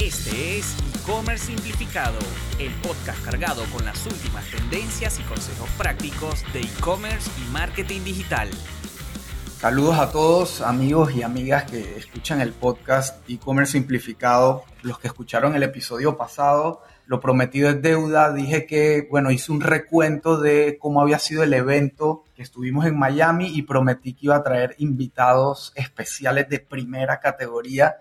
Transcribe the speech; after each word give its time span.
Este 0.00 0.56
es 0.56 0.78
E-Commerce 0.94 1.44
Simplificado, 1.44 2.18
el 2.58 2.72
podcast 2.76 3.22
cargado 3.22 3.62
con 3.70 3.84
las 3.84 4.06
últimas 4.06 4.50
tendencias 4.50 5.20
y 5.20 5.22
consejos 5.24 5.68
prácticos 5.76 6.42
de 6.54 6.60
e-commerce 6.60 7.30
y 7.38 7.52
marketing 7.52 8.00
digital. 8.04 8.48
Saludos 9.58 9.98
a 9.98 10.10
todos 10.10 10.62
amigos 10.62 11.14
y 11.14 11.22
amigas 11.22 11.64
que 11.64 11.98
escuchan 11.98 12.40
el 12.40 12.54
podcast 12.54 13.28
E-Commerce 13.28 13.72
Simplificado, 13.72 14.64
los 14.80 14.98
que 14.98 15.08
escucharon 15.08 15.54
el 15.54 15.64
episodio 15.64 16.16
pasado. 16.16 16.80
Lo 17.04 17.20
prometido 17.20 17.68
es 17.68 17.82
deuda. 17.82 18.32
Dije 18.32 18.64
que, 18.64 19.06
bueno, 19.10 19.30
hice 19.30 19.52
un 19.52 19.60
recuento 19.60 20.40
de 20.40 20.78
cómo 20.80 21.02
había 21.02 21.18
sido 21.18 21.42
el 21.42 21.52
evento 21.52 22.24
que 22.34 22.42
estuvimos 22.42 22.86
en 22.86 22.98
Miami 22.98 23.48
y 23.54 23.64
prometí 23.64 24.14
que 24.14 24.26
iba 24.26 24.36
a 24.36 24.42
traer 24.42 24.76
invitados 24.78 25.74
especiales 25.76 26.48
de 26.48 26.58
primera 26.58 27.20
categoría. 27.20 27.96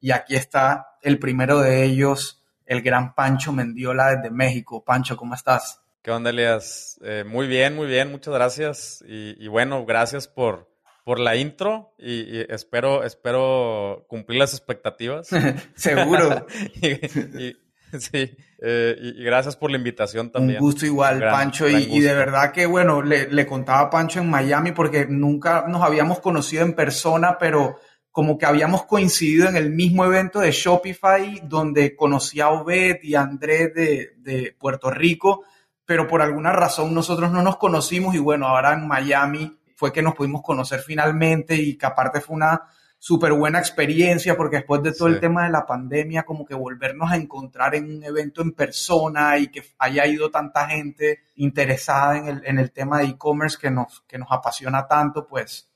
Y 0.00 0.12
aquí 0.12 0.34
está 0.34 0.91
el 1.02 1.18
primero 1.18 1.60
de 1.60 1.84
ellos, 1.84 2.42
el 2.66 2.82
gran 2.82 3.14
Pancho 3.14 3.52
Mendiola 3.52 4.16
desde 4.16 4.30
México. 4.30 4.84
Pancho, 4.84 5.16
¿cómo 5.16 5.34
estás? 5.34 5.80
¿Qué 6.02 6.10
onda, 6.10 6.30
Elias? 6.30 6.98
Eh, 7.02 7.24
muy 7.26 7.46
bien, 7.46 7.76
muy 7.76 7.86
bien, 7.86 8.10
muchas 8.10 8.34
gracias. 8.34 9.04
Y, 9.06 9.36
y 9.38 9.48
bueno, 9.48 9.84
gracias 9.84 10.26
por, 10.26 10.72
por 11.04 11.18
la 11.18 11.36
intro 11.36 11.94
y, 11.98 12.38
y 12.38 12.46
espero, 12.48 13.04
espero 13.04 14.04
cumplir 14.08 14.38
las 14.38 14.52
expectativas. 14.52 15.28
Seguro. 15.74 16.46
y, 16.80 16.88
y, 16.88 17.56
sí, 17.98 18.36
eh, 18.60 18.96
y, 19.00 19.24
gracias 19.24 19.56
por 19.56 19.70
la 19.70 19.76
invitación 19.76 20.30
también. 20.30 20.58
Un 20.58 20.66
gusto 20.66 20.86
igual, 20.86 21.20
gran, 21.20 21.32
Pancho. 21.32 21.66
Gran 21.66 21.82
y, 21.82 22.00
de 22.00 22.14
verdad 22.14 22.52
que, 22.52 22.66
bueno, 22.66 23.02
le, 23.02 23.28
le, 23.30 23.46
contaba 23.46 23.80
a 23.80 23.90
Pancho 23.90 24.20
en 24.20 24.30
Miami 24.30 24.72
porque 24.72 25.06
nunca 25.08 25.66
nos 25.68 25.82
habíamos 25.82 26.20
conocido 26.20 26.64
en 26.64 26.74
persona, 26.74 27.38
pero 27.38 27.78
como 28.12 28.38
que 28.38 28.46
habíamos 28.46 28.84
coincidido 28.84 29.48
en 29.48 29.56
el 29.56 29.70
mismo 29.70 30.04
evento 30.04 30.38
de 30.38 30.52
Shopify 30.52 31.42
donde 31.44 31.96
conocí 31.96 32.40
a 32.40 32.50
Obed 32.50 32.98
y 33.02 33.14
a 33.14 33.22
Andrés 33.22 33.74
de, 33.74 34.12
de 34.18 34.54
Puerto 34.56 34.90
Rico, 34.90 35.44
pero 35.84 36.06
por 36.06 36.22
alguna 36.22 36.52
razón 36.52 36.94
nosotros 36.94 37.32
no 37.32 37.42
nos 37.42 37.56
conocimos 37.56 38.14
y 38.14 38.18
bueno, 38.18 38.46
ahora 38.46 38.74
en 38.74 38.86
Miami 38.86 39.58
fue 39.74 39.92
que 39.92 40.02
nos 40.02 40.14
pudimos 40.14 40.42
conocer 40.42 40.80
finalmente 40.80 41.56
y 41.56 41.76
que 41.76 41.86
aparte 41.86 42.20
fue 42.20 42.36
una 42.36 42.62
súper 43.02 43.32
buena 43.32 43.58
experiencia 43.58 44.36
porque 44.36 44.58
después 44.58 44.80
de 44.80 44.92
todo 44.92 45.08
sí. 45.08 45.14
el 45.14 45.20
tema 45.20 45.42
de 45.42 45.50
la 45.50 45.66
pandemia, 45.66 46.22
como 46.22 46.44
que 46.44 46.54
volvernos 46.54 47.10
a 47.10 47.16
encontrar 47.16 47.74
en 47.74 47.96
un 47.96 48.04
evento 48.04 48.42
en 48.42 48.52
persona 48.52 49.36
y 49.38 49.48
que 49.48 49.64
haya 49.78 50.06
ido 50.06 50.30
tanta 50.30 50.68
gente 50.68 51.18
interesada 51.34 52.18
en 52.18 52.28
el, 52.28 52.42
en 52.46 52.58
el 52.60 52.70
tema 52.70 52.98
de 52.98 53.06
e-commerce 53.06 53.58
que 53.60 53.72
nos, 53.72 54.02
que 54.02 54.18
nos 54.18 54.30
apasiona 54.30 54.86
tanto, 54.86 55.26
pues 55.26 55.71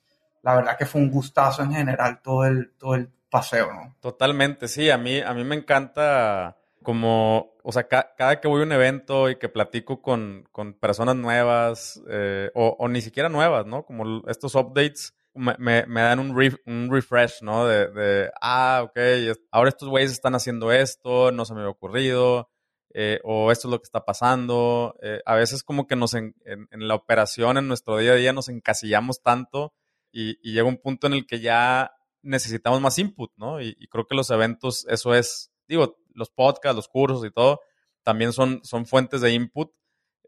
la 0.46 0.54
verdad 0.54 0.78
que 0.78 0.86
fue 0.86 1.00
un 1.00 1.10
gustazo 1.10 1.64
en 1.64 1.72
general 1.72 2.22
todo 2.22 2.44
el, 2.44 2.70
todo 2.78 2.94
el 2.94 3.10
paseo, 3.28 3.66
¿no? 3.74 3.96
Totalmente, 3.98 4.68
sí, 4.68 4.90
a 4.90 4.96
mí, 4.96 5.18
a 5.18 5.34
mí 5.34 5.42
me 5.42 5.56
encanta 5.56 6.56
como, 6.84 7.56
o 7.64 7.72
sea, 7.72 7.88
ca 7.88 8.14
cada 8.16 8.40
que 8.40 8.46
voy 8.46 8.60
a 8.60 8.64
un 8.64 8.70
evento 8.70 9.28
y 9.28 9.40
que 9.40 9.48
platico 9.48 10.00
con, 10.00 10.48
con 10.52 10.74
personas 10.74 11.16
nuevas 11.16 12.00
eh, 12.08 12.52
o, 12.54 12.86
ni 12.88 13.00
siquiera 13.00 13.28
nuevas, 13.28 13.66
¿no? 13.66 13.84
Como 13.84 14.22
estos 14.28 14.54
updates 14.54 15.16
me, 15.34 15.56
me, 15.58 16.00
dan 16.00 16.20
un, 16.20 16.30
un, 16.64 16.92
refresh, 16.92 17.42
¿no? 17.42 17.66
De, 17.66 17.88
de, 17.88 18.30
ah, 18.40 18.82
ok, 18.84 19.36
ahora 19.50 19.70
estos 19.70 19.88
güeyes 19.88 20.12
están 20.12 20.36
haciendo 20.36 20.70
esto, 20.70 21.32
no 21.32 21.44
se 21.44 21.54
me 21.54 21.60
había 21.60 21.72
ocurrido, 21.72 22.50
eh, 22.94 23.18
o 23.24 23.50
esto 23.50 23.66
es 23.66 23.72
lo 23.72 23.78
que 23.80 23.86
está 23.86 24.04
pasando. 24.04 24.94
Eh, 25.02 25.20
a 25.26 25.34
veces 25.34 25.64
como 25.64 25.88
que 25.88 25.96
nos 25.96 26.14
en, 26.14 26.36
en, 26.44 26.86
la 26.86 26.94
operación, 26.94 27.58
en 27.58 27.66
nuestro 27.66 27.98
día 27.98 28.12
a 28.12 28.14
día, 28.14 28.32
nos 28.32 28.48
encasillamos 28.48 29.22
tanto 29.22 29.74
y, 30.16 30.38
y 30.42 30.54
llega 30.54 30.66
un 30.66 30.78
punto 30.78 31.06
en 31.06 31.12
el 31.12 31.26
que 31.26 31.40
ya 31.40 31.92
necesitamos 32.22 32.80
más 32.80 32.98
input, 32.98 33.30
¿no? 33.36 33.60
Y, 33.60 33.74
creo 33.88 34.06
que 34.06 34.14
los 34.14 34.30
eventos, 34.30 34.86
eso 34.88 35.14
es, 35.14 35.52
digo, 35.68 35.98
los 36.14 36.30
podcasts, 36.30 36.74
los 36.74 36.88
cursos 36.88 37.24
y 37.26 37.30
todo, 37.30 37.60
también 38.02 38.32
son, 38.32 38.60
son 38.64 38.86
fuentes 38.86 39.20
de 39.20 39.32
input, 39.34 39.70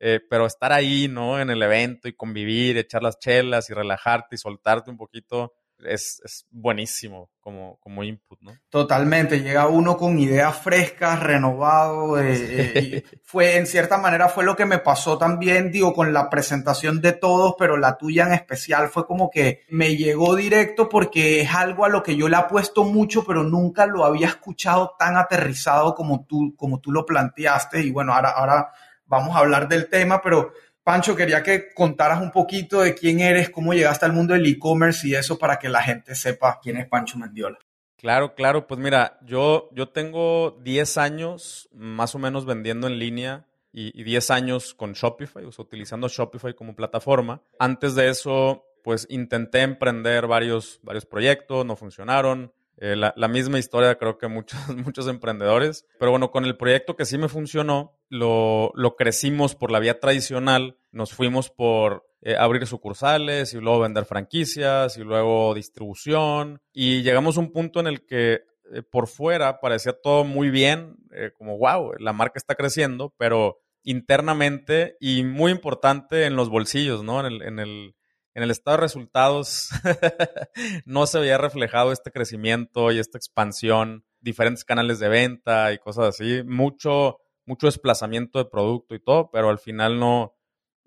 eh, 0.00 0.21
pero 0.28 0.44
estar 0.44 0.72
ahí, 0.72 1.09
¿no? 1.09 1.41
En 1.41 1.49
el 1.49 1.62
evento 1.62 2.06
y 2.06 2.12
convivir, 2.12 2.76
echar 2.76 3.03
las 3.03 3.19
chelas 3.19 3.71
y 3.71 3.72
relajarte 3.72 4.37
y 4.37 4.38
soltarte 4.38 4.91
un 4.91 4.99
poquito, 4.99 5.54
es, 5.84 6.21
es 6.25 6.47
buenísimo 6.50 7.31
como, 7.41 7.78
como 7.81 8.03
input, 8.03 8.41
¿no? 8.43 8.53
Totalmente, 8.69 9.41
llega 9.41 9.69
uno 9.69 9.97
con 9.97 10.19
ideas 10.19 10.56
frescas, 10.59 11.22
renovado, 11.22 12.19
eh, 12.19 12.72
eh, 12.75 13.05
fue, 13.22 13.56
en 13.56 13.66
cierta 13.66 13.99
manera 13.99 14.28
fue 14.28 14.44
lo 14.44 14.56
que 14.56 14.67
me 14.67 14.78
pasó 14.78 15.17
también, 15.17 15.71
digo, 15.71 15.94
con 15.94 16.12
la 16.12 16.28
presentación 16.28 17.00
de 17.00 17.12
todos, 17.12 17.55
pero 17.59 17.77
la 17.77 17.97
tuya 17.97 18.27
en 18.27 18.33
especial 18.34 18.88
fue 18.88 19.06
como 19.06 19.31
que 19.31 19.62
me 19.71 19.97
llegó 19.97 20.37
directo 20.37 20.88
porque 20.88 21.41
es 21.41 21.55
algo 21.55 21.84
a 21.84 21.88
lo 21.88 22.03
que 22.03 22.17
yo 22.17 22.28
le 22.28 22.37
apuesto 22.37 22.84
mucho, 22.84 23.25
pero 23.25 23.43
nunca 23.43 23.87
lo 23.87 24.05
había 24.05 24.28
escuchado 24.28 24.94
tan 24.99 25.17
aterrizado 25.17 25.94
como 25.94 26.27
tú, 26.27 26.55
como 26.56 26.81
tú 26.81 26.93
lo 26.93 27.06
planteaste, 27.06 27.83
y 27.83 27.91
bueno, 27.91 28.12
ahora, 28.12 28.31
ahora 28.31 28.72
vamos 29.06 29.34
a 29.34 29.41
hablar 29.41 29.69
del 29.69 29.88
tema, 29.88 30.21
pero 30.22 30.53
Pancho, 30.88 31.15
quería 31.15 31.43
que 31.43 31.75
contaras 31.75 32.22
un 32.22 32.31
poquito 32.31 32.81
de 32.81 32.94
quién 32.94 33.21
eres, 33.21 33.50
cómo 33.50 33.75
llegaste 33.75 34.06
al 34.06 34.15
mundo 34.15 34.32
del 34.32 34.47
e-commerce 34.47 35.06
y 35.06 35.15
eso 35.15 35.38
para 35.38 35.59
que 35.59 35.69
la 35.69 35.82
gente 35.82 36.15
sepa 36.15 36.60
quién 36.62 36.78
es 36.78 36.88
Pancho 36.88 37.19
Mendiola. 37.19 37.59
Claro, 37.99 38.34
claro. 38.34 38.66
Pues 38.66 38.81
mira, 38.81 39.19
yo, 39.21 39.69
yo 39.72 39.91
tengo 39.91 40.59
10 40.62 40.97
años 40.97 41.69
más 41.75 42.15
o 42.15 42.19
menos 42.19 42.47
vendiendo 42.47 42.87
en 42.87 42.99
línea 42.99 43.44
y, 43.71 44.00
y 44.00 44.03
10 44.03 44.31
años 44.31 44.72
con 44.72 44.94
Shopify, 44.94 45.44
o 45.44 45.53
sea, 45.53 45.66
utilizando 45.66 46.09
Shopify 46.09 46.54
como 46.54 46.75
plataforma. 46.75 47.43
Antes 47.59 47.94
de 47.94 48.09
eso, 48.09 48.65
pues 48.82 49.06
intenté 49.10 49.60
emprender 49.60 50.26
varios, 50.26 50.81
varios 50.82 51.05
proyectos, 51.05 51.66
no 51.66 51.76
funcionaron. 51.76 52.50
Eh, 52.81 52.94
la, 52.97 53.28
misma 53.28 53.59
historia 53.59 53.97
creo 53.97 54.19
que 54.19 54.28
muchos, 54.28 54.59
muchos 54.77 55.09
emprendedores. 55.09 55.87
Pero 55.99 56.12
bueno, 56.12 56.31
con 56.31 56.44
el 56.44 56.56
proyecto 56.56 56.97
que 56.97 57.05
sí 57.05 57.19
me 57.19 57.28
funcionó, 57.28 57.99
lo, 58.09 58.72
lo 58.75 58.97
crecimos 58.97 59.55
por 59.55 59.71
la 59.71 59.81
vía 59.81 59.99
tradicional. 59.99 60.78
Nos 60.93 61.12
fuimos 61.12 61.50
por 61.50 62.06
eh, 62.22 62.37
abrir 62.37 62.67
sucursales 62.67 63.53
y 63.55 63.59
luego 63.59 63.81
vender 63.81 64.05
franquicias 64.05 64.97
y 64.97 65.03
luego 65.03 65.55
distribución. 65.55 66.61
Y 66.72 67.03
llegamos 67.03 67.37
a 67.37 67.41
un 67.41 67.53
punto 67.53 67.81
en 67.81 67.88
el 67.88 68.06
que 68.06 68.43
eh, 68.72 68.83
por 68.83 69.09
fuera 69.09 69.61
parecía 69.61 69.93
todo 69.93 70.25
muy 70.25 70.50
bien, 70.50 70.97
como 71.37 71.59
wow, 71.59 71.94
la 71.99 72.12
marca 72.12 72.34
está 72.37 72.55
creciendo, 72.55 73.12
pero 73.17 73.59
internamente 73.83 74.97
y 75.00 75.25
muy 75.25 75.50
importante 75.50 76.27
en 76.27 76.37
los 76.37 76.50
bolsillos, 76.50 77.03
¿no? 77.03 77.21
En 77.21 77.27
el, 77.27 77.43
en 77.43 77.59
el, 77.59 77.94
en 78.34 78.43
el 78.43 78.50
estado 78.50 78.77
de 78.77 78.83
resultados 78.83 79.71
no 80.84 81.06
se 81.06 81.19
veía 81.19 81.39
reflejado 81.39 81.93
este 81.93 82.11
crecimiento 82.11 82.93
y 82.93 82.99
esta 82.99 83.19
expansión, 83.19 84.05
diferentes 84.21 84.65
canales 84.65 84.99
de 84.99 85.09
venta 85.09 85.72
y 85.72 85.78
cosas 85.78 86.09
así, 86.09 86.43
mucho, 86.44 87.19
mucho 87.47 87.67
desplazamiento 87.67 88.38
de 88.38 88.47
producto 88.47 88.94
y 88.94 89.00
todo, 89.00 89.31
pero 89.31 89.49
al 89.50 89.59
final 89.59 89.99
no, 89.99 90.34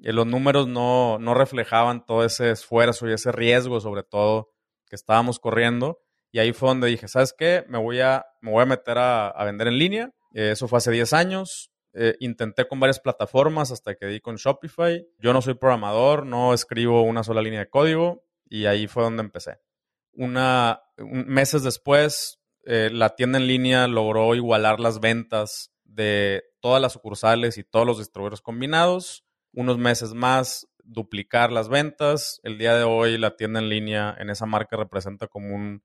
eh, 0.02 0.14
los 0.14 0.26
números 0.26 0.68
no, 0.68 1.20
no 1.20 1.34
reflejaban 1.34 2.06
todo 2.06 2.26
ese 2.26 2.52
esfuerzo 2.52 3.08
y 3.08 3.14
ese 3.14 3.32
riesgo, 3.32 3.80
sobre 3.80 4.04
todo, 4.04 4.52
que 4.88 4.96
estábamos 4.96 5.40
corriendo. 5.40 6.00
Y 6.32 6.40
ahí 6.40 6.54
fue 6.54 6.70
donde 6.70 6.88
dije, 6.88 7.08
¿sabes 7.08 7.34
qué? 7.38 7.66
Me 7.68 7.78
voy 7.78 8.00
a, 8.00 8.26
me 8.42 8.52
voy 8.52 8.62
a 8.64 8.66
meter 8.66 8.98
a, 8.98 9.28
a 9.28 9.44
vender 9.44 9.68
en 9.68 9.78
línea. 9.78 10.12
Eh, 10.34 10.52
eso 10.52 10.68
fue 10.68 10.78
hace 10.78 10.92
10 10.92 11.14
años. 11.14 11.71
Eh, 11.94 12.16
intenté 12.20 12.68
con 12.68 12.80
varias 12.80 13.00
plataformas 13.00 13.72
hasta 13.72 13.96
que 13.96 14.06
di 14.06 14.22
con 14.22 14.38
Shopify. 14.38 15.06
Yo 15.20 15.34
no 15.34 15.42
soy 15.42 15.56
programador, 15.56 16.26
no 16.26 16.54
escribo 16.54 17.04
una 17.04 17.24
sola 17.24 17.42
línea 17.42 17.60
de 17.60 17.70
código 17.70 18.24
y 18.50 18.66
ahí 18.66 18.88
fue 18.88 19.04
donde 19.04 19.24
empecé. 19.24 19.60
Una, 20.14 20.82
un, 20.98 21.26
meses 21.28 21.64
después, 21.64 22.42
eh, 22.66 22.90
la 22.92 23.16
tienda 23.16 23.40
en 23.40 23.48
línea 23.48 23.88
logró 23.88 24.36
igualar 24.36 24.80
las 24.80 25.00
ventas 25.00 25.72
de 25.84 26.44
todas 26.62 26.82
las 26.82 26.94
sucursales 26.94 27.58
y 27.58 27.64
todos 27.64 27.86
los 27.86 27.98
distribuidores 27.98 28.42
combinados. 28.42 29.26
Unos 29.54 29.78
meses 29.78 30.14
más, 30.14 30.70
duplicar 30.84 31.52
las 31.52 31.68
ventas. 31.68 32.40
El 32.44 32.58
día 32.58 32.76
de 32.76 32.84
hoy, 32.84 33.18
la 33.18 33.36
tienda 33.36 33.60
en 33.60 33.70
línea 33.70 34.16
en 34.18 34.30
esa 34.30 34.46
marca 34.46 34.78
representa 34.78 35.28
como 35.28 35.54
un 35.54 35.84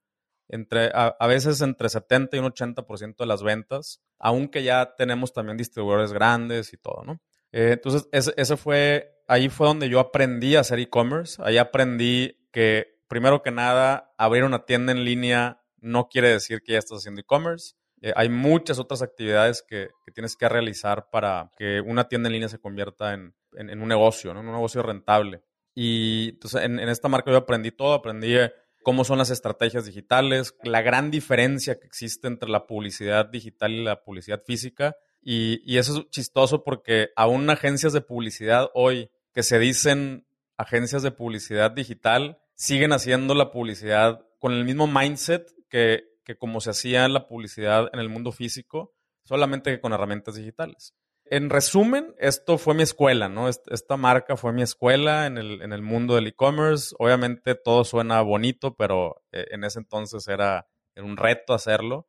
entre, 0.48 0.86
a, 0.94 1.16
a, 1.18 1.26
veces 1.26 1.60
entre 1.60 1.88
70 1.88 2.36
y 2.36 2.40
un 2.40 2.46
80% 2.46 3.16
de 3.16 3.26
las 3.26 3.42
ventas, 3.42 4.02
aunque 4.18 4.62
ya 4.62 4.94
tenemos 4.96 5.32
también 5.32 5.56
distribuidores 5.56 6.12
grandes 6.12 6.72
y 6.72 6.76
todo, 6.76 7.04
¿no? 7.04 7.20
Eh, 7.52 7.72
entonces, 7.72 8.06
ese, 8.12 8.56
fue, 8.58 9.14
ahí 9.28 9.48
fue 9.48 9.66
donde 9.66 9.88
yo 9.88 9.98
aprendí 9.98 10.56
a 10.56 10.60
hacer 10.60 10.78
e-commerce, 10.78 11.40
ahí 11.42 11.58
aprendí 11.58 12.36
que, 12.52 12.98
primero 13.08 13.42
que 13.42 13.50
nada, 13.50 14.12
abrir 14.18 14.44
una 14.44 14.66
tienda 14.66 14.92
en 14.92 15.04
línea 15.04 15.62
no 15.78 16.08
quiere 16.08 16.28
decir 16.28 16.62
que 16.62 16.72
ya 16.72 16.78
estás 16.78 16.98
haciendo 16.98 17.20
e-commerce. 17.20 17.74
Eh, 18.02 18.12
hay 18.14 18.28
muchas 18.28 18.78
otras 18.78 19.00
actividades 19.00 19.64
que, 19.66 19.88
que, 20.04 20.12
tienes 20.12 20.36
que 20.36 20.48
realizar 20.48 21.08
para 21.10 21.50
que 21.56 21.80
una 21.80 22.08
tienda 22.08 22.28
en 22.28 22.34
línea 22.34 22.48
se 22.50 22.58
convierta 22.58 23.14
en, 23.14 23.34
en, 23.54 23.80
un 23.80 23.88
negocio, 23.88 24.34
¿no? 24.34 24.40
En 24.40 24.46
un 24.48 24.52
negocio 24.52 24.82
rentable. 24.82 25.42
Y 25.74 26.30
entonces, 26.30 26.62
en, 26.62 26.78
en 26.78 26.88
esta 26.90 27.08
marca 27.08 27.30
yo 27.30 27.38
aprendí 27.38 27.70
todo, 27.70 27.94
aprendí 27.94 28.36
cómo 28.86 29.02
son 29.02 29.18
las 29.18 29.30
estrategias 29.30 29.84
digitales, 29.84 30.54
la 30.62 30.80
gran 30.80 31.10
diferencia 31.10 31.80
que 31.80 31.88
existe 31.88 32.28
entre 32.28 32.48
la 32.48 32.68
publicidad 32.68 33.26
digital 33.26 33.72
y 33.72 33.82
la 33.82 34.04
publicidad 34.04 34.44
física. 34.46 34.94
Y, 35.20 35.76
eso 35.76 35.98
es 35.98 36.10
chistoso 36.10 36.62
porque 36.62 37.08
aún 37.16 37.50
agencias 37.50 37.92
de 37.92 38.00
publicidad 38.00 38.70
hoy 38.74 39.10
que 39.34 39.42
se 39.42 39.58
dicen 39.58 40.24
agencias 40.56 41.02
de 41.02 41.10
publicidad 41.10 41.72
digital 41.72 42.38
siguen 42.54 42.92
haciendo 42.92 43.34
la 43.34 43.50
publicidad 43.50 44.24
con 44.38 44.52
el 44.52 44.64
mismo 44.64 44.86
mindset 44.86 45.52
que, 45.68 46.04
que 46.24 46.38
como 46.38 46.60
se 46.60 46.70
hacía 46.70 47.08
la 47.08 47.26
publicidad 47.26 47.90
en 47.92 47.98
el 47.98 48.08
mundo 48.08 48.30
físico, 48.30 48.94
solamente 49.24 49.80
con 49.80 49.94
herramientas 49.94 50.36
digitales. 50.36 50.94
En 51.28 51.50
resumen, 51.50 52.14
esto 52.18 52.56
fue 52.56 52.74
mi 52.74 52.84
escuela, 52.84 53.28
¿no? 53.28 53.48
Esta 53.48 53.96
marca 53.96 54.36
fue 54.36 54.52
mi 54.52 54.62
escuela 54.62 55.26
en 55.26 55.38
el, 55.38 55.60
en 55.60 55.72
el 55.72 55.82
mundo 55.82 56.14
del 56.14 56.28
e-commerce. 56.28 56.94
Obviamente 57.00 57.56
todo 57.56 57.84
suena 57.84 58.20
bonito, 58.22 58.76
pero 58.76 59.24
eh, 59.32 59.46
en 59.50 59.64
ese 59.64 59.80
entonces 59.80 60.28
era, 60.28 60.68
un 60.96 61.16
reto 61.16 61.52
hacerlo. 61.52 62.08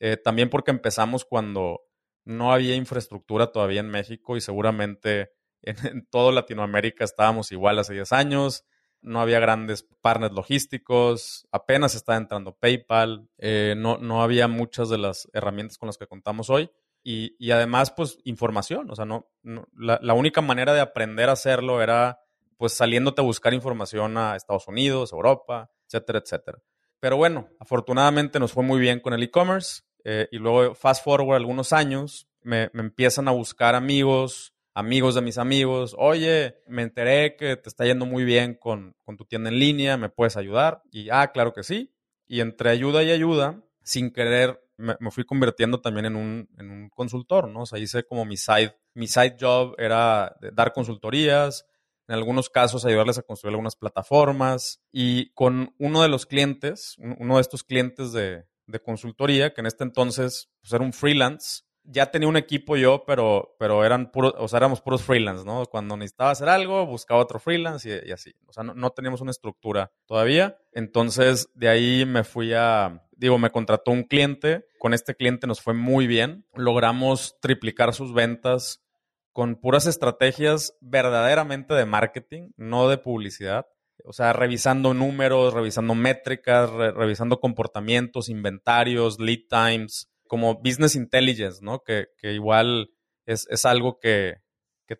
Eh, 0.00 0.16
también 0.16 0.48
porque 0.48 0.70
empezamos 0.70 1.26
cuando 1.26 1.82
no 2.24 2.52
había 2.52 2.74
infraestructura 2.74 3.52
todavía 3.52 3.80
en 3.80 3.90
México 3.90 4.36
y 4.36 4.40
seguramente 4.40 5.32
en, 5.62 6.06
toda 6.06 6.32
Latinoamérica 6.32 7.04
estábamos 7.04 7.52
igual 7.52 7.78
hace 7.78 7.92
10 7.92 8.12
años. 8.12 8.64
No 9.02 9.20
había 9.20 9.40
grandes 9.40 9.86
partners 10.00 10.32
logísticos, 10.32 11.46
apenas 11.52 11.94
estaba 11.94 12.16
entrando 12.16 12.56
PayPal, 12.56 13.28
eh, 13.36 13.74
no, 13.76 13.98
no 13.98 14.22
había 14.22 14.48
muchas 14.48 14.88
de 14.88 14.96
las 14.96 15.28
herramientas 15.34 15.76
con 15.76 15.88
las 15.88 15.98
que 15.98 16.06
contamos 16.06 16.48
hoy. 16.48 16.70
Y, 17.06 17.50
además, 17.50 17.90
pues, 17.90 18.18
información. 18.24 18.90
O 18.90 18.96
sea, 18.96 19.04
no, 19.04 19.28
la, 19.76 20.14
única 20.14 20.40
manera 20.40 20.72
de 20.72 20.80
aprender 20.80 21.28
a 21.28 21.32
hacerlo 21.32 21.82
era, 21.82 22.20
pues, 22.56 22.72
saliéndote 22.72 23.20
a 23.20 23.24
buscar 23.24 23.52
información 23.52 24.16
a 24.16 24.36
Estados 24.36 24.66
Unidos, 24.66 25.12
Europa, 25.12 25.70
etcétera, 25.86 26.20
etcétera. 26.20 26.58
Pero 27.00 27.18
bueno, 27.18 27.50
afortunadamente 27.60 28.40
nos 28.40 28.52
fue 28.52 28.64
muy 28.64 28.80
bien 28.80 29.00
con 29.00 29.12
el 29.12 29.22
e-commerce. 29.22 29.82
Eh, 30.04 30.28
y 30.32 30.38
luego, 30.38 30.74
fast 30.74 31.04
forward 31.04 31.36
algunos 31.36 31.74
años, 31.74 32.26
me, 32.42 32.70
empiezan 32.72 33.28
a 33.28 33.32
buscar 33.32 33.74
amigos, 33.74 34.54
amigos 34.72 35.14
de 35.14 35.20
mis 35.20 35.36
amigos. 35.36 35.94
Oye, 35.98 36.62
me 36.66 36.82
enteré 36.82 37.36
que 37.36 37.56
te 37.56 37.68
está 37.68 37.84
yendo 37.84 38.06
muy 38.06 38.24
bien 38.24 38.54
con, 38.54 38.96
con 39.04 39.18
tu 39.18 39.26
tienda 39.26 39.50
en 39.50 39.58
línea, 39.58 39.98
¿me 39.98 40.08
puedes 40.08 40.38
ayudar? 40.38 40.82
Y, 40.90 41.10
ah, 41.10 41.32
claro 41.32 41.52
que 41.52 41.62
sí. 41.62 41.94
Y 42.26 42.40
entre 42.40 42.70
ayuda 42.70 43.02
y 43.02 43.10
ayuda, 43.10 43.62
sin 43.82 44.10
querer 44.10 44.63
me, 44.76 44.96
fui 45.10 45.24
convirtiendo 45.24 45.80
también 45.80 46.06
en 46.06 46.16
un, 46.16 46.48
en 46.58 46.70
un, 46.70 46.88
consultor, 46.88 47.48
¿no? 47.48 47.62
O 47.62 47.66
sea, 47.66 47.78
hice 47.78 48.04
como 48.04 48.24
mi 48.24 48.36
side, 48.36 48.76
mi 48.94 49.06
side 49.06 49.36
job 49.40 49.74
era 49.78 50.36
dar 50.52 50.72
consultorías, 50.72 51.66
en 52.08 52.14
algunos 52.14 52.50
casos 52.50 52.84
ayudarles 52.84 53.18
a 53.18 53.22
construir 53.22 53.52
algunas 53.52 53.76
plataformas 53.76 54.82
y 54.92 55.30
con 55.32 55.74
uno 55.78 56.02
de 56.02 56.08
los 56.08 56.26
clientes, 56.26 56.96
uno 56.98 57.36
de 57.36 57.40
estos 57.40 57.64
clientes 57.64 58.12
de, 58.12 58.44
de 58.66 58.80
consultoría, 58.80 59.54
que 59.54 59.60
en 59.60 59.66
este 59.66 59.84
entonces 59.84 60.50
pues, 60.60 60.72
era 60.72 60.84
un 60.84 60.92
freelance, 60.92 61.62
ya 61.84 62.10
tenía 62.10 62.28
un 62.28 62.36
equipo 62.36 62.76
yo, 62.76 63.04
pero, 63.06 63.56
pero 63.58 63.84
eran 63.84 64.10
puros, 64.10 64.34
o 64.38 64.48
sea, 64.48 64.56
éramos 64.58 64.80
puros 64.80 65.02
freelance, 65.02 65.44
¿no? 65.44 65.66
Cuando 65.66 65.96
necesitaba 65.96 66.30
hacer 66.30 66.48
algo, 66.48 66.86
buscaba 66.86 67.20
otro 67.20 67.38
freelance 67.38 68.02
y, 68.06 68.10
así. 68.10 68.34
O 68.46 68.52
sea, 68.52 68.64
no, 68.64 68.74
no, 68.74 68.90
teníamos 68.90 69.20
una 69.20 69.30
estructura 69.30 69.92
todavía. 70.06 70.58
Entonces, 70.72 71.50
de 71.54 71.68
ahí 71.68 72.06
me 72.06 72.24
fui 72.24 72.54
a, 72.54 73.03
digo, 73.16 73.38
me 73.38 73.50
contrató 73.50 73.90
un 73.90 74.04
cliente. 74.04 74.64
Con 74.78 74.94
este 74.94 75.14
cliente 75.14 75.46
nos 75.46 75.60
fue 75.60 75.74
muy 75.74 76.06
bien. 76.06 76.46
Logramos 76.54 77.36
triplicar 77.40 77.94
sus 77.94 78.12
ventas 78.12 78.84
con 79.32 79.56
puras 79.56 79.86
estrategias 79.86 80.76
verdaderamente 80.80 81.74
de 81.74 81.86
marketing, 81.86 82.50
no 82.56 82.88
de 82.88 82.98
publicidad. 82.98 83.66
O 84.04 84.12
sea, 84.12 84.32
revisando 84.32 84.94
números, 84.94 85.54
revisando 85.54 85.94
métricas, 85.94 86.70
revisando 86.70 87.40
comportamientos, 87.40 88.28
inventarios, 88.28 89.18
lead 89.18 89.40
times, 89.48 90.08
como 90.26 90.54
business 90.56 90.94
intelligence, 90.94 91.60
¿no? 91.62 91.82
Que, 91.82 92.06
igual 92.22 92.90
es, 93.26 93.64
algo 93.64 93.98
que, 93.98 94.36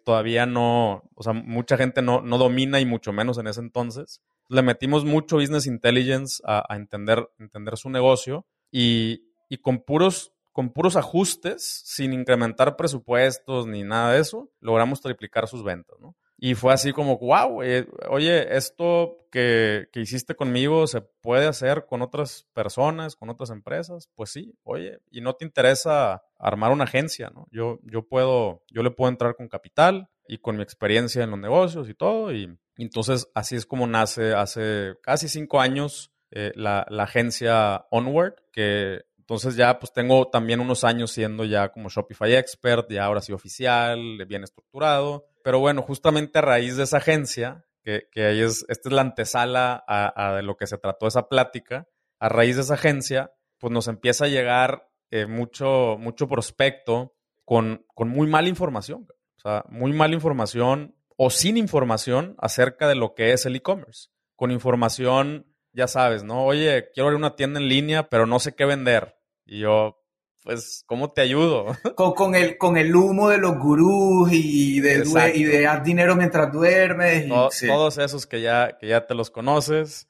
todavía 0.05 0.47
no, 0.47 1.09
o 1.15 1.23
sea, 1.23 1.33
mucha 1.33 1.77
gente 1.77 2.03
no, 2.03 2.21
domina 2.23 2.81
y 2.81 2.87
mucho 2.87 3.13
menos 3.13 3.39
en 3.39 3.47
ese 3.47 3.61
entonces. 3.61 4.21
Le 4.49 4.63
metimos 4.63 5.05
mucho 5.05 5.37
business 5.37 5.67
intelligence 5.67 6.43
a, 6.45 6.65
entender, 6.77 7.29
entender 7.39 7.77
su 7.77 7.91
negocio 7.91 8.47
y, 8.71 9.25
y, 9.49 9.59
con, 9.59 9.81
puros, 9.81 10.33
con 10.53 10.71
puros 10.71 10.97
ajustes, 10.97 11.83
sin 11.85 12.13
incrementar 12.13 12.77
presupuestos 12.77 13.67
ni 13.67 13.83
nada 13.83 14.13
de 14.13 14.21
eso, 14.21 14.51
logramos 14.61 15.01
triplicar 15.01 15.49
sus 15.49 15.65
ventas, 15.65 15.99
¿no? 16.01 16.15
Y 16.37 16.55
fue 16.57 16.73
así 16.73 16.93
como, 16.93 17.17
wow, 17.19 17.63
oye, 18.11 18.57
esto 18.57 19.17
que, 19.31 19.89
hiciste 19.95 20.35
conmigo 20.35 20.87
se 20.87 21.01
puede 21.01 21.47
hacer 21.47 21.87
con 21.87 22.03
otras 22.03 22.47
personas, 22.53 23.17
con 23.17 23.31
otras 23.31 23.51
empresas. 23.51 24.09
Pues 24.15 24.31
sí, 24.31 24.55
oye, 24.63 24.99
y 25.11 25.21
no 25.21 25.35
te 25.35 25.45
interesa 25.45 26.23
armar 26.39 26.73
una 26.73 26.85
agencia, 26.85 27.31
¿no? 27.31 27.47
Yo, 27.51 27.79
yo 27.85 28.03
puedo, 28.07 28.63
yo 28.69 28.83
le 28.83 28.91
puedo 28.91 29.11
entrar 29.11 29.37
con 29.37 29.49
capital 29.49 30.09
y 30.29 30.39
con 30.39 30.57
mi 30.57 30.63
experiencia 30.63 31.23
en 31.23 31.31
los 31.31 31.39
negocios 31.39 31.89
y 31.89 31.95
todo. 31.95 32.33
Y, 32.35 32.59
entonces 32.83 33.29
así 33.35 33.57
es 33.57 33.67
como 33.67 33.87
nace 33.87 34.35
hace 34.35 34.95
casi 35.03 35.29
cinco 35.29 35.61
años 35.61 36.15
eh, 36.37 36.53
la, 36.57 36.81
agencia 36.99 37.87
Onward, 37.91 38.35
que 38.53 39.03
entonces 39.19 39.55
ya 39.55 39.79
pues 39.79 39.93
tengo 39.93 40.29
también 40.29 40.59
unos 40.59 40.83
años 40.83 41.13
siendo 41.13 41.45
ya 41.45 41.71
como 41.71 41.89
Shopify 41.89 42.35
Expert, 42.35 42.91
ya 42.91 43.05
ahora 43.05 43.21
sí 43.21 43.33
oficial, 43.33 44.27
bien 44.27 44.43
estructurado. 44.43 45.29
Pero 45.45 45.61
bueno, 45.61 45.83
justamente 45.83 46.41
a 46.41 46.43
raíz 46.43 46.77
de 46.77 46.83
esa 46.83 46.97
agencia, 46.97 47.65
que, 47.85 48.09
que 48.11 48.27
ahí 48.27 48.41
es, 48.41 48.67
esta 48.69 48.89
es 48.89 48.93
la 48.93 49.03
antesala 49.03 49.85
a, 49.87 50.35
de 50.35 50.43
lo 50.43 50.57
que 50.57 50.67
se 50.67 50.77
trató 50.77 51.07
esa 51.07 51.29
plática, 51.29 51.87
a 52.19 52.29
raíz 52.29 52.57
de 52.57 52.63
esa 52.63 52.75
agencia, 52.75 53.33
pues 53.59 53.73
nos 53.73 53.87
empieza 53.87 54.25
a 54.25 54.29
llegar 54.29 54.91
eh, 55.13 55.27
mucho, 55.27 55.97
mucho 56.01 56.27
prospecto 56.27 57.15
con, 57.45 57.87
con 57.95 58.09
muy 58.09 58.27
mala 58.27 58.49
información. 58.49 59.07
O 59.37 59.41
sea, 59.41 59.65
muy 59.69 59.93
mala 59.93 60.15
información 60.15 60.97
o 61.17 61.31
sin 61.31 61.57
información 61.57 62.35
acerca 62.39 62.89
de 62.89 62.95
lo 62.95 63.15
que 63.15 63.33
es 63.33 63.47
el 63.47 63.57
e-commerce. 63.57 64.09
Con 64.37 64.51
información 64.51 65.47
ya 65.75 65.89
sabes, 65.89 66.23
¿no? 66.23 66.45
Oye, 66.45 66.91
quiero 66.95 67.09
abrir 67.09 67.19
una 67.19 67.37
tienda 67.37 67.61
en 67.61 67.69
línea, 67.69 68.09
pero 68.09 68.27
no 68.27 68.39
sé 68.39 68.55
qué 68.55 68.65
vender. 68.65 69.17
Y 69.45 69.61
yo, 69.61 70.01
pues, 70.45 70.85
¿cómo 70.87 71.13
te 71.13 71.21
ayudo? 71.21 71.67
Con, 71.97 72.35
el, 72.35 72.59
con 72.59 72.77
el 72.77 72.95
humo 72.95 73.29
de 73.29 73.39
los 73.39 73.59
gurús 73.59 74.31
y 74.33 74.81
de, 74.81 75.05
y 75.35 75.45
de 75.45 75.67
haz 75.67 75.83
dinero 75.83 76.17
mientras 76.17 76.53
duermes. 76.53 77.29
Todos 77.29 77.99
esos 77.99 78.27
que 78.27 78.41
ya, 78.41 78.77
que 78.79 78.89
ya 78.89 79.07
te 79.07 79.15
los 79.15 79.31
conoces. 79.31 80.09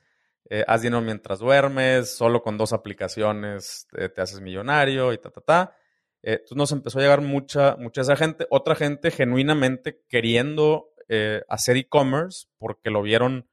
Eh, 0.50 0.64
haz 0.66 0.82
dinero 0.82 1.00
mientras 1.00 1.38
duermes, 1.38 2.14
solo 2.16 2.42
con 2.42 2.58
dos 2.58 2.74
aplicaciones 2.74 3.86
te, 3.90 4.20
haces 4.20 4.42
millonario 4.42 5.12
y 5.14 5.18
ta, 5.18 5.30
ta, 5.30 5.40
ta. 5.40 5.76
Eh, 6.22 6.32
entonces 6.32 6.56
nos 6.56 6.72
empezó 6.72 6.98
a 6.98 7.02
llegar 7.02 7.22
mucha, 7.22 7.76
mucha 7.76 8.02
esa 8.02 8.14
gente, 8.14 8.46
otra 8.50 8.74
gente 8.74 9.10
genuinamente 9.10 10.02
queriendo 10.08 10.92
eh, 11.08 11.42
hacer 11.48 11.76
e-commerce 11.76 12.46
porque 12.58 12.90
lo 12.90 13.02
vieron 13.02 13.48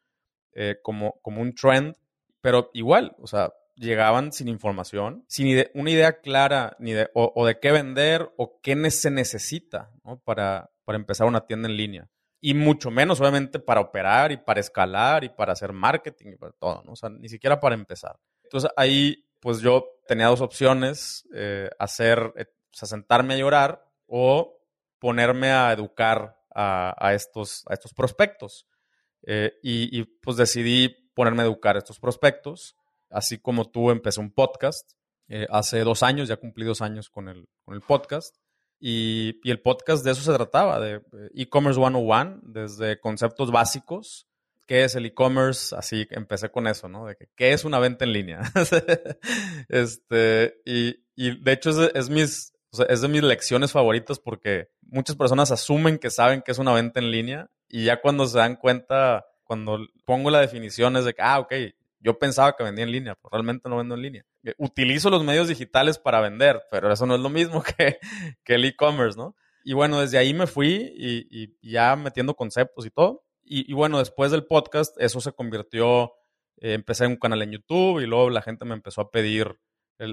como, 0.84 1.18
como 1.22 1.42
un 1.42 1.56
trend 1.56 1.96
pero 2.42 2.72
igual, 2.74 3.16
o 3.20 3.28
sea, 3.28 3.54
llegaban 3.76 4.32
sin 4.32 4.48
información, 4.48 5.24
sin 5.28 5.66
una 5.74 5.92
idea 5.92 6.20
clara 6.20 6.76
ni 6.80 6.92
de, 6.92 7.10
o, 7.14 7.46
de 7.46 7.60
qué 7.60 7.72
vender 7.72 8.32
o 8.36 8.60
qué 8.62 8.92
se 8.92 9.12
necesita 9.12 9.92
para, 10.24 10.72
para 10.84 10.98
empezar 10.98 11.28
una 11.28 11.46
tienda 11.46 11.70
en 11.70 11.78
línea. 11.78 12.10
Y 12.44 12.56
mucho 12.56 12.90
menos, 12.90 13.22
obviamente, 13.22 13.60
para 13.60 13.82
operar 13.82 14.32
y 14.32 14.38
para 14.38 14.60
escalar 14.60 15.24
y 15.24 15.30
para 15.30 15.54
hacer 15.54 15.74
marketing 15.74 16.32
y 16.34 16.36
para 16.38 16.54
todo, 16.54 16.82
¿no? 16.84 16.94
O 16.94 16.96
sea, 16.96 17.10
ni 17.10 17.30
siquiera 17.30 17.60
para 17.60 17.76
empezar. 17.76 18.20
Entonces 18.44 18.72
ahí, 18.76 19.24
pues 19.40 19.62
yo 19.62 19.86
tenía 20.08 20.26
dos 20.26 20.42
opciones, 20.42 21.28
eh, 21.36 21.70
hacer, 21.78 22.34
eh, 22.36 22.46
o 22.50 22.76
sea, 22.76 22.88
sentarme 22.88 23.36
a 23.36 23.38
llorar 23.38 23.86
o 24.08 24.60
ponerme 24.98 25.52
a 25.52 25.72
educar 25.72 26.41
a, 26.56 27.14
estos, 27.14 27.64
a 27.68 27.74
estos 27.74 27.94
prospectos. 27.94 28.68
Eh, 29.24 29.54
y, 29.62 30.00
y, 30.00 30.04
pues 30.04 30.38
decidí 30.38 30.90
ponerme 31.14 31.44
a 31.44 31.46
educar 31.46 31.76
a 31.76 31.80
estos 31.80 32.00
prospectos. 32.00 32.76
Así 33.10 33.38
como 33.38 33.70
tú 33.70 33.92
empecé 33.92 34.20
un 34.20 34.32
podcast 34.32 34.94
eh, 35.28 35.48
hace 35.50 35.80
dos 35.82 36.04
años, 36.04 36.28
ya 36.28 36.38
cumplí 36.38 36.66
dos 36.66 36.82
años 36.82 37.10
con 37.10 37.30
el, 37.30 37.48
con 37.64 37.76
el 37.76 37.82
podcast. 37.82 38.36
Y, 38.80 39.40
y, 39.44 39.52
el 39.52 39.62
podcast 39.62 40.04
de 40.04 40.12
eso 40.12 40.24
se 40.24 40.34
trataba, 40.34 40.80
de 40.80 40.96
eh, 40.96 41.30
e-commerce 41.36 41.80
101, 41.80 42.40
desde 42.44 43.00
conceptos 43.00 43.52
básicos, 43.52 44.28
qué 44.66 44.84
es 44.84 44.96
el 44.96 45.06
e-commerce, 45.06 45.76
así 45.76 46.08
empecé 46.10 46.50
con 46.50 46.66
eso, 46.66 46.90
¿no? 46.90 47.06
De 47.06 47.16
que, 47.16 47.30
qué 47.36 47.54
es 47.54 47.64
una 47.64 47.78
venta 47.78 48.06
en 48.06 48.14
línea. 48.14 48.42
este, 49.70 50.62
y, 50.66 50.96
y, 51.16 51.42
de 51.44 51.52
hecho 51.52 51.70
es, 51.70 51.92
es 51.94 52.10
mis, 52.10 52.51
es 52.88 53.02
de 53.02 53.08
mis 53.08 53.24
lecciones 53.24 53.72
favoritas 53.72 54.20
porque 54.20 54.70
muchas 54.82 55.16
personas 55.16 55.52
asumen 55.52 55.98
que 55.98 56.10
saben 56.10 56.42
que 56.42 56.52
es 56.52 56.60
una 56.60 56.74
venta 56.74 57.00
en 57.00 57.12
línea 57.12 57.50
y 57.68 57.86
ya 57.86 58.02
cuando 58.02 58.26
se 58.28 58.38
dan 58.38 58.56
cuenta 58.56 59.26
cuando 59.44 59.80
pongo 60.06 60.32
la 60.32 60.40
definición 60.40 60.96
es 60.96 61.06
de 61.06 61.14
que, 61.14 61.22
ah, 61.22 61.40
ok, 61.40 61.54
yo 62.00 62.18
pensaba 62.18 62.56
que 62.56 62.64
vendía 62.64 62.86
en 62.86 62.92
línea, 62.92 63.16
pero 63.16 63.30
realmente 63.32 63.70
no 63.70 63.78
vendo 63.78 63.96
en 63.96 64.02
línea. 64.02 64.26
Eh, 64.44 64.54
utilizo 64.58 65.10
los 65.10 65.24
medios 65.24 65.48
digitales 65.48 66.00
para 66.00 66.22
vender, 66.22 66.62
pero 66.72 66.92
eso 66.92 67.06
no 67.06 67.16
es 67.16 67.22
lo 67.22 67.30
mismo 67.30 67.62
que, 67.78 68.00
que 68.44 68.56
el 68.56 68.66
e-commerce, 68.66 69.18
¿no? 69.18 69.36
Y 69.64 69.74
bueno, 69.74 70.02
desde 70.02 70.18
ahí 70.18 70.34
me 70.34 70.48
fui 70.48 70.94
y, 70.96 71.58
ya 71.62 71.96
metiendo 71.96 72.36
conceptos 72.36 72.86
y 72.86 72.90
todo. 72.90 73.24
Y, 73.44 73.74
bueno, 73.74 74.00
después 74.00 74.32
del 74.32 74.46
podcast, 74.46 74.96
eso 75.02 75.20
se 75.20 75.34
convirtió, 75.34 76.14
eh, 76.58 76.74
empecé 76.74 77.04
en 77.04 77.12
un 77.12 77.18
canal 77.18 77.42
en 77.42 77.52
YouTube 77.52 78.00
y 78.00 78.06
luego 78.06 78.30
la 78.30 78.42
gente 78.42 78.64
me 78.64 78.74
empezó 78.74 79.02
a 79.02 79.12
pedir, 79.12 79.60
eh, 80.02 80.08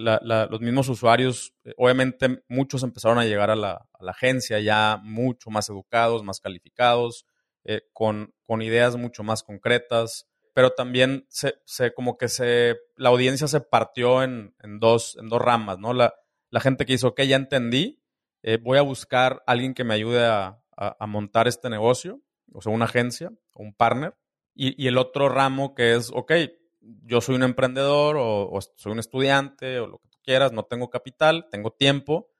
los 0.50 0.61
mismos 0.61 0.90
usuarios, 0.90 1.54
obviamente 1.78 2.45
muchos 2.47 2.83
empezaron 2.83 3.18
a 3.18 3.25
llegar 3.25 3.50
a 3.50 3.57
la, 3.57 3.88
agencia 4.07 4.61
ya 4.61 5.00
mucho 5.02 5.49
más 5.49 5.71
educados, 5.71 6.23
más 6.23 6.40
calificados, 6.40 7.25
eh, 7.64 7.80
con, 7.95 8.35
ideas 8.61 8.97
mucho 8.97 9.23
más 9.23 9.42
concretas, 9.42 10.28
pero 10.52 10.73
también 10.73 11.26
se, 11.30 11.54
como 11.95 12.18
que 12.18 12.28
se, 12.28 12.76
la 12.97 13.09
audiencia 13.09 13.49
se 13.49 13.62
partió 13.62 14.23
en, 14.23 14.54
dos, 14.78 15.16
en 15.18 15.30
dos 15.30 15.40
ramas, 15.40 15.78
¿no? 15.78 15.95
La, 15.95 16.12
gente 16.61 16.85
que 16.85 16.92
hizo, 16.92 17.09
ok, 17.09 17.23
ya 17.23 17.37
entendí, 17.37 18.02
eh, 18.42 18.59
voy 18.61 18.76
a 18.76 18.83
buscar 18.83 19.42
alguien 19.47 19.73
que 19.73 19.85
me 19.85 19.95
ayude 19.95 20.26
a, 20.26 20.62
a, 20.76 21.07
montar 21.07 21.49
este 21.49 21.71
negocio, 21.71 22.21
o 22.52 22.61
sea, 22.61 22.73
una 22.73 22.85
agencia, 22.85 23.30
un 23.54 23.73
partner, 23.73 24.18
y, 24.54 24.83
y, 24.83 24.88
el 24.88 24.99
otro 24.99 25.30
ramo 25.30 25.75
que 25.75 25.95
es, 25.95 26.11
ok, 26.12 26.33
yo 26.80 27.20
soy 27.20 27.35
un 27.35 27.42
emprendedor 27.42 28.16
o, 28.18 28.58
soy 28.76 28.92
un 28.92 28.99
estudiante 28.99 29.80
o 29.80 29.87
lo 29.87 29.99
que 29.99 30.08
tú 30.08 30.18
quieras, 30.23 30.52
no 30.52 30.64
tengo 30.64 30.90
capital, 30.90 31.49
tengo 31.50 31.73
tiempo 31.73 32.30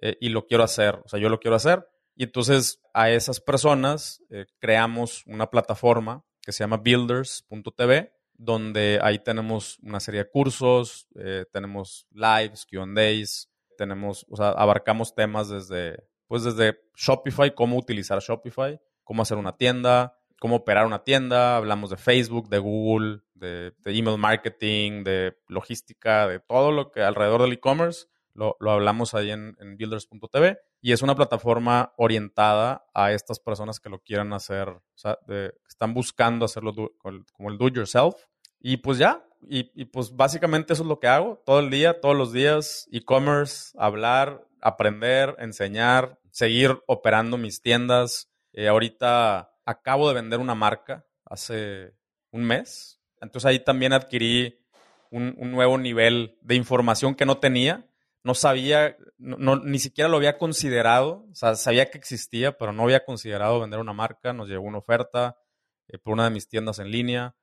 eh, 0.00 0.16
y 0.20 0.28
lo 0.28 0.46
quiero 0.46 0.64
hacer, 0.64 1.00
o 1.04 1.08
sea, 1.08 1.18
yo 1.18 1.28
lo 1.28 1.40
quiero 1.40 1.56
hacer. 1.56 1.88
Y 2.14 2.24
entonces 2.24 2.80
a 2.92 3.10
esas 3.10 3.40
personas 3.40 4.22
eh, 4.30 4.46
creamos 4.58 5.24
una 5.26 5.50
plataforma 5.50 6.24
que 6.42 6.52
se 6.52 6.64
llama 6.64 6.78
builders.tv, 6.78 8.12
donde 8.34 8.98
ahí 9.02 9.18
tenemos 9.20 9.78
una 9.80 10.00
serie 10.00 10.24
de 10.24 10.30
cursos, 10.30 11.06
eh, 11.14 11.46
tenemos 11.52 12.06
lives, 12.10 12.66
QAs, 12.66 13.48
tenemos, 13.78 14.26
o 14.28 14.36
sea, 14.36 14.48
abarcamos 14.50 15.14
temas 15.14 15.48
desde, 15.48 16.02
pues 16.26 16.42
desde 16.42 16.80
Shopify, 16.96 17.54
cómo 17.54 17.76
utilizar 17.76 18.18
Shopify, 18.20 18.80
cómo 19.04 19.22
hacer 19.22 19.38
una 19.38 19.56
tienda, 19.56 20.18
cómo 20.42 20.56
operar 20.56 20.86
una 20.86 21.04
tienda, 21.04 21.56
hablamos 21.56 21.88
de 21.90 21.96
Facebook, 21.96 22.48
de 22.48 22.58
Google, 22.58 23.20
de, 23.34 23.72
email 23.84 24.18
marketing, 24.18 25.04
de 25.04 25.36
logística, 25.46 26.26
de 26.26 26.40
todo 26.40 26.72
lo 26.72 26.90
que 26.90 27.00
alrededor 27.00 27.42
del 27.42 27.52
e-commerce, 27.52 28.06
lo, 28.34 28.56
hablamos 28.68 29.14
ahí 29.14 29.30
en, 29.30 29.54
builders.tv 29.78 30.58
y 30.80 30.90
es 30.90 31.00
una 31.00 31.14
plataforma 31.14 31.92
orientada 31.96 32.84
a 32.92 33.12
estas 33.12 33.38
personas 33.38 33.78
que 33.78 33.88
lo 33.88 34.00
quieran 34.00 34.32
hacer, 34.32 34.68
o 34.68 34.82
sea, 34.96 35.16
están 35.68 35.94
buscando 35.94 36.44
hacerlo 36.44 36.74
como 36.98 37.48
el 37.48 37.56
do 37.56 37.68
yourself. 37.68 38.16
Y 38.58 38.78
pues 38.78 38.98
ya, 38.98 39.24
y, 39.48 39.70
y, 39.80 39.84
pues 39.84 40.10
básicamente 40.10 40.72
eso 40.72 40.82
es 40.82 40.88
lo 40.88 40.98
que 40.98 41.06
hago 41.06 41.40
todo 41.46 41.60
el 41.60 41.70
día, 41.70 42.00
todos 42.00 42.16
los 42.16 42.32
días, 42.32 42.88
e-commerce, 42.90 43.78
hablar, 43.78 44.44
aprender, 44.60 45.36
enseñar, 45.38 46.18
seguir 46.32 46.82
operando 46.88 47.38
mis 47.38 47.62
tiendas. 47.62 48.28
Eh, 48.54 48.68
ahorita 48.68 49.51
acabo 49.64 50.08
de 50.08 50.14
vender 50.14 50.40
una 50.40 50.54
marca 50.54 51.06
hace 51.24 51.94
un 52.30 52.44
mes, 52.44 53.00
entonces 53.20 53.46
ahí 53.46 53.60
también 53.60 53.92
adquirí 53.92 54.60
un, 55.10 55.34
un 55.38 55.52
nuevo 55.52 55.78
nivel 55.78 56.36
de 56.40 56.56
información 56.56 57.14
que 57.14 57.26
no 57.26 57.38
tenía. 57.38 57.86
No 58.24 58.34
sabía, 58.34 58.96
no, 59.18 59.56
ni 59.56 59.80
siquiera 59.80 60.08
lo 60.08 60.16
había 60.16 60.38
considerado, 60.38 61.26
o 61.30 61.34
sea, 61.34 61.56
sabía 61.56 61.90
que 61.90 61.98
existía, 61.98 62.56
pero 62.56 62.72
no 62.72 62.84
había 62.84 63.04
considerado 63.04 63.58
vender 63.60 63.80
una 63.80 63.92
marca, 63.92 64.32
nos 64.32 64.48
llegó 64.48 64.62
una 64.62 64.78
oferta 64.78 65.38
eh, 65.88 65.98
por 65.98 66.14
una 66.14 66.24
de 66.24 66.30
mis 66.30 66.48
tiendas 66.48 66.78
en 66.78 66.90
línea. 66.90 67.34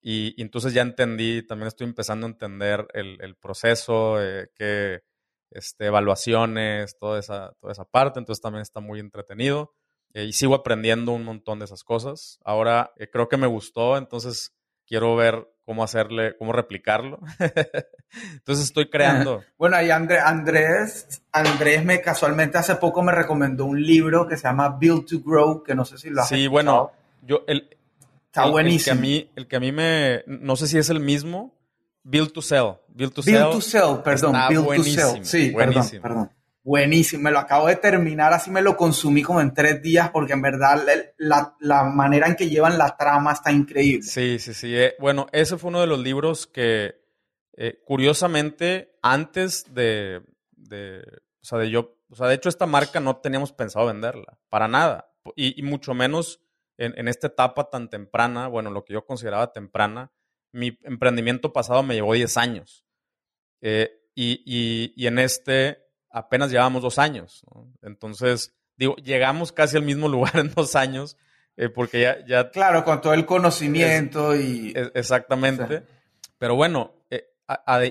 Y, 0.00 0.40
entonces 0.40 0.72
ya 0.72 0.82
entendí, 0.82 1.42
también 1.42 1.68
estoy 1.68 1.86
empezando 1.86 2.26
a 2.26 2.30
entender 2.30 2.86
el, 2.94 3.36
proceso, 3.36 4.22
eh, 4.22 4.50
qué 4.54 5.02
este, 5.50 5.86
evaluaciones, 5.86 6.96
toda 6.98 7.18
esa, 7.18 7.54
toda 7.60 7.72
esa 7.72 7.84
parte, 7.84 8.20
entonces 8.20 8.42
también 8.42 8.62
está 8.62 8.80
muy 8.80 9.00
entretenido 9.00 9.74
eh, 10.14 10.24
y 10.24 10.32
sigo 10.32 10.54
aprendiendo 10.54 11.12
un 11.12 11.24
montón 11.24 11.58
de 11.58 11.66
esas 11.66 11.84
cosas. 11.84 12.40
Ahora 12.44 12.92
creo 13.12 13.28
que 13.28 13.36
me 13.36 13.46
gustó, 13.46 13.98
entonces 13.98 14.54
quiero 14.86 15.14
ver 15.16 15.46
cómo 15.66 15.84
hacerle, 15.84 16.36
cómo 16.38 16.52
replicarlo. 16.52 17.20
Entonces 18.32 18.66
estoy 18.66 18.90
creando. 18.90 19.42
Bueno, 19.58 19.76
ahí 19.76 19.90
Andrés, 19.90 21.22
Andrés 21.32 21.84
me 21.84 22.00
casualmente 22.00 22.58
hace 22.58 22.76
poco 22.76 23.02
me 23.02 23.12
recomendó 23.12 23.64
un 23.64 23.82
libro 23.82 24.28
que 24.28 24.36
se 24.36 24.42
llama 24.44 24.76
Build 24.78 25.06
to 25.06 25.20
Grow, 25.20 25.62
que 25.62 25.74
no 25.74 25.84
sé 25.84 25.96
si 25.96 26.10
lo 26.10 26.20
has 26.20 26.28
Sí, 26.28 26.46
bueno, 26.48 26.92
yo 27.22 27.44
el 27.46 27.74
Está 28.34 28.46
buenísimo. 28.46 28.94
El 28.94 28.98
que 28.98 28.98
a 28.98 29.00
mí, 29.00 29.30
el 29.36 29.46
que 29.46 29.56
a 29.56 29.60
mí 29.60 29.70
me, 29.70 30.24
no 30.26 30.56
sé 30.56 30.66
si 30.66 30.76
es 30.76 30.90
el 30.90 30.98
mismo, 30.98 31.54
Build 32.02 32.32
to 32.32 32.42
Sell. 32.42 32.74
Build 32.88 33.12
to 33.12 33.22
Sell. 33.22 33.34
Build 33.34 33.52
to 33.52 33.60
Sell, 33.60 34.02
perdón. 34.02 34.34
Build 34.48 34.74
to 34.74 34.82
Sell. 34.82 35.24
Sí, 35.24 35.52
buenísimo. 35.52 36.02
perdón, 36.02 36.26
perdón. 36.26 36.43
Buenísimo, 36.64 37.24
me 37.24 37.30
lo 37.30 37.40
acabo 37.40 37.66
de 37.66 37.76
terminar, 37.76 38.32
así 38.32 38.50
me 38.50 38.62
lo 38.62 38.74
consumí 38.74 39.22
como 39.22 39.42
en 39.42 39.52
tres 39.52 39.82
días 39.82 40.08
porque 40.08 40.32
en 40.32 40.40
verdad 40.40 40.82
la, 41.18 41.54
la 41.60 41.84
manera 41.84 42.26
en 42.26 42.36
que 42.36 42.48
llevan 42.48 42.78
la 42.78 42.96
trama 42.96 43.32
está 43.32 43.52
increíble. 43.52 44.02
Sí, 44.02 44.38
sí, 44.38 44.54
sí. 44.54 44.74
Eh, 44.74 44.94
bueno, 44.98 45.26
ese 45.32 45.58
fue 45.58 45.68
uno 45.68 45.82
de 45.82 45.86
los 45.86 45.98
libros 45.98 46.46
que, 46.46 47.02
eh, 47.52 47.82
curiosamente, 47.84 48.96
antes 49.02 49.74
de, 49.74 50.22
de, 50.52 51.02
o 51.42 51.44
sea, 51.44 51.58
de 51.58 51.68
yo, 51.68 51.98
o 52.08 52.16
sea, 52.16 52.28
de 52.28 52.34
hecho 52.34 52.48
esta 52.48 52.64
marca 52.64 52.98
no 52.98 53.18
teníamos 53.18 53.52
pensado 53.52 53.84
venderla, 53.84 54.38
para 54.48 54.66
nada. 54.66 55.12
Y, 55.36 55.62
mucho 55.62 55.92
menos 55.92 56.40
en, 56.78 56.98
en, 56.98 57.08
esta 57.08 57.26
etapa 57.26 57.68
tan 57.68 57.90
temprana, 57.90 58.48
bueno, 58.48 58.70
lo 58.70 58.86
que 58.86 58.94
yo 58.94 59.04
consideraba 59.04 59.52
temprana, 59.52 60.12
mi 60.50 60.78
emprendimiento 60.82 61.52
pasado 61.52 61.82
me 61.82 61.94
llevó 61.94 62.14
10 62.14 62.38
años. 62.38 62.86
Eh, 63.60 63.90
y, 64.14 64.42
y, 64.46 64.94
y 64.96 65.06
en 65.08 65.18
este 65.18 65.83
apenas 66.14 66.50
llevamos 66.50 66.80
dos 66.80 66.98
años. 66.98 67.44
Entonces, 67.82 68.54
digo, 68.76 68.94
llegamos 68.96 69.52
casi 69.52 69.76
al 69.76 69.82
mismo 69.82 70.08
lugar 70.14 70.36
en 70.38 70.50
dos 70.54 70.76
años, 70.76 71.16
eh, 71.56 71.68
porque 71.68 72.00
ya, 72.00 72.24
ya... 72.26 72.50
Claro, 72.50 72.84
con 72.84 73.00
todo 73.00 73.12
el 73.14 73.26
conocimiento 73.26 74.34
y... 74.34 74.72
exactamente. 74.94 75.82
Pero 76.38 76.54
bueno, 76.54 76.94
eh, 77.10 77.26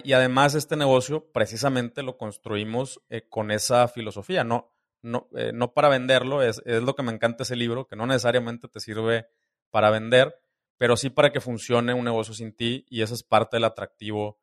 y 0.03 0.13
además 0.13 0.55
este 0.55 0.75
negocio 0.75 1.31
precisamente 1.31 2.01
lo 2.01 2.17
construimos 2.17 3.01
eh, 3.09 3.27
con 3.29 3.51
esa 3.51 3.87
filosofía, 3.87 4.43
no, 4.43 4.73
no, 5.01 5.27
no 5.53 5.73
para 5.73 5.89
venderlo, 5.89 6.41
es, 6.41 6.61
es 6.65 6.81
lo 6.81 6.95
que 6.95 7.03
me 7.03 7.11
encanta 7.11 7.43
ese 7.43 7.55
libro, 7.55 7.87
que 7.87 7.95
no 7.95 8.07
necesariamente 8.07 8.67
te 8.69 8.79
sirve 8.79 9.27
para 9.69 9.89
vender, 9.89 10.39
pero 10.77 10.95
sí 10.95 11.09
para 11.09 11.31
que 11.31 11.41
funcione 11.41 11.93
un 11.93 12.05
negocio 12.05 12.33
sin 12.33 12.55
ti 12.55 12.85
y 12.89 13.01
ese 13.01 13.15
es 13.15 13.23
parte 13.23 13.57
del 13.57 13.65
atractivo 13.65 14.39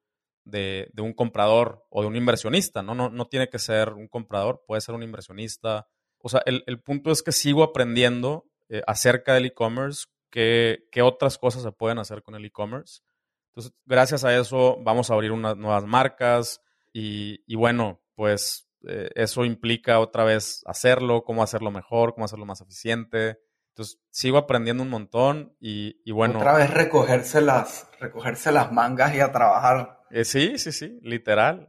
de, 0.50 0.90
un 0.98 1.12
comprador 1.12 1.84
o 1.90 2.02
de 2.02 2.08
un 2.08 2.16
inversionista, 2.16 2.82
¿no? 2.82 2.94
¿no? 2.94 3.10
No 3.10 3.26
tiene 3.26 3.48
que 3.48 3.58
ser 3.58 3.90
un 3.92 4.08
comprador, 4.08 4.62
puede 4.66 4.80
ser 4.80 4.94
un 4.94 5.02
inversionista. 5.02 5.88
O 6.18 6.28
sea, 6.28 6.42
el, 6.44 6.80
punto 6.80 7.10
es 7.10 7.22
que 7.22 7.32
sigo 7.32 7.62
aprendiendo 7.62 8.46
eh, 8.68 8.82
acerca 8.86 9.34
del 9.34 9.46
e-commerce, 9.46 10.06
qué, 10.30 10.88
otras 11.02 11.38
cosas 11.38 11.62
se 11.62 11.72
pueden 11.72 11.98
hacer 11.98 12.22
con 12.22 12.34
el 12.34 12.44
e-commerce. 12.44 13.02
Entonces, 13.48 13.72
gracias 13.84 14.24
a 14.24 14.36
eso 14.36 14.78
vamos 14.82 15.10
a 15.10 15.14
abrir 15.14 15.32
unas 15.32 15.56
nuevas 15.56 15.84
marcas 15.84 16.60
y, 16.92 17.54
bueno, 17.54 18.00
pues 18.14 18.68
eh, 18.86 19.10
eso 19.14 19.44
implica 19.44 20.00
otra 20.00 20.24
vez 20.24 20.62
hacerlo, 20.66 21.24
cómo 21.24 21.42
hacerlo 21.42 21.70
mejor, 21.70 22.14
cómo 22.14 22.24
hacerlo 22.24 22.46
más 22.46 22.60
eficiente. 22.60 23.38
Entonces, 23.70 24.00
sigo 24.10 24.38
aprendiendo 24.38 24.82
un 24.82 24.90
montón 24.90 25.56
y, 25.60 26.00
y 26.04 26.12
bueno. 26.12 26.38
Otra 26.38 26.54
vez 26.54 26.70
recogerse 26.70 27.40
las, 27.40 27.88
recogerse 27.98 28.52
las 28.52 28.72
mangas 28.72 29.14
y 29.14 29.20
a 29.20 29.32
trabajar 29.32 29.99
eh, 30.10 30.24
sí, 30.24 30.58
sí, 30.58 30.72
sí, 30.72 30.98
literal. 31.02 31.68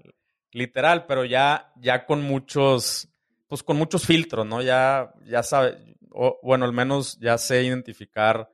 Literal, 0.51 1.05
pero 1.05 1.24
ya, 1.25 1.71
ya 1.77 2.05
con 2.05 2.21
muchos, 2.21 3.10
pues 3.48 3.63
con 3.63 3.77
muchos 3.77 4.05
filtros, 4.05 4.45
¿no? 4.45 4.62
Ya, 4.62 5.13
ya 5.25 5.43
sabe, 5.43 5.98
o, 6.10 6.39
bueno, 6.43 6.65
al 6.65 6.74
menos 6.74 7.17
ya 7.19 7.38
sé 7.38 7.63
identificar 7.63 8.50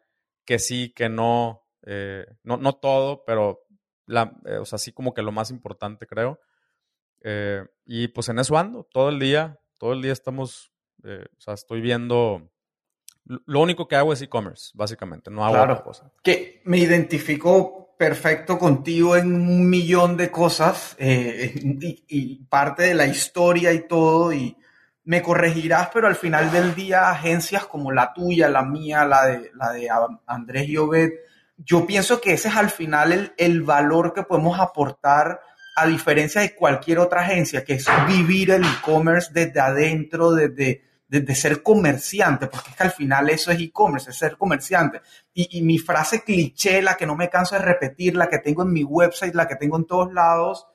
que 0.46 0.60
sí, 0.60 0.94
que 0.96 1.10
no, 1.10 1.66
eh, 1.86 2.26
no, 2.44 2.58
no 2.58 2.74
todo, 2.74 3.24
pero 3.26 3.66
la, 4.06 4.40
eh, 4.46 4.58
o 4.58 4.66
sea, 4.66 4.78
sí 4.78 4.92
como 4.92 5.14
que 5.14 5.22
lo 5.22 5.32
más 5.32 5.50
importante, 5.50 6.06
creo. 6.06 6.40
y 7.86 8.08
pues 8.10 8.30
en 8.30 8.40
eso 8.40 8.58
ando, 8.58 8.84
todo 8.84 9.10
el 9.10 9.20
día, 9.20 9.60
todo 9.78 9.94
el 9.94 10.02
día 10.02 10.14
estamos, 10.14 10.72
o 11.04 11.42
sea, 11.42 11.56
estoy 11.56 11.82
viendo, 11.82 12.50
lo 13.26 13.60
único 13.60 13.88
que 13.88 13.96
hago 13.96 14.14
es 14.14 14.22
e-commerce, 14.22 14.72
básicamente, 14.76 15.32
no 15.32 15.44
hago 15.44 15.62
otra 15.62 15.84
cosa. 15.84 16.12
Que 16.22 16.62
me 16.66 16.78
identifico 16.78 17.87
perfecto 17.98 18.60
contigo 18.60 19.16
en 19.16 19.34
un 19.34 19.70
millón 19.70 20.18
de 20.18 20.30
cosas 20.30 20.96
eh, 21.00 21.54
y, 22.08 22.36
parte 22.46 22.84
de 22.84 22.94
la 22.94 23.08
historia 23.08 23.74
y 23.74 23.88
todo 23.88 24.32
y 24.32 24.56
me 25.04 25.22
corregirás, 25.22 25.90
pero 25.94 26.08
al 26.08 26.16
final 26.16 26.52
del 26.52 26.76
día 26.76 27.10
agencias 27.10 27.66
como 27.66 27.92
la 27.92 28.14
tuya, 28.14 28.50
la 28.50 28.64
mía, 28.64 29.06
la 29.06 29.26
de, 29.26 29.52
la 29.56 29.72
de 29.72 29.88
Andrés 30.26 30.68
y 30.68 30.78
Obed, 30.78 31.12
yo 31.58 31.88
pienso 31.88 32.20
que 32.20 32.34
ese 32.34 32.50
es 32.50 32.56
al 32.56 32.70
final 32.70 33.14
el, 33.14 33.34
el 33.38 33.62
valor 33.64 34.14
que 34.14 34.24
podemos 34.24 34.60
aportar 34.60 35.40
a 35.78 35.88
diferencia 35.88 36.42
de 36.42 36.56
cualquier 36.56 37.00
otra 37.00 37.22
agencia, 37.22 37.64
que 37.64 37.76
es 37.76 37.86
vivir 38.08 38.52
el 38.52 38.64
e-commerce 38.64 39.30
desde 39.32 39.60
adentro, 39.60 40.32
desde 40.32 40.82
de, 41.08 41.36
ser 41.36 41.64
comerciante, 41.64 42.48
porque 42.48 42.72
es 42.72 42.76
que 42.76 42.84
al 42.84 42.92
final 42.92 43.30
eso 43.30 43.52
es 43.52 43.62
e-commerce, 43.62 44.10
es 44.10 44.18
ser 44.18 44.38
comerciante. 44.38 45.02
Y, 45.34 45.62
mi 45.62 45.78
frase 45.78 46.24
cliché, 46.24 46.82
la 46.82 46.96
que 46.96 47.06
no 47.06 47.16
me 47.16 47.30
canso 47.30 47.56
de 47.56 47.62
repetir, 47.62 48.16
la 48.16 48.28
que 48.28 48.40
tengo 48.40 48.64
en 48.64 48.74
mi 48.74 48.84
website, 48.84 49.34
la 49.34 49.48
que 49.48 49.56
tengo 49.56 49.78
en 49.78 49.86
todos 49.86 50.14
lados, 50.14 50.68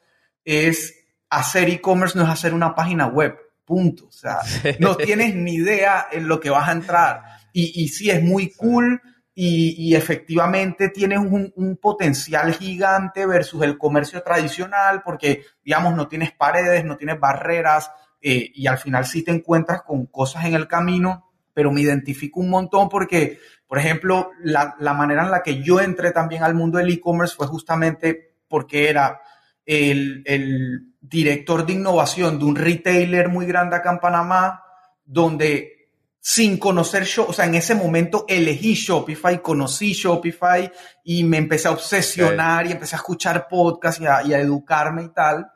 es 0.44 0.94
hacer 1.28 1.68
e-commerce 1.68 2.18
no 2.18 2.24
es 2.24 2.30
hacer 2.30 2.54
una 2.54 2.74
página 2.74 3.06
web, 3.06 3.38
punto. 3.64 4.06
O 4.06 4.12
sea, 4.12 4.38
no 4.78 4.96
tienes 4.96 5.34
ni 5.34 5.54
idea 5.54 6.08
en 6.10 6.28
lo 6.28 6.40
que 6.40 6.50
vas 6.50 6.68
a 6.68 6.72
entrar. 6.72 7.22
Y, 7.52 7.82
y 7.82 7.88
sí, 7.88 8.10
es 8.10 8.22
muy 8.22 8.52
cool 8.52 9.00
y, 9.34 9.94
efectivamente 9.94 10.90
tienes 10.90 11.18
un, 11.18 11.52
un, 11.56 11.76
potencial 11.78 12.52
gigante 12.52 13.24
versus 13.24 13.62
el 13.62 13.78
comercio 13.78 14.22
tradicional 14.22 15.02
porque, 15.02 15.44
digamos, 15.64 15.94
no 15.94 16.06
tienes 16.06 16.32
paredes, 16.32 16.84
no 16.84 16.98
tienes 16.98 17.18
barreras, 17.18 17.90
eh, 18.22 18.50
y 18.54 18.66
al 18.66 18.78
final 18.78 19.04
sí 19.04 19.22
te 19.22 19.32
encuentras 19.32 19.82
con 19.82 20.06
cosas 20.06 20.44
en 20.44 20.54
el 20.54 20.68
camino, 20.68 21.32
pero 21.52 21.72
me 21.72 21.80
identifico 21.80 22.40
un 22.40 22.50
montón 22.50 22.88
porque, 22.88 23.38
por 23.66 23.78
ejemplo, 23.78 24.30
la, 24.42 24.76
manera 24.94 25.24
en 25.24 25.30
la 25.30 25.42
que 25.42 25.62
yo 25.62 25.80
entré 25.80 26.12
también 26.12 26.42
al 26.42 26.54
mundo 26.54 26.78
del 26.78 26.90
e-commerce 26.90 27.34
fue 27.36 27.46
justamente 27.46 28.36
porque 28.48 28.88
era 28.88 29.20
el, 29.66 30.22
el 30.24 30.94
director 31.00 31.66
de 31.66 31.74
innovación 31.74 32.38
de 32.38 32.44
un 32.44 32.56
retailer 32.56 33.28
muy 33.28 33.46
grande 33.46 33.76
acá 33.76 33.90
en 33.90 33.98
Panamá, 33.98 34.62
donde 35.04 35.82
sin 36.24 36.56
conocer 36.56 37.02
Shopify, 37.02 37.30
o 37.30 37.32
sea, 37.32 37.46
en 37.46 37.56
ese 37.56 37.74
momento 37.74 38.24
elegí 38.28 38.74
Shopify, 38.74 39.42
conocí 39.42 39.92
Shopify 39.92 40.70
y 41.02 41.24
me 41.24 41.36
empecé 41.36 41.66
a 41.66 41.72
obsesionar 41.72 42.64
y 42.64 42.70
empecé 42.70 42.94
a 42.94 42.98
escuchar 42.98 43.48
podcasts 43.48 44.00
y 44.00 44.06
a, 44.06 44.38
educarme 44.38 45.02
y 45.02 45.08
tal. 45.08 45.50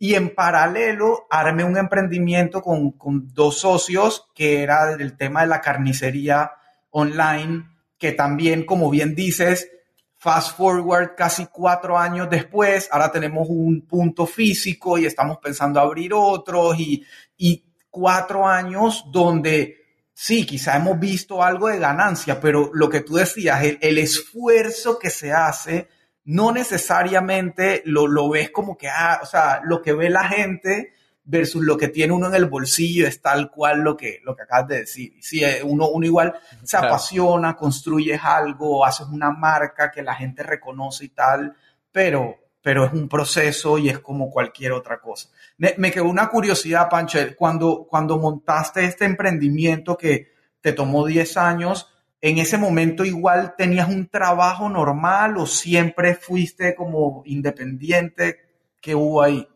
Y 0.00 0.14
en 0.14 0.34
paralelo 0.34 1.28
armé 1.30 1.62
un 1.62 1.76
emprendimiento 1.76 2.60
con, 2.60 2.90
con 2.92 3.32
dos 3.32 3.58
socios 3.58 4.26
que 4.34 4.62
era 4.64 4.92
el 4.94 5.16
tema 5.16 5.42
de 5.42 5.46
la 5.46 5.60
carnicería 5.60 6.50
online, 6.90 7.68
que 7.98 8.10
también, 8.10 8.66
como 8.66 8.90
bien 8.90 9.14
dices, 9.14 9.70
fast 10.16 10.56
forward 10.56 11.14
casi 11.16 11.46
cuatro 11.46 11.96
años 11.96 12.28
después, 12.28 12.88
ahora 12.90 13.12
tenemos 13.12 13.46
un 13.48 13.86
punto 13.86 14.26
físico 14.26 14.98
y 14.98 15.06
estamos 15.06 15.38
pensando 15.38 15.78
abrir 15.78 16.12
otros 16.14 16.80
y, 16.80 17.04
y 17.36 17.64
cuatro 17.90 18.46
años 18.46 19.04
donde 19.12 19.80
sí, 20.20 20.44
quizá 20.44 20.76
hemos 20.76 21.00
visto 21.00 21.42
algo 21.42 21.68
de 21.68 21.78
ganancia, 21.78 22.38
pero 22.38 22.70
lo 22.74 22.90
que 22.90 23.00
tú 23.00 23.14
decías, 23.14 23.62
el, 23.80 23.96
esfuerzo 23.96 24.98
que 24.98 25.08
se 25.08 25.32
hace, 25.32 25.88
no 26.24 26.52
necesariamente 26.52 27.82
lo, 27.84 28.06
lo 28.06 28.28
ves 28.28 28.50
como 28.50 28.76
que, 28.76 28.88
ah, 28.88 29.20
o 29.22 29.26
sea, 29.26 29.60
lo 29.64 29.82
que 29.82 29.92
ve 29.92 30.10
la 30.10 30.28
gente 30.28 30.92
versus 31.30 31.62
lo 31.62 31.76
que 31.76 31.88
tiene 31.88 32.12
uno 32.12 32.26
en 32.26 32.34
el 32.34 32.46
bolsillo 32.46 33.06
es 33.06 33.22
tal 33.22 33.50
cual 33.50 33.80
lo 33.80 33.96
que, 33.96 34.20
lo 34.24 34.34
que 34.34 34.42
acabas 34.42 34.68
de 34.68 34.78
decir. 34.80 35.12
Sí, 35.20 35.44
eh, 35.44 35.62
uno, 35.62 35.88
uno 35.88 36.04
igual 36.04 36.34
se 36.64 36.76
apasiona, 36.76 37.54
construyes 37.54 38.20
algo, 38.22 38.84
haces 38.84 39.06
una 39.06 39.30
marca 39.30 39.90
que 39.90 40.02
la 40.02 40.14
gente 40.14 40.42
reconoce 40.42 41.04
y 41.04 41.08
tal, 41.10 41.54
pero, 41.92 42.36
pero 42.60 42.84
es 42.84 42.92
un 42.92 43.08
proceso 43.08 43.78
y 43.78 43.88
es 43.88 44.00
como 44.00 44.28
cualquier 44.30 44.72
otra 44.72 45.00
cosa. 45.00 45.28
Me, 45.56 45.90
quedó 45.92 46.04
una 46.04 46.28
curiosidad, 46.28 46.88
Pancho, 46.88 47.18
cuando, 47.36 47.86
cuando 47.88 48.18
montaste 48.18 48.84
este 48.84 49.04
emprendimiento 49.04 49.96
que 49.96 50.32
te 50.60 50.72
tomó 50.72 51.06
10 51.06 51.36
años, 51.36 51.92
¿en 52.20 52.38
ese 52.38 52.58
momento 52.58 53.04
igual 53.04 53.54
tenías 53.56 53.88
un 53.88 54.08
trabajo 54.08 54.68
normal 54.68 55.36
o 55.36 55.46
siempre 55.46 56.14
fuiste 56.14 56.74
como 56.74 57.22
independiente? 57.26 58.40
¿Qué 58.80 58.94
hubo 58.94 59.22
ahí? 59.22 59.48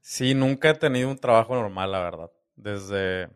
Sí, 0.00 0.34
nunca 0.34 0.70
he 0.70 0.74
tenido 0.74 1.10
un 1.10 1.18
trabajo 1.18 1.54
normal, 1.54 1.92
la 1.92 2.00
verdad. 2.00 2.30
Desde... 2.56 3.28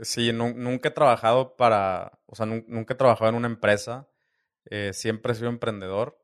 Sí, 0.00 0.32
nunca 0.32 0.88
he 0.88 0.92
trabajado 0.92 1.56
para... 1.56 2.18
O 2.26 2.34
sea, 2.34 2.46
nunca 2.46 2.94
he 2.94 2.96
trabajado 2.96 3.28
en 3.30 3.36
una 3.36 3.48
empresa. 3.48 4.08
Eh, 4.70 4.92
siempre 4.94 5.32
he 5.32 5.34
sido 5.36 5.48
emprendedor. 5.48 6.18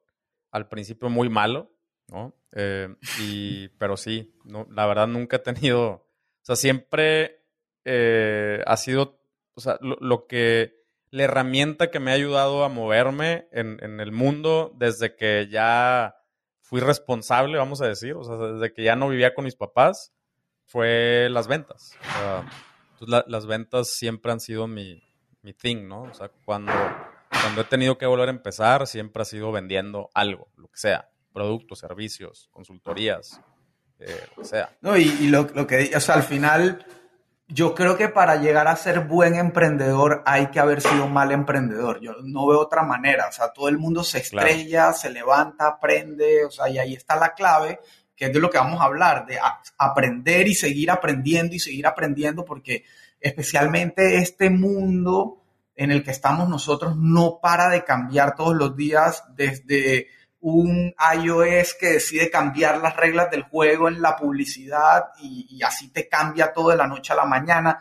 Al 0.51 0.69
principio 0.69 1.11
muy 1.11 1.29
malo, 1.29 1.71
¿no? 2.09 2.35
Eh, 2.53 2.89
y, 3.21 3.69
pero 3.79 3.97
sí, 3.97 4.35
no, 4.45 4.67
la 4.71 4.87
verdad 4.87 5.07
nunca 5.07 5.37
he 5.37 5.41
tenido, 5.41 5.89
o 5.91 6.07
sea, 6.43 6.57
siempre 6.57 7.45
eh, 7.85 8.63
ha 8.67 8.77
sido, 8.77 9.21
o 9.55 9.61
sea, 9.61 9.79
lo, 9.81 10.27
que, 10.27 10.78
la 11.11 11.25
herramienta 11.25 11.91
que 11.91 12.01
me 12.01 12.11
ha 12.11 12.15
ayudado 12.15 12.65
a 12.65 12.69
moverme 12.69 13.49
en, 13.53 13.79
en, 13.83 14.01
el 14.01 14.13
mundo 14.13 14.73
desde 14.77 15.17
que 15.17 15.49
ya 15.51 16.17
fui 16.61 16.81
responsable, 16.81 17.59
vamos 17.59 17.81
a 17.81 17.87
decir, 17.87 18.15
o 18.15 18.25
sea, 18.25 18.37
desde 18.37 18.73
que 18.73 18.85
ya 18.85 18.97
no 18.97 19.09
vivía 19.09 19.35
con 19.35 19.45
mis 19.45 19.57
papás, 19.57 20.13
fue 20.67 21.29
las 21.31 21.49
ventas. 21.49 21.93
Sea, 22.03 23.25
las 23.27 23.47
ventas 23.47 23.91
siempre 23.91 24.33
han 24.33 24.41
sido 24.41 24.67
mi, 24.67 25.03
mi 25.43 25.53
thing, 25.55 25.89
¿no? 25.89 26.03
O 26.03 26.15
sea, 26.15 26.31
cuando, 26.45 26.73
cuando 27.31 27.63
he 27.63 27.65
tenido 27.65 27.97
que 27.97 28.07
volver 28.07 28.29
a 28.29 28.33
empezar, 28.33 28.87
siempre 28.87 29.23
ha 29.23 29.25
sido 29.25 29.51
vendiendo 29.53 30.11
algo, 30.15 30.49
lo 30.57 30.69
que 30.69 30.79
sea 30.79 31.09
productos, 31.39 31.79
servicios, 31.79 32.49
consultorías, 32.51 33.41
eh, 34.01 34.27
o 34.37 34.43
sea. 34.43 34.77
No, 34.81 34.97
y, 34.97 35.29
lo, 35.29 35.47
que, 35.67 35.93
o 35.95 36.01
sea, 36.01 36.17
al 36.17 36.25
final, 36.25 36.85
yo 37.49 37.75
creo 37.75 37.97
que 37.97 38.09
para 38.09 38.37
llegar 38.37 38.69
a 38.69 38.77
ser 38.77 39.01
buen 39.01 39.35
emprendedor 39.35 40.23
hay 40.27 40.49
que 40.49 40.61
haber 40.61 40.83
sido 40.83 41.09
mal 41.09 41.33
emprendedor. 41.33 41.99
Yo 42.01 42.13
no 42.23 42.47
veo 42.47 42.61
otra 42.61 42.83
manera. 42.83 43.27
O 43.29 43.33
sea, 43.33 43.53
todo 43.53 43.69
el 43.69 43.79
mundo 43.79 44.05
se 44.05 44.19
estrella, 44.19 44.93
se 44.93 45.11
levanta, 45.11 45.67
aprende, 45.67 46.45
o 46.45 46.51
sea, 46.51 46.69
y 46.69 46.79
ahí 46.79 46.93
está 46.93 47.17
la 47.17 47.33
clave, 47.33 47.81
que 48.15 48.27
es 48.27 48.33
de 48.35 48.41
lo 48.41 48.51
que 48.51 48.59
vamos 48.59 48.81
a 48.83 48.85
hablar, 48.85 49.25
de 49.25 49.39
aprender 49.79 50.47
y 50.47 50.55
seguir 50.55 50.91
aprendiendo 50.91 51.55
y 51.55 51.59
seguir 51.59 51.87
aprendiendo, 51.87 52.45
porque 52.45 52.85
especialmente 53.19 54.19
este 54.19 54.51
mundo 54.51 55.43
en 55.75 55.91
el 55.91 56.05
que 56.05 56.11
estamos 56.11 56.51
nosotros 56.51 56.97
no 56.97 57.39
para 57.41 57.71
de 57.71 57.83
cambiar 57.85 58.35
todos 58.35 58.55
los 58.55 58.77
días 58.77 59.25
desde 59.35 60.09
un 60.41 60.95
iOS 61.17 61.75
que 61.75 61.95
decide 61.95 62.31
cambiar 62.31 62.79
las 62.79 62.97
reglas 62.97 63.31
del 63.31 63.43
juego 63.43 63.89
en 63.89 64.01
la 64.01 64.17
publicidad 64.17 65.11
y, 65.21 65.61
así 65.63 65.89
te 65.89 66.09
cambia 66.09 66.53
todo 66.53 66.71
de 66.71 66.77
la 66.77 66.87
noche 66.87 67.13
a 67.13 67.17
la 67.17 67.25
mañana. 67.25 67.81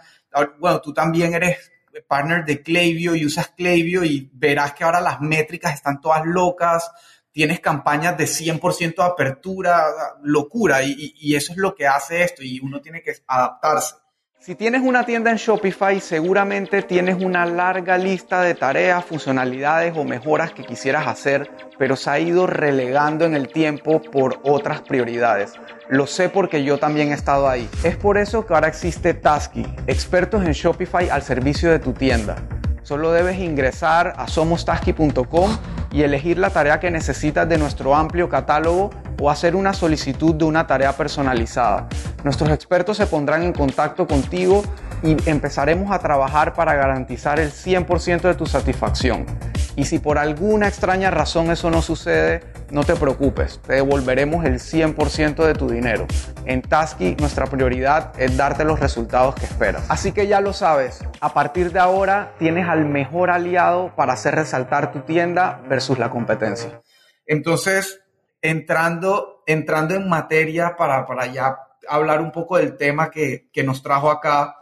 Bueno, 0.59 0.81
tú 0.81 0.93
también 0.93 1.33
eres 1.33 1.71
partner 2.07 2.45
de 2.45 2.61
Klaviyo 2.61 3.15
y 3.15 3.25
usas 3.25 3.49
Klaviyo 3.49 4.03
y 4.03 4.29
verás 4.33 4.73
que 4.73 4.83
ahora 4.83 5.01
las 5.01 5.19
métricas 5.21 5.73
están 5.73 5.99
todas 6.01 6.25
locas, 6.25 6.91
tienes 7.31 7.59
campañas 7.59 8.17
de 8.17 8.25
100% 8.25 8.95
de 8.95 9.03
apertura, 9.03 9.85
locura, 10.23 10.83
y 10.83 11.35
eso 11.35 11.53
es 11.53 11.57
lo 11.57 11.75
que 11.75 11.87
hace 11.87 12.23
esto 12.23 12.43
y 12.43 12.59
uno 12.59 12.81
tiene 12.81 13.01
que 13.01 13.13
adaptarse. 13.27 13.95
Si 14.39 14.53
tienes 14.53 14.83
una 14.83 15.03
tienda 15.03 15.31
en 15.31 15.37
Shopify, 15.37 15.99
seguramente 15.99 16.83
tienes 16.83 17.21
una 17.21 17.45
larga 17.45 17.97
lista 17.97 18.41
de 18.41 18.53
tareas, 18.53 19.03
funcionalidades 19.03 19.97
o 19.97 20.03
mejoras 20.03 20.51
que 20.51 20.63
quisieras 20.63 21.07
hacer, 21.07 21.49
pero 21.77 21.95
se 21.95 22.09
ha 22.11 22.19
ido 22.19 22.45
relegando 22.45 23.25
en 23.25 23.33
el 23.35 23.49
tiempo 23.49 23.99
por 23.99 24.39
otras 24.43 24.81
prioridades. 24.81 25.53
Lo 25.89 26.05
sé 26.05 26.29
porque 26.29 26.63
yo 26.63 26.77
también 26.77 27.09
he 27.09 27.15
estado 27.15 27.49
ahí. 27.49 27.67
Es 27.83 27.97
por 27.97 28.17
eso 28.17 28.45
que 28.45 28.53
ahora 28.53 28.67
existe 28.67 29.15
Tasky, 29.15 29.65
expertos 29.87 30.45
en 30.45 30.51
Shopify 30.51 31.09
al 31.09 31.23
servicio 31.23 31.71
de 31.71 31.79
tu 31.79 31.93
tienda. 31.93 32.35
Solo 32.83 33.11
debes 33.11 33.39
ingresar 33.39 34.13
a 34.15 34.27
somostasky.com 34.29 35.57
y 35.91 36.03
elegir 36.03 36.37
la 36.37 36.51
tarea 36.51 36.79
que 36.79 36.91
necesitas 36.91 37.49
de 37.49 37.57
nuestro 37.57 37.95
amplio 37.95 38.29
catálogo 38.29 38.91
o 39.19 39.29
hacer 39.29 39.55
una 39.55 39.73
solicitud 39.73 40.35
de 40.35 40.45
una 40.45 40.67
tarea 40.67 40.93
personalizada. 40.93 41.89
Nuestros 42.23 42.49
expertos 42.49 42.97
se 42.97 43.07
pondrán 43.07 43.43
en 43.43 43.53
contacto 43.53 44.07
contigo 44.07 44.63
y 45.03 45.15
empezaremos 45.29 45.91
a 45.91 45.99
trabajar 45.99 46.53
para 46.53 46.73
garantizar 46.73 47.39
el 47.39 47.51
100% 47.51 48.21
de 48.21 48.35
tu 48.35 48.45
satisfacción. 48.45 49.25
Y 49.75 49.85
si 49.85 49.99
por 49.99 50.17
alguna 50.17 50.67
extraña 50.67 51.11
razón 51.11 51.51
eso 51.51 51.69
no 51.69 51.83
sucede, 51.83 52.41
no 52.71 52.83
te 52.83 52.95
preocupes, 52.95 53.59
te 53.59 53.73
devolveremos 53.73 54.43
el 54.43 54.55
100% 54.55 55.45
de 55.45 55.53
tu 55.53 55.69
dinero. 55.69 56.07
En 56.45 56.63
Tasky 56.63 57.15
nuestra 57.19 57.45
prioridad 57.45 58.11
es 58.19 58.35
darte 58.35 58.63
los 58.63 58.79
resultados 58.79 59.35
que 59.35 59.45
esperas. 59.45 59.85
Así 59.87 60.13
que 60.13 60.25
ya 60.25 60.41
lo 60.41 60.51
sabes, 60.53 61.05
a 61.21 61.31
partir 61.31 61.71
de 61.71 61.79
ahora 61.79 62.33
tienes 62.39 62.67
al 62.67 62.85
mejor 62.85 63.29
aliado 63.29 63.95
para 63.95 64.13
hacer 64.13 64.33
resaltar 64.33 64.91
tu 64.91 65.01
tienda 65.01 65.61
versus 65.69 65.99
la 65.99 66.09
competencia. 66.09 66.81
Entonces, 67.27 68.01
entrando, 68.41 69.43
entrando 69.45 69.93
en 69.93 70.09
materia 70.09 70.75
para, 70.75 71.05
para 71.05 71.27
ya 71.27 71.55
hablar 71.89 72.21
un 72.21 72.31
poco 72.31 72.57
del 72.57 72.77
tema 72.77 73.09
que, 73.09 73.49
que 73.51 73.63
nos 73.63 73.81
trajo 73.81 74.09
acá, 74.09 74.55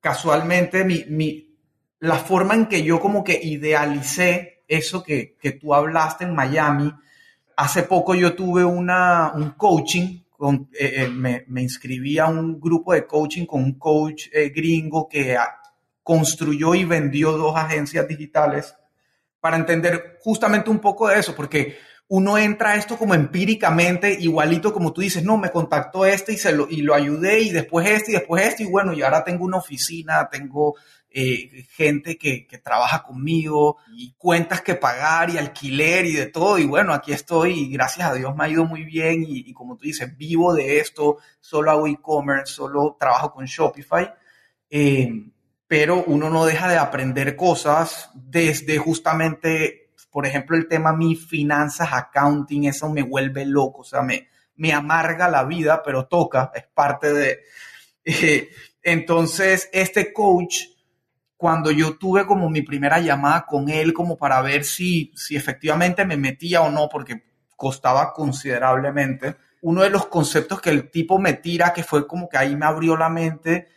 casualmente 0.00 0.84
mi, 0.84 1.04
mi, 1.08 1.56
la 2.00 2.16
forma 2.16 2.54
en 2.54 2.66
que 2.66 2.82
yo 2.82 3.00
como 3.00 3.22
que 3.22 3.38
idealicé 3.42 4.64
eso 4.66 5.02
que, 5.02 5.36
que 5.40 5.52
tú 5.52 5.74
hablaste 5.74 6.24
en 6.24 6.34
Miami, 6.34 6.92
hace 7.56 7.84
poco 7.84 8.14
yo 8.14 8.34
tuve 8.34 8.64
una, 8.64 9.32
un 9.34 9.50
coaching, 9.50 10.20
con, 10.30 10.68
eh, 10.72 10.94
eh, 10.96 11.08
me, 11.08 11.44
me, 11.46 11.62
inscribí 11.62 12.18
a 12.18 12.26
un 12.26 12.60
grupo 12.60 12.92
de 12.92 13.06
coaching 13.06 13.46
con 13.46 13.62
un 13.62 13.78
coach 13.78 14.26
eh, 14.32 14.48
gringo 14.48 15.08
que 15.08 15.36
construyó 16.02 16.74
y 16.74 16.84
vendió 16.84 17.32
dos 17.32 17.54
agencias 17.54 18.08
digitales 18.08 18.74
para 19.40 19.56
entender 19.56 20.18
justamente 20.20 20.70
un 20.70 20.80
poco 20.80 21.08
de 21.08 21.20
eso, 21.20 21.34
porque 21.36 21.76
uno 22.14 22.36
entra 22.36 22.72
a 22.72 22.76
esto 22.76 22.98
como 22.98 23.14
empíricamente, 23.14 24.12
igualito 24.20 24.74
como 24.74 24.92
tú 24.92 25.00
dices, 25.00 25.24
no, 25.24 25.38
me 25.38 25.50
contactó 25.50 26.04
este 26.04 26.34
y, 26.34 26.36
se 26.36 26.52
lo, 26.52 26.68
y 26.68 26.82
lo 26.82 26.94
ayudé 26.94 27.40
y 27.40 27.48
después 27.48 27.88
este 27.88 28.10
y 28.10 28.14
después 28.16 28.46
este 28.46 28.64
y 28.64 28.66
bueno, 28.66 28.92
y 28.92 29.00
ahora 29.00 29.24
tengo 29.24 29.46
una 29.46 29.56
oficina, 29.56 30.28
tengo 30.30 30.74
eh, 31.08 31.64
gente 31.70 32.18
que, 32.18 32.46
que, 32.46 32.58
trabaja 32.58 33.02
conmigo 33.02 33.78
y 33.96 34.12
cuentas 34.18 34.60
que 34.60 34.74
pagar 34.74 35.30
y 35.30 35.38
alquiler 35.38 36.04
y 36.04 36.12
de 36.12 36.26
todo 36.26 36.58
y 36.58 36.66
bueno, 36.66 36.92
aquí 36.92 37.14
estoy 37.14 37.58
y 37.58 37.72
gracias 37.72 38.10
a 38.10 38.14
Dios 38.14 38.36
me 38.36 38.44
ha 38.44 38.48
ido 38.50 38.66
muy 38.66 38.84
bien 38.84 39.24
y, 39.26 39.50
como 39.54 39.78
tú 39.78 39.84
dices, 39.84 40.14
vivo 40.14 40.52
de 40.52 40.80
esto, 40.80 41.16
solo 41.40 41.70
hago 41.70 41.86
e-commerce, 41.86 42.52
solo 42.52 42.94
trabajo 43.00 43.32
con 43.32 43.46
Shopify. 43.46 44.12
Eh, 44.68 45.10
pero 45.66 46.04
uno 46.06 46.28
no 46.28 46.44
deja 46.44 46.68
de 46.68 46.76
aprender 46.76 47.36
cosas 47.36 48.10
desde 48.12 48.76
justamente 48.76 49.81
por 50.12 50.26
ejemplo, 50.26 50.56
el 50.56 50.68
tema 50.68 50.92
mi 50.92 51.16
finanzas, 51.16 51.88
accounting, 51.90 52.66
eso 52.66 52.90
me 52.90 53.02
vuelve 53.02 53.46
loco, 53.46 53.80
o 53.80 53.84
sea, 53.84 54.02
me, 54.02 54.28
me 54.56 54.72
amarga 54.72 55.28
la 55.28 55.44
vida, 55.44 55.82
pero 55.82 56.06
toca, 56.06 56.52
es 56.54 56.64
parte 56.72 57.12
de... 57.12 57.40
Eh, 58.04 58.50
entonces, 58.82 59.70
este 59.72 60.12
coach, 60.12 60.64
cuando 61.36 61.70
yo 61.70 61.96
tuve 61.96 62.26
como 62.26 62.50
mi 62.50 62.62
primera 62.62 62.98
llamada 63.00 63.46
con 63.46 63.70
él, 63.70 63.92
como 63.94 64.18
para 64.18 64.42
ver 64.42 64.64
si, 64.64 65.12
si 65.14 65.34
efectivamente 65.36 66.04
me 66.04 66.16
metía 66.16 66.62
o 66.62 66.70
no, 66.70 66.88
porque 66.88 67.22
costaba 67.56 68.12
considerablemente. 68.12 69.36
Uno 69.62 69.82
de 69.82 69.90
los 69.90 70.06
conceptos 70.06 70.60
que 70.60 70.70
el 70.70 70.90
tipo 70.90 71.18
me 71.18 71.34
tira, 71.34 71.72
que 71.72 71.84
fue 71.84 72.06
como 72.06 72.28
que 72.28 72.36
ahí 72.36 72.56
me 72.56 72.66
abrió 72.66 72.96
la 72.96 73.08
mente, 73.08 73.68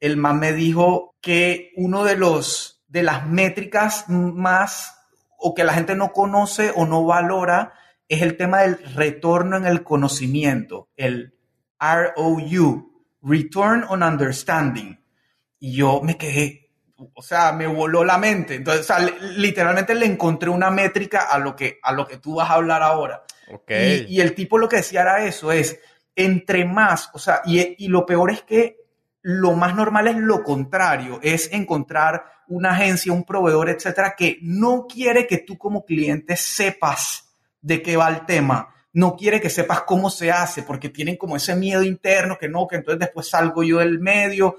el 0.00 0.16
man 0.16 0.40
me 0.40 0.54
dijo 0.54 1.14
que 1.20 1.72
uno 1.76 2.04
de 2.04 2.16
los 2.16 2.82
de 2.88 3.02
las 3.02 3.26
métricas 3.26 4.08
más 4.08 4.97
o 5.38 5.54
que 5.54 5.64
la 5.64 5.72
gente 5.72 5.94
no 5.94 6.12
conoce 6.12 6.72
o 6.74 6.84
no 6.84 7.04
valora 7.04 7.72
es 8.08 8.22
el 8.22 8.36
tema 8.36 8.62
del 8.62 8.78
retorno 8.94 9.56
en 9.56 9.66
el 9.66 9.82
conocimiento, 9.82 10.88
el 10.96 11.34
ROU, 11.78 13.04
Return 13.22 13.84
on 13.88 14.02
Understanding. 14.02 14.98
Y 15.60 15.76
yo 15.76 16.00
me 16.02 16.16
quedé, 16.16 16.70
o 17.14 17.22
sea, 17.22 17.52
me 17.52 17.66
voló 17.66 18.04
la 18.04 18.18
mente. 18.18 18.56
Entonces, 18.56 18.86
literalmente 19.36 19.94
le 19.94 20.06
encontré 20.06 20.50
una 20.50 20.70
métrica 20.70 21.28
a 21.30 21.38
lo 21.38 21.54
que, 21.54 21.78
a 21.82 21.92
lo 21.92 22.06
que 22.06 22.18
tú 22.18 22.36
vas 22.36 22.50
a 22.50 22.54
hablar 22.54 22.82
ahora. 22.82 23.22
Okay. 23.50 24.06
Y, 24.08 24.20
el 24.20 24.34
tipo 24.34 24.58
lo 24.58 24.68
que 24.68 24.76
decía 24.76 25.02
era 25.02 25.24
eso, 25.24 25.52
es, 25.52 25.78
entre 26.14 26.64
más, 26.64 27.10
o 27.14 27.18
sea, 27.18 27.42
y, 27.44 27.84
y 27.84 27.88
lo 27.88 28.04
peor 28.04 28.30
es 28.30 28.42
que 28.42 28.77
lo 29.22 29.52
más 29.52 29.74
normal 29.74 30.08
es 30.08 30.16
lo 30.16 30.42
contrario, 30.42 31.18
es 31.22 31.52
encontrar 31.52 32.24
una 32.46 32.70
agencia, 32.70 33.12
un 33.12 33.24
proveedor, 33.24 33.68
etcétera, 33.68 34.14
que 34.16 34.38
no 34.42 34.86
quiere 34.86 35.26
que 35.26 35.38
tú 35.38 35.58
como 35.58 35.84
cliente 35.84 36.36
sepas 36.36 37.28
de 37.60 37.82
qué 37.82 37.96
va 37.96 38.08
el 38.08 38.24
tema, 38.24 38.74
no 38.92 39.16
quiere 39.16 39.40
que 39.40 39.50
sepas 39.50 39.82
cómo 39.82 40.10
se 40.10 40.30
hace, 40.30 40.62
porque 40.62 40.88
tienen 40.88 41.16
como 41.16 41.36
ese 41.36 41.54
miedo 41.54 41.82
interno 41.82 42.38
que 42.38 42.48
no, 42.48 42.66
que 42.66 42.76
entonces 42.76 43.00
después 43.00 43.28
salgo 43.28 43.62
yo 43.62 43.78
del 43.78 44.00
medio. 44.00 44.56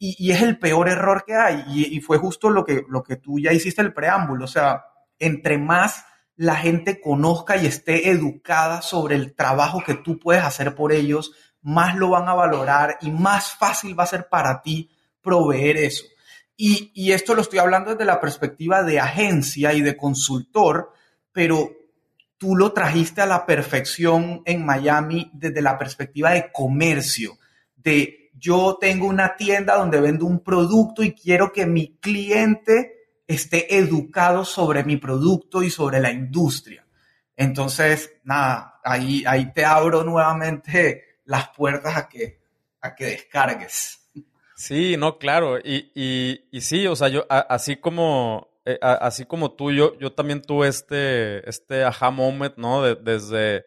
Y, 0.00 0.30
es 0.30 0.42
el 0.42 0.58
peor 0.58 0.88
error 0.88 1.24
que 1.26 1.34
hay. 1.34 1.64
Y, 1.66 2.00
fue 2.00 2.18
justo 2.18 2.50
lo 2.50 2.64
que, 2.64 2.84
lo 2.88 3.02
que 3.02 3.16
tú 3.16 3.38
ya 3.40 3.52
hiciste 3.52 3.82
el 3.82 3.92
preámbulo. 3.92 4.44
O 4.44 4.48
sea, 4.48 4.84
entre 5.18 5.58
más 5.58 6.04
la 6.36 6.54
gente 6.54 7.00
conozca 7.00 7.56
y 7.56 7.66
esté 7.66 8.10
educada 8.10 8.80
sobre 8.80 9.16
el 9.16 9.34
trabajo 9.34 9.82
que 9.84 9.94
tú 9.94 10.20
puedes 10.20 10.44
hacer 10.44 10.76
por 10.76 10.92
ellos, 10.92 11.32
más 11.68 11.96
lo 11.96 12.08
van 12.08 12.26
a 12.28 12.34
valorar 12.34 12.96
y 13.02 13.10
más 13.10 13.52
fácil 13.52 13.98
va 13.98 14.04
a 14.04 14.06
ser 14.06 14.28
para 14.28 14.62
ti 14.62 14.90
proveer 15.20 15.76
eso. 15.76 16.06
Y, 16.56 17.12
esto 17.12 17.34
lo 17.34 17.42
estoy 17.42 17.58
hablando 17.58 17.90
desde 17.90 18.06
la 18.06 18.20
perspectiva 18.20 18.82
de 18.82 18.98
agencia 18.98 19.74
y 19.74 19.82
de 19.82 19.96
consultor, 19.96 20.92
pero 21.30 21.70
tú 22.38 22.56
lo 22.56 22.72
trajiste 22.72 23.20
a 23.20 23.26
la 23.26 23.44
perfección 23.44 24.42
en 24.46 24.64
Miami 24.64 25.30
desde 25.34 25.60
la 25.60 25.78
perspectiva 25.78 26.30
de 26.30 26.50
comercio, 26.50 27.38
de 27.76 28.30
yo 28.32 28.78
tengo 28.80 29.06
una 29.06 29.36
tienda 29.36 29.76
donde 29.76 30.00
vendo 30.00 30.24
un 30.24 30.42
producto 30.42 31.02
y 31.02 31.12
quiero 31.12 31.52
que 31.52 31.66
mi 31.66 31.98
cliente 31.98 32.94
esté 33.26 33.76
educado 33.76 34.44
sobre 34.44 34.84
mi 34.84 34.96
producto 34.96 35.62
y 35.62 35.70
sobre 35.70 36.00
la 36.00 36.10
industria. 36.10 36.86
Entonces, 37.36 38.10
nada, 38.24 38.80
ahí, 38.82 39.22
ahí 39.26 39.52
te 39.52 39.64
abro 39.64 40.02
nuevamente 40.02 41.07
las 41.28 41.50
puertas 41.50 41.96
a 41.96 42.08
que, 42.08 42.40
a 42.80 42.94
que 42.94 43.04
descargues. 43.04 44.00
Sí, 44.56 44.96
no, 44.96 45.18
claro. 45.18 45.58
Y, 45.58 45.92
y, 45.94 46.60
sí, 46.62 46.86
o 46.86 46.96
sea, 46.96 47.08
yo, 47.08 47.26
así 47.28 47.76
como, 47.76 48.48
eh, 48.64 48.78
así 48.80 49.26
como 49.26 49.52
tú, 49.52 49.70
yo, 49.70 49.96
yo 49.98 50.12
también 50.14 50.40
tuve 50.40 50.68
este, 50.68 51.48
este 51.48 51.84
aha 51.84 52.10
moment, 52.10 52.56
¿no? 52.56 52.82
desde, 52.82 53.66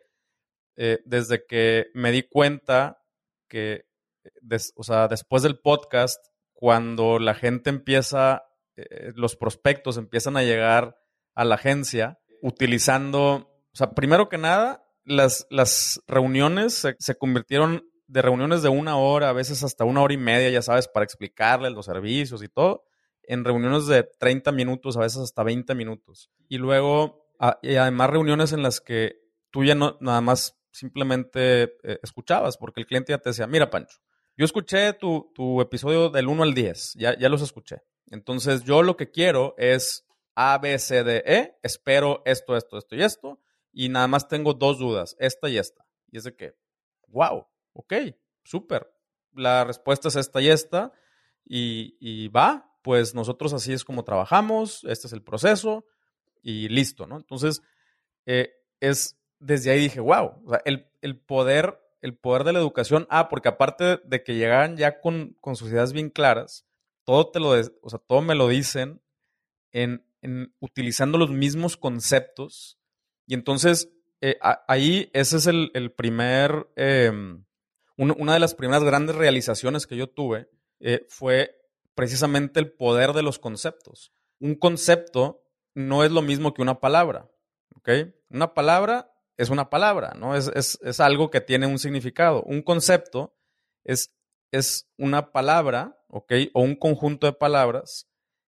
eh, 0.75 1.01
desde 1.05 1.45
que 1.45 1.91
me 1.93 2.11
di 2.11 2.23
cuenta 2.23 3.03
que, 3.47 3.85
o 4.75 4.83
sea, 4.83 5.07
después 5.07 5.43
del 5.43 5.59
podcast, 5.59 6.25
cuando 6.53 7.19
la 7.19 7.35
gente 7.35 7.69
empieza, 7.69 8.43
eh, 8.75 9.11
los 9.15 9.35
prospectos 9.35 9.97
empiezan 9.97 10.35
a 10.35 10.43
llegar 10.43 10.99
a 11.35 11.45
la 11.45 11.55
agencia 11.55 12.19
utilizando, 12.41 13.51
o 13.71 13.75
sea, 13.75 13.91
primero 13.91 14.29
que 14.29 14.39
nada, 14.39 14.83
las, 15.03 15.47
las 15.49 16.01
reuniones 16.07 16.87
se, 16.97 17.15
convirtieron 17.15 17.87
de 18.07 18.21
reuniones 18.21 18.61
de 18.61 18.69
una 18.69 18.97
hora, 18.97 19.29
a 19.29 19.33
veces 19.33 19.63
hasta 19.63 19.85
una 19.85 20.01
hora 20.01 20.13
y 20.13 20.17
media, 20.17 20.49
ya 20.49 20.61
sabes, 20.61 20.87
para 20.87 21.03
explicarles 21.03 21.71
los 21.71 21.85
servicios 21.85 22.43
y 22.43 22.49
todo, 22.49 22.83
en 23.23 23.45
reuniones 23.45 23.87
de 23.87 24.03
30 24.03 24.51
minutos, 24.51 24.97
a 24.97 25.01
veces 25.01 25.19
hasta 25.19 25.43
20 25.43 25.73
minutos. 25.75 26.29
Y 26.49 26.57
luego, 26.57 27.29
y 27.61 27.75
además 27.75 28.09
reuniones 28.09 28.51
en 28.51 28.63
las 28.63 28.81
que 28.81 29.21
tú 29.49 29.63
ya 29.63 29.75
no, 29.75 29.97
nada 30.01 30.21
más 30.21 30.57
simplemente 30.71 31.63
eh, 31.83 31.99
escuchabas, 32.03 32.57
porque 32.57 32.81
el 32.81 32.87
cliente 32.87 33.13
ya 33.13 33.17
te 33.17 33.29
decía, 33.29 33.47
mira 33.47 33.69
Pancho, 33.69 33.97
yo 34.37 34.45
escuché 34.45 34.93
tu, 34.93 35.31
tu 35.35 35.61
episodio 35.61 36.09
del 36.09 36.27
1 36.27 36.43
al 36.43 36.53
10, 36.53 36.95
ya, 36.95 37.17
ya 37.17 37.29
los 37.29 37.41
escuché. 37.41 37.77
Entonces 38.07 38.63
yo 38.63 38.83
lo 38.83 38.97
que 38.97 39.11
quiero 39.11 39.53
es 39.57 40.05
A, 40.35 40.57
B, 40.57 40.77
C, 40.79 41.03
D, 41.03 41.23
E, 41.25 41.57
espero 41.63 42.21
esto, 42.25 42.57
esto, 42.57 42.77
esto 42.77 42.95
y 42.95 43.03
esto 43.03 43.39
y 43.73 43.89
nada 43.89 44.07
más 44.07 44.27
tengo 44.27 44.53
dos 44.53 44.79
dudas, 44.79 45.15
esta 45.19 45.49
y 45.49 45.57
esta. 45.57 45.85
Y 46.11 46.17
es 46.17 46.23
de 46.23 46.35
que, 46.35 46.55
wow, 47.07 47.47
ok, 47.73 47.93
súper. 48.43 48.91
La 49.33 49.63
respuesta 49.63 50.09
es 50.09 50.15
esta 50.15 50.41
y 50.41 50.49
esta. 50.49 50.91
Y, 51.45 52.27
va, 52.29 52.73
pues 52.81 53.13
nosotros 53.15 53.53
así 53.53 53.73
es 53.73 53.83
como 53.83 54.03
trabajamos, 54.03 54.83
este 54.85 55.07
es 55.07 55.13
el 55.13 55.23
proceso 55.23 55.85
y 56.41 56.69
listo, 56.69 57.07
¿no? 57.07 57.17
Entonces, 57.17 57.61
eh, 58.25 58.53
es, 58.79 59.19
desde 59.39 59.71
ahí 59.71 59.79
dije, 59.81 59.99
wow, 59.99 60.43
el, 60.65 61.19
poder, 61.19 61.79
el 62.01 62.15
poder 62.15 62.43
de 62.43 62.53
la 62.53 62.59
educación, 62.59 63.05
ah, 63.09 63.27
porque 63.27 63.49
aparte 63.49 63.97
de 64.03 64.23
que 64.23 64.35
llegaran 64.35 64.77
ya 64.77 65.01
con, 65.01 65.35
con 65.41 65.55
sus 65.55 65.69
ideas 65.69 65.93
bien 65.93 66.09
claras, 66.09 66.65
todo 67.03 67.31
te 67.31 67.39
lo, 67.39 67.49
o 67.49 67.89
sea, 67.89 67.99
todo 67.99 68.21
me 68.21 68.35
lo 68.35 68.47
dicen 68.47 69.01
en, 69.71 70.05
en 70.21 70.55
utilizando 70.59 71.17
los 71.17 71.31
mismos 71.31 71.75
conceptos 71.75 72.80
y 73.25 73.33
entonces, 73.33 73.89
eh, 74.21 74.37
ahí 74.67 75.09
ese 75.13 75.37
es 75.37 75.47
el, 75.47 75.93
primer, 75.95 76.69
em, 76.75 77.45
una 77.97 78.33
de 78.33 78.39
las 78.39 78.55
primeras 78.55 78.83
grandes 78.83 79.15
realizaciones 79.15 79.87
que 79.87 79.97
yo 79.97 80.09
tuve 80.09 80.49
eh, 80.79 81.05
fue 81.09 81.61
precisamente 81.95 82.59
el 82.59 82.71
poder 82.71 83.13
de 83.13 83.23
los 83.23 83.39
conceptos. 83.39 84.13
Un 84.39 84.55
concepto 84.55 85.43
no 85.75 86.03
es 86.03 86.11
lo 86.11 86.21
mismo 86.21 86.53
que 86.53 86.61
una 86.61 86.79
palabra, 86.79 87.29
¿ok? 87.75 87.89
Una 88.29 88.53
palabra 88.53 89.11
es 89.37 89.49
una 89.49 89.69
palabra, 89.69 90.13
¿no? 90.15 90.35
Es, 90.35 90.79
es, 90.83 90.99
algo 90.99 91.31
que 91.31 91.41
tiene 91.41 91.65
un 91.65 91.79
significado. 91.79 92.43
Un 92.43 92.61
concepto 92.61 93.35
es, 93.83 94.13
es 94.51 94.89
una 94.97 95.31
palabra, 95.31 95.99
¿ok? 96.09 96.33
O 96.53 96.61
un 96.61 96.75
conjunto 96.75 97.27
de 97.27 97.33
palabras 97.33 98.07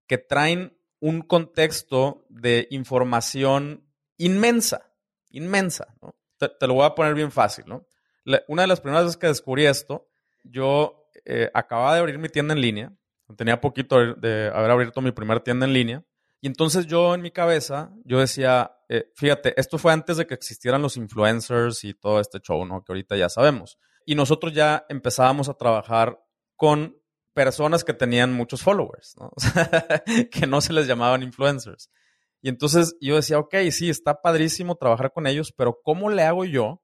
que 0.07 0.17
traen 0.17 0.77
un 0.99 1.21
contexto 1.21 2.25
de 2.29 2.67
información 2.71 3.90
inmensa, 4.25 4.91
inmensa. 5.29 5.93
Te, 6.37 6.67
lo 6.67 6.75
voy 6.75 6.85
a 6.85 6.95
poner 6.95 7.13
bien 7.13 7.31
fácil. 7.31 7.65
una 8.47 8.61
de 8.61 8.67
las 8.67 8.81
primeras 8.81 9.05
veces 9.05 9.17
que 9.17 9.27
descubrí 9.27 9.65
esto, 9.65 10.09
yo 10.43 11.09
eh, 11.25 11.49
acababa 11.53 11.93
de 11.93 11.99
abrir 11.99 12.17
mi 12.17 12.29
tienda 12.29 12.53
en 12.53 12.61
línea, 12.61 12.93
tenía 13.37 13.61
poquito 13.61 14.15
de 14.15 14.51
haber 14.53 14.71
abierto 14.71 15.01
mi 15.01 15.11
primera 15.11 15.41
tienda 15.41 15.65
en 15.65 15.73
línea, 15.73 16.03
y 16.41 16.47
entonces 16.47 16.87
yo 16.87 17.13
en 17.13 17.21
mi 17.21 17.29
cabeza, 17.29 17.91
yo 18.03 18.19
decía, 18.19 18.75
eh, 18.89 19.11
fíjate, 19.15 19.53
esto 19.59 19.77
fue 19.77 19.93
antes 19.93 20.17
de 20.17 20.25
que 20.25 20.33
existieran 20.33 20.81
los 20.81 20.97
influencers 20.97 21.83
y 21.83 21.93
todo 21.93 22.19
este 22.19 22.39
show, 22.39 22.65
¿no? 22.65 22.83
Que 22.83 22.91
ahorita 22.91 23.15
ya 23.15 23.29
sabemos. 23.29 23.77
Y 24.07 24.15
nosotros 24.15 24.51
ya 24.51 24.83
empezábamos 24.89 25.49
a 25.49 25.53
trabajar 25.53 26.19
con 26.55 26.97
personas 27.33 27.83
que 27.83 27.93
tenían 27.93 28.33
muchos 28.33 28.63
followers, 28.63 29.15
que 30.31 30.47
no 30.47 30.61
se 30.61 30.73
les 30.73 30.87
llamaban 30.87 31.21
influencers. 31.21 31.91
Y 32.41 32.49
entonces 32.49 32.95
yo 32.99 33.15
decía, 33.15 33.39
ok, 33.39 33.55
sí, 33.71 33.89
está 33.89 34.21
padrísimo 34.21 34.75
trabajar 34.75 35.11
con 35.13 35.27
ellos, 35.27 35.53
pero 35.55 35.79
¿cómo 35.83 36.09
le 36.09 36.23
hago 36.23 36.45
yo 36.45 36.81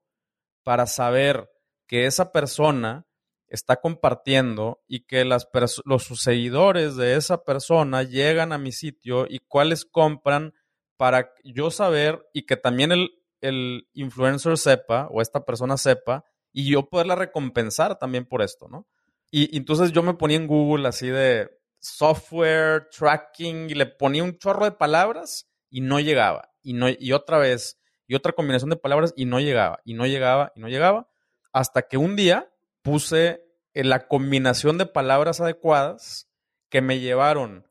para 0.62 0.86
saber 0.86 1.48
que 1.86 2.06
esa 2.06 2.32
persona 2.32 3.06
está 3.48 3.80
compartiendo 3.80 4.82
y 4.86 5.06
que 5.06 5.24
las 5.24 5.48
los 5.84 6.04
seguidores 6.04 6.96
de 6.96 7.16
esa 7.16 7.44
persona 7.44 8.02
llegan 8.02 8.52
a 8.52 8.58
mi 8.58 8.72
sitio 8.72 9.26
y 9.28 9.38
cuáles 9.38 9.86
compran 9.86 10.52
para 10.98 11.32
yo 11.44 11.70
saber 11.70 12.22
y 12.34 12.44
que 12.44 12.56
también 12.56 12.92
el, 12.92 13.10
el 13.40 13.88
influencer 13.94 14.58
sepa 14.58 15.08
o 15.10 15.22
esta 15.22 15.44
persona 15.44 15.76
sepa 15.76 16.24
y 16.52 16.70
yo 16.70 16.88
poderla 16.88 17.14
recompensar 17.14 17.98
también 17.98 18.26
por 18.26 18.42
esto, 18.42 18.68
¿no? 18.68 18.86
Y 19.30 19.56
entonces 19.56 19.92
yo 19.92 20.02
me 20.02 20.14
ponía 20.14 20.36
en 20.36 20.46
Google 20.46 20.88
así 20.88 21.08
de 21.08 21.48
software, 21.80 22.88
tracking 22.90 23.70
y 23.70 23.74
le 23.74 23.86
ponía 23.86 24.24
un 24.24 24.38
chorro 24.38 24.64
de 24.64 24.72
palabras 24.72 25.48
y 25.70 25.80
no 25.80 26.00
llegaba. 26.00 26.52
Y, 26.62 26.72
no, 26.72 26.88
y 26.88 27.12
otra 27.12 27.38
vez, 27.38 27.80
y 28.06 28.14
otra 28.14 28.32
combinación 28.32 28.70
de 28.70 28.76
palabras 28.76 29.12
y 29.16 29.24
no 29.24 29.40
llegaba, 29.40 29.80
y 29.84 29.94
no 29.94 30.06
llegaba, 30.06 30.52
y 30.54 30.60
no 30.60 30.68
llegaba, 30.68 31.08
hasta 31.52 31.82
que 31.82 31.96
un 31.96 32.16
día 32.16 32.50
puse 32.82 33.44
la 33.74 34.08
combinación 34.08 34.78
de 34.78 34.86
palabras 34.86 35.40
adecuadas 35.40 36.28
que 36.68 36.80
me 36.80 37.00
llevaron 37.00 37.68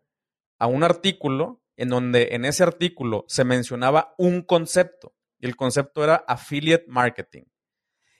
a 0.57 0.67
un 0.67 0.83
artículo 0.83 1.61
en 1.75 1.89
donde 1.89 2.29
en 2.31 2.45
ese 2.45 2.63
artículo 2.63 3.25
se 3.27 3.43
mencionaba 3.43 4.15
un 4.17 4.41
concepto 4.41 5.15
y 5.39 5.45
el 5.45 5.55
concepto 5.55 6.03
era 6.03 6.15
affiliate 6.15 6.85
marketing. 6.87 7.43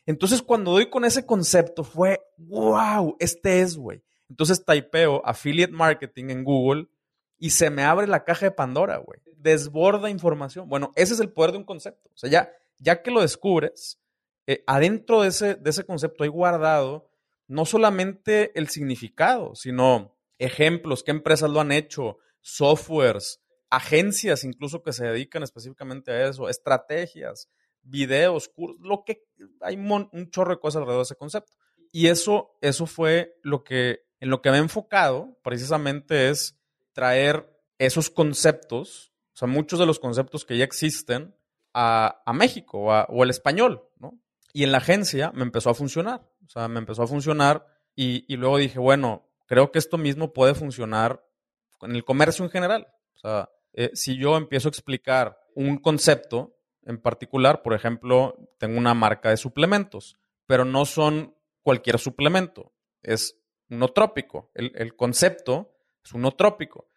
Entonces 0.06 0.41
cuando 0.41 0.71
doy 0.71 0.89
con 0.89 1.06
ese 1.06 1.26
concepto 1.26 1.84
fue, 1.84 2.21
wow, 2.38 3.15
este 3.19 3.62
es, 3.62 3.76
güey. 3.76 4.04
Entonces 4.29 4.65
typeo 4.65 5.21
affiliate 5.25 5.73
marketing 5.73 6.29
en 6.29 6.43
Google 6.43 6.87
y 7.37 7.51
se 7.51 7.69
me 7.69 7.83
abre 7.83 8.07
la 8.07 8.23
caja 8.23 8.47
de 8.47 8.51
Pandora, 8.51 8.97
güey. 8.97 9.19
Desborda 9.37 10.09
información. 10.09 10.67
Bueno, 10.67 10.91
ese 10.95 11.13
es 11.13 11.19
el 11.19 11.31
poder 11.31 11.51
de 11.51 11.59
un 11.59 11.63
concepto. 11.63 12.09
O 12.09 12.17
sea, 12.17 12.29
ya, 12.29 12.51
ya 12.79 13.01
que 13.01 13.11
lo 13.11 13.21
descubres, 13.21 14.01
eh, 14.47 14.63
adentro 14.65 15.21
de 15.21 15.29
ese, 15.29 15.55
de 15.55 15.69
ese 15.69 15.85
concepto 15.85 16.23
hay 16.23 16.29
guardado 16.29 17.11
no 17.47 17.65
solamente 17.65 18.57
el 18.59 18.67
significado, 18.69 19.55
sino 19.55 20.17
ejemplos, 20.37 21.03
qué 21.03 21.11
empresas 21.11 21.49
lo 21.49 21.61
han 21.61 21.71
hecho, 21.71 22.17
softwares, 22.41 23.41
agencias 23.69 24.43
incluso 24.43 24.83
que 24.83 24.93
se 24.93 25.05
dedican 25.05 25.43
específicamente 25.43 26.11
a 26.11 26.27
eso, 26.27 26.49
estrategias, 26.49 27.49
videos, 27.81 28.49
cursos, 28.49 28.77
lo 28.81 29.03
que 29.05 29.23
hay 29.61 29.75
un 29.75 30.29
chorro 30.29 30.55
de 30.55 30.59
cosas 30.59 30.81
alrededor 30.81 31.01
de 31.01 31.07
ese 31.07 31.15
concepto. 31.15 31.53
Y 31.91 32.07
eso, 32.07 32.57
eso 32.61 32.85
fue 32.85 33.37
lo 33.43 33.63
que, 33.63 34.01
en 34.19 34.30
lo 34.30 34.41
que 34.41 34.51
me 34.51 34.58
he 34.58 34.62
enfocado 34.62 35.38
precisamente 35.43 36.30
es 36.30 36.58
traer 36.93 37.49
esos 37.77 38.10
conceptos, 38.10 39.13
o 39.34 39.38
sea, 39.38 39.47
muchos 39.47 39.80
de 39.80 39.86
los 39.86 39.99
conceptos 39.99 40.45
que 40.45 40.58
ya 40.58 40.63
existen 40.63 41.36
a, 41.73 42.23
México 42.34 42.80
o, 42.80 43.23
el 43.23 43.30
español, 43.30 43.84
¿no? 43.99 44.19
Y 44.51 44.63
en 44.63 44.71
la 44.71 44.80
agencia 44.80 45.32
me 45.36 45.43
empezó 45.43 45.69
a 45.69 45.75
funcionar, 45.75 46.27
o 46.45 46.49
sea, 46.49 46.67
me 46.67 46.80
empezó 46.80 47.03
a 47.03 47.08
funcionar 47.08 47.67
y, 47.95 48.25
y 48.32 48.38
luego 48.38 48.58
dije, 48.58 48.80
bueno, 48.80 49.30
creo 49.45 49.71
que 49.71 49.80
esto 49.80 49.97
mismo 49.97 50.34
puede 50.34 50.56
funcionar 50.56 51.23
en 51.82 51.95
el 51.95 52.03
comercio 52.03 52.43
en 52.45 52.51
general. 52.51 52.88
O 53.15 53.19
sea, 53.19 53.49
eh, 53.73 53.91
si 53.93 54.17
yo 54.17 54.38
empiezo 54.38 54.67
a 54.67 54.71
explicar 54.71 55.39
un 55.56 55.77
concepto 55.77 56.58
en 56.84 56.99
particular, 56.99 57.62
por 57.62 57.73
ejemplo, 57.73 58.36
tengo 58.58 58.77
una 58.77 58.93
marca 58.93 59.30
de 59.30 59.38
suplementos, 59.38 60.17
pero 60.45 60.65
no 60.65 60.86
son 60.86 61.36
cualquier 61.62 61.99
suplemento, 61.99 62.73
es 63.03 63.38
unotrópico. 63.69 64.51
El, 64.53 64.71
el 64.75 64.95
concepto 64.95 65.75
es 66.03 66.13
unotrópico. 66.13 66.89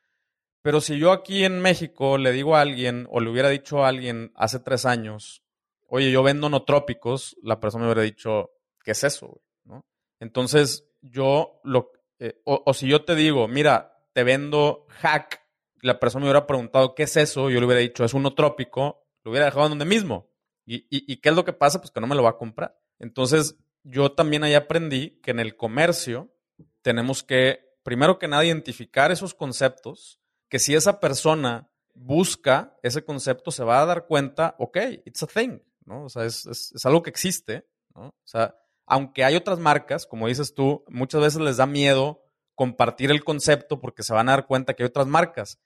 Pero 0.63 0.81
si 0.81 0.99
yo 0.99 1.13
aquí 1.13 1.45
en 1.45 1.61
México 1.61 2.19
le 2.19 2.33
digo 2.33 2.57
a 2.57 2.61
alguien 2.61 3.07
o 3.11 3.21
le 3.21 3.31
hubiera 3.31 3.49
dicho 3.49 3.85
a 3.85 3.89
alguien 3.89 4.33
hace 4.35 4.61
tres 4.61 4.85
años, 4.85 5.43
oye, 5.87 6.11
yo 6.11 6.23
vendo 6.23 6.49
notrópicos, 6.49 7.37
la 7.43 7.61
persona 7.61 7.85
me 7.85 7.93
hubiera 7.93 8.03
dicho, 8.03 8.51
¿qué 8.85 8.91
es 8.93 9.05
eso? 9.05 9.41
¿No? 9.65 9.87
Entonces, 10.21 10.87
yo 11.01 11.61
lo, 11.65 11.93
eh, 12.19 12.41
o, 12.45 12.75
si 12.75 12.89
yo 12.89 13.05
te 13.05 13.15
digo, 13.15 13.49
mira, 13.49 14.05
te 14.13 14.23
vendo 14.23 14.87
hack 14.89 15.41
la 15.83 15.99
persona 15.99 16.25
me 16.25 16.31
hubiera 16.31 16.47
preguntado 16.47 16.95
qué 16.95 17.05
es 17.05 17.17
eso, 17.17 17.51
yo 17.51 17.59
le 17.59 17.67
hubiera 17.67 17.81
dicho 17.81 18.05
es 18.05 18.15
uno 18.15 18.35
trópico, 18.35 19.07
lo 19.25 19.31
hubiera 19.31 19.47
dejado 19.47 19.69
donde 19.69 19.85
mismo. 19.85 20.31
¿Y, 20.67 21.17
qué 21.17 21.31
es 21.31 21.35
lo 21.35 21.45
que 21.45 21.53
pasa? 21.53 21.81
Pues 21.81 21.91
que 21.91 22.01
no 22.01 22.07
me 22.07 22.15
lo 22.15 22.23
va 22.23 22.31
a 22.31 22.37
comprar. 22.37 22.79
Entonces, 23.01 23.59
yo 23.83 24.13
también 24.13 24.45
ahí 24.45 24.55
aprendí 24.55 25.19
que 25.21 25.33
en 25.33 25.41
el 25.41 25.57
comercio 25.57 26.33
tenemos 26.83 27.23
que, 27.23 27.61
primero 27.83 28.19
que 28.19 28.29
nada, 28.29 28.45
identificar 28.45 29.11
esos 29.11 29.35
conceptos, 29.35 30.21
que 30.49 30.59
si 30.59 30.75
esa 30.75 31.01
persona 31.01 31.71
busca 31.95 32.77
ese 32.83 33.05
concepto, 33.05 33.51
se 33.51 33.65
va 33.65 33.83
a 33.83 33.87
dar 33.87 34.07
cuenta, 34.07 34.57
ok, 34.59 34.77
it's 35.05 35.23
a 35.23 35.27
thing, 35.27 35.61
¿no? 35.85 36.05
O 36.05 36.09
sea, 36.09 36.25
es, 36.25 36.47
es 36.47 36.87
algo 36.87 37.03
que 37.03 37.11
existe, 37.11 37.69
¿no? 37.95 38.09
O 38.09 38.27
sea, 38.27 38.57
aunque 38.87 39.25
hay 39.25 39.37
otras 39.37 39.59
marcas, 39.59 40.07
como 40.07 40.29
dices 40.29 40.55
tú, 40.55 40.85
muchas 40.89 41.21
veces 41.21 41.41
les 41.41 41.59
da 41.59 41.67
miedo 41.67 42.25
compartir 42.55 43.11
el 43.11 43.25
concepto 43.25 43.81
porque 43.81 44.03
se 44.03 44.13
van 44.13 44.29
a 44.29 44.33
dar 44.33 44.47
cuenta 44.47 44.75
que 44.75 44.83
hay 44.83 44.89
otras 44.89 45.07
marcas 45.07 45.59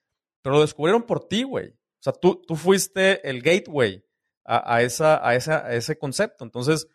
pero 0.45 0.57
lo 0.57 0.61
descubrieron 0.61 1.05
por 1.05 1.27
ti, 1.27 1.43
güey. 1.43 1.71
O 1.71 2.03
sea, 2.03 2.13
tú, 2.13 2.43
tú 2.47 2.55
fuiste 2.55 3.27
el 3.27 3.41
gateway 3.41 4.05
a, 4.45 4.83
esa, 4.83 5.27
a, 5.27 5.35
esa, 5.35 5.65
a 5.65 5.73
ese 5.73 5.97
concepto. 5.97 6.45
Entonces, 6.45 6.87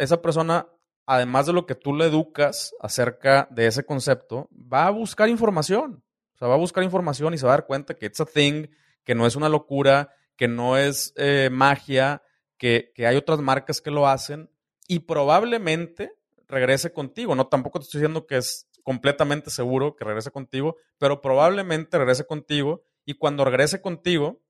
esa 0.00 0.20
persona, 0.20 0.66
además 1.06 1.46
de 1.46 1.52
lo 1.52 1.66
que 1.66 1.74
tú 1.74 1.94
le 1.94 2.06
educas 2.06 2.74
acerca 2.80 3.48
de 3.50 3.66
ese 3.66 3.84
concepto, 3.84 4.48
va 4.52 4.86
a 4.86 4.90
buscar 4.90 5.28
información. 5.28 6.02
O 6.34 6.38
sea, 6.38 6.48
va 6.48 6.54
a 6.54 6.58
buscar 6.58 6.84
información 6.84 7.32
y 7.32 7.38
se 7.38 7.46
va 7.46 7.52
a 7.52 7.56
dar 7.56 7.66
cuenta 7.66 7.94
que 7.94 8.06
it's 8.06 8.20
a 8.20 8.26
thing, 8.26 8.66
que 9.04 9.14
no 9.14 9.26
es 9.26 9.36
una 9.36 9.48
locura, 9.48 10.10
que 10.36 10.48
no 10.48 10.76
es 10.76 11.14
eh, 11.16 11.48
magia, 11.50 12.22
que, 12.58 12.92
que 12.94 13.06
hay 13.06 13.16
otras 13.16 13.40
marcas 13.40 13.80
que 13.80 13.90
lo 13.90 14.06
hacen 14.06 14.50
y 14.88 15.00
probablemente 15.00 16.12
regrese 16.48 16.92
contigo. 16.92 17.34
No, 17.34 17.46
tampoco 17.46 17.78
te 17.78 17.84
estoy 17.84 18.00
diciendo 18.00 18.26
que 18.26 18.36
es 18.36 18.68
completamente 18.82 19.50
seguro 19.50 19.96
que 19.96 20.04
regrese 20.04 20.30
contigo, 20.30 20.76
pero 20.98 21.20
probablemente 21.20 21.98
regrese 21.98 22.26
contigo 22.26 22.84
y 23.04 23.14
cuando 23.14 23.44
regrese 23.44 23.80
contigo 23.80 24.42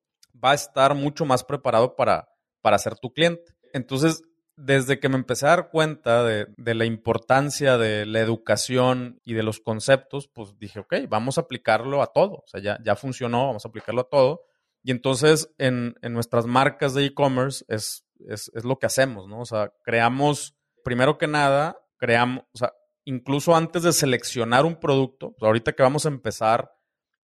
va 0.42 0.50
a 0.50 0.54
estar 0.54 0.94
mucho 0.94 1.24
más 1.24 1.44
preparado 1.44 1.96
para, 1.96 2.28
para 2.60 2.78
ser 2.78 2.98
tu 2.98 3.12
cliente. 3.12 3.54
Entonces, 3.72 4.22
desde 4.56 4.98
que 4.98 5.08
me 5.08 5.16
empecé 5.16 5.46
a 5.46 5.50
dar 5.50 5.70
cuenta 5.70 6.24
de, 6.24 6.74
la 6.74 6.86
importancia 6.86 7.76
de 7.76 8.06
la 8.06 8.20
educación 8.20 9.20
y 9.24 9.34
de 9.34 9.42
los 9.42 9.60
conceptos, 9.60 10.28
pues 10.28 10.58
dije, 10.58 10.80
ok, 10.80 10.94
vamos 11.08 11.36
a 11.36 11.42
aplicarlo 11.42 12.02
a 12.02 12.06
todo. 12.06 12.36
O 12.36 12.44
sea, 12.46 12.60
ya, 12.60 12.78
ya 12.82 12.96
funcionó, 12.96 13.46
vamos 13.46 13.64
a 13.64 13.68
aplicarlo 13.68 14.00
a 14.02 14.08
todo. 14.08 14.42
Y 14.82 14.92
entonces 14.92 15.52
en, 15.58 15.94
nuestras 16.02 16.46
marcas 16.46 16.94
de 16.94 17.04
e-commerce 17.04 17.64
es, 17.68 18.06
es, 18.28 18.50
lo 18.64 18.78
que 18.78 18.86
hacemos, 18.86 19.28
¿no? 19.28 19.40
O 19.40 19.44
sea, 19.44 19.72
creamos, 19.82 20.56
primero 20.82 21.18
que 21.18 21.26
nada, 21.26 21.78
creamos, 21.98 22.44
o 22.52 22.58
sea, 22.58 22.72
incluso 23.04 23.54
antes 23.54 23.82
de 23.82 23.92
seleccionar 23.92 24.64
un 24.64 24.80
producto, 24.80 25.34
pues 25.38 25.46
ahorita 25.46 25.72
que 25.72 25.82
vamos 25.82 26.06
a 26.06 26.08
empezar 26.08 26.72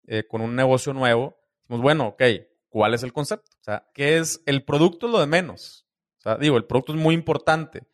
eh, 0.06 0.24
con 0.26 0.40
un 0.40 0.56
negocio 0.56 0.92
nuevo, 0.92 1.38
decimos, 1.62 1.82
bueno, 1.82 2.08
ok, 2.08 2.22
¿cuál 2.68 2.94
es 2.94 3.02
el 3.02 3.12
concepto? 3.12 3.50
O 3.60 3.62
sea, 3.62 3.86
¿qué 3.94 4.18
es? 4.18 4.42
El 4.46 4.64
producto 4.64 5.06
es 5.06 5.12
lo 5.12 5.20
de 5.20 5.26
menos. 5.26 5.86
O 6.20 6.22
sea, 6.22 6.36
digo, 6.36 6.56
el 6.56 6.66
producto 6.66 6.92
es 6.92 6.98
muy 6.98 7.14
importante, 7.14 7.86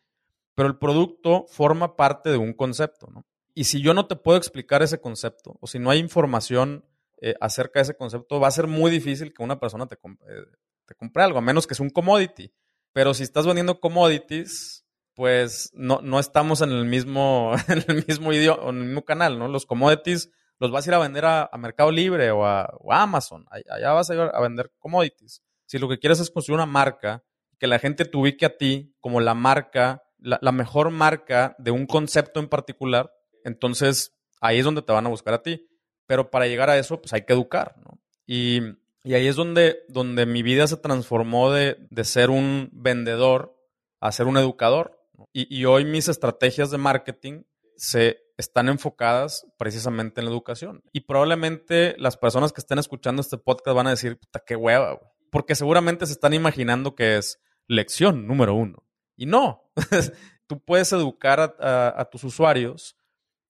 pero 0.53 0.67
el 0.67 0.77
producto 0.77 1.45
forma 1.47 1.95
parte 1.95 2.29
de 2.29 2.37
un 2.37 2.53
concepto, 2.53 3.07
¿no? 3.07 3.25
Y 3.53 3.63
si 3.63 3.81
yo 3.81 3.93
no 3.93 4.05
te 4.05 4.15
puedo 4.15 4.37
explicar 4.37 4.83
ese 4.83 5.01
concepto, 5.01 5.57
o 5.61 5.65
si 5.67 5.79
no 5.79 5.89
hay 5.89 5.97
información 5.99 6.85
eh, 7.19 7.33
acerca 7.41 7.79
de 7.79 7.83
ese 7.83 7.97
concepto, 7.97 8.39
va 8.39 8.49
a 8.49 8.51
ser 8.51 8.67
muy 8.67 8.91
difícil 8.91 9.33
que 9.33 9.41
una 9.41 9.59
persona 9.59 9.87
te, 9.87 9.95
eh, 9.95 10.45
te 10.85 10.93
compre 10.93 11.23
algo, 11.23 11.39
a 11.39 11.41
menos 11.41 11.65
que 11.65 11.73
sea 11.73 11.83
un 11.83 11.89
commodity. 11.89 12.53
Pero 12.93 13.13
si 13.13 13.23
estás 13.23 13.47
vendiendo 13.47 13.79
commodities, 13.79 14.85
pues 15.15 15.71
no, 15.73 16.01
no 16.03 16.19
estamos 16.19 16.61
en 16.61 16.71
el 16.71 16.85
mismo, 16.85 17.53
en 17.67 17.83
el 17.87 18.05
mismo 18.05 18.31
en 18.31 18.77
el 18.77 18.85
mismo 18.85 19.05
canal, 19.05 19.39
¿no? 19.39 19.47
Los 19.47 19.65
commodities 19.65 20.29
los 20.59 20.71
vas 20.71 20.85
a 20.85 20.89
ir 20.91 20.93
a 20.93 20.99
vender 20.99 21.25
a, 21.25 21.49
Mercado 21.57 21.91
Libre 21.91 22.29
o 22.31 22.45
a, 22.45 22.69
Amazon. 22.89 23.45
Allá 23.49 23.91
vas 23.93 24.09
a 24.09 24.13
ir 24.13 24.19
a 24.21 24.39
vender 24.41 24.71
commodities. 24.77 25.41
Si 25.65 25.79
lo 25.79 25.89
que 25.89 25.97
quieres 25.97 26.19
es 26.19 26.29
construir 26.29 26.57
una 26.57 26.65
marca, 26.65 27.23
que 27.59 27.67
la 27.67 27.79
gente 27.79 28.05
te 28.05 28.17
ubique 28.17 28.45
a 28.45 28.57
ti 28.57 28.95
como 28.99 29.19
la 29.21 29.33
marca, 29.33 30.03
la, 30.19 30.51
mejor 30.51 30.91
marca 30.91 31.55
de 31.59 31.71
un 31.71 31.85
concepto 31.85 32.39
en 32.39 32.47
particular, 32.47 33.13
entonces 33.43 34.15
ahí 34.41 34.59
es 34.59 34.65
donde 34.65 34.81
te 34.81 34.93
van 34.93 35.05
a 35.05 35.09
buscar 35.09 35.33
a 35.33 35.43
ti. 35.43 35.67
Pero 36.05 36.29
para 36.31 36.47
llegar 36.47 36.69
a 36.69 36.77
eso, 36.77 37.01
pues 37.01 37.13
hay 37.13 37.23
que 37.23 37.33
educar, 37.33 37.75
¿no? 37.77 37.99
Y, 38.25 38.61
ahí 39.03 39.27
es 39.27 39.35
donde, 39.35 39.83
donde 39.89 40.25
mi 40.25 40.43
vida 40.43 40.67
se 40.67 40.77
transformó 40.77 41.51
de, 41.51 41.77
ser 42.03 42.29
un 42.29 42.69
vendedor 42.71 43.57
a 43.99 44.11
ser 44.11 44.27
un 44.27 44.37
educador. 44.37 44.99
Y, 45.33 45.53
y 45.53 45.65
hoy 45.65 45.85
mis 45.85 46.07
estrategias 46.07 46.71
de 46.71 46.77
marketing 46.77 47.43
se 47.75 48.21
están 48.37 48.69
enfocadas 48.69 49.47
precisamente 49.57 50.21
en 50.21 50.25
la 50.25 50.31
educación. 50.31 50.83
Y 50.93 51.01
probablemente 51.01 51.95
las 51.97 52.17
personas 52.17 52.53
que 52.53 52.61
estén 52.61 52.79
escuchando 52.79 53.21
este 53.21 53.37
podcast 53.37 53.75
van 53.75 53.87
a 53.87 53.91
decir, 53.91 54.17
puta, 54.17 54.43
qué 54.45 54.55
hueva. 54.55 54.99
Porque 55.31 55.55
seguramente 55.55 56.05
se 56.05 56.13
están 56.13 56.33
imaginando 56.33 56.95
que 56.95 57.17
es 57.17 57.39
lección 57.67 58.27
número 58.27 58.53
uno. 58.55 58.83
Y 59.15 59.25
no, 59.25 59.71
tú 60.47 60.59
puedes 60.63 60.91
educar 60.93 61.55
a, 61.59 62.09
tus 62.11 62.23
usuarios 62.23 62.97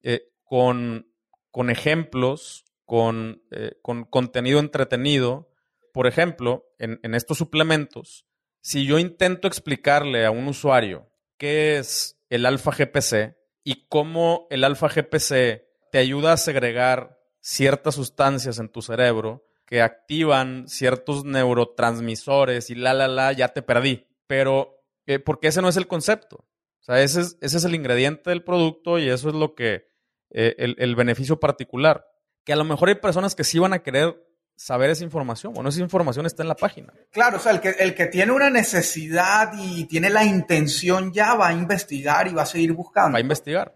eh, 0.01 0.29
con, 0.43 1.11
con, 1.51 1.69
ejemplos, 1.69 2.65
con, 2.85 3.43
eh, 3.51 3.77
con, 3.81 4.05
contenido 4.05 4.59
entretenido. 4.59 5.49
Por 5.93 6.07
ejemplo, 6.07 6.65
en, 6.79 6.99
en 7.03 7.15
estos 7.15 7.37
suplementos, 7.37 8.25
si 8.61 8.85
yo 8.85 8.99
intento 8.99 9.47
explicarle 9.47 10.25
a 10.25 10.31
un 10.31 10.47
usuario 10.47 11.09
qué 11.37 11.77
es 11.77 12.19
el 12.29 12.45
alfa 12.45 12.71
GPC, 12.71 13.37
y 13.67 13.85
cómo 13.89 14.47
el 14.49 14.63
alfa 14.63 14.87
GPC 14.87 15.65
te 15.91 15.97
ayuda 15.97 16.31
a 16.31 16.37
segregar 16.37 17.19
ciertas 17.41 17.95
sustancias 17.95 18.59
en 18.59 18.69
tu 18.69 18.81
cerebro 18.81 19.45
que 19.65 19.81
activan 19.81 20.69
ciertos 20.69 21.25
neurotransmisores 21.25 22.69
y 22.69 22.75
la, 22.75 22.93
la, 22.93 23.09
la, 23.09 23.33
ya 23.33 23.49
te 23.49 23.61
perdí. 23.61 24.06
Pero, 24.27 24.83
eh, 25.05 25.19
porque 25.19 25.47
ese 25.47 25.61
no 25.61 25.69
es 25.69 25.77
el 25.77 25.87
concepto. 25.87 26.45
O 26.79 26.83
sea, 26.83 27.01
ese 27.01 27.21
es, 27.21 27.37
ese 27.41 27.57
es 27.57 27.63
el 27.63 27.75
ingrediente 27.75 28.29
del 28.29 28.43
producto 28.43 28.99
y 28.99 29.09
eso 29.09 29.29
es 29.29 29.35
lo 29.35 29.55
que, 29.55 29.89
eh, 30.29 30.55
el, 30.57 30.75
el, 30.79 30.95
beneficio 30.95 31.39
particular. 31.39 32.05
Que 32.43 32.53
a 32.53 32.55
lo 32.55 32.63
mejor 32.63 32.89
hay 32.89 32.95
personas 32.95 33.35
que 33.35 33.43
sí 33.43 33.59
van 33.59 33.73
a 33.73 33.79
querer 33.79 34.23
saber 34.57 34.89
esa 34.89 35.03
información. 35.03 35.53
Bueno, 35.53 35.69
esa 35.69 35.81
información 35.81 36.25
está 36.25 36.43
en 36.43 36.49
la 36.49 36.55
página. 36.55 36.93
Claro, 37.11 37.37
o 37.37 37.39
sea, 37.39 37.51
el 37.51 37.61
que, 37.61 37.69
el 37.69 37.95
que 37.95 38.07
tiene 38.07 38.31
una 38.31 38.49
necesidad 38.49 39.51
y 39.57 39.85
tiene 39.85 40.09
la 40.09 40.23
intención 40.23 41.13
ya 41.13 41.35
va 41.35 41.49
a 41.49 41.53
investigar 41.53 42.27
y 42.27 42.33
va 42.33 42.41
a 42.41 42.47
seguir 42.47 42.73
buscando. 42.73 43.13
Va 43.13 43.19
a 43.19 43.21
investigar, 43.21 43.75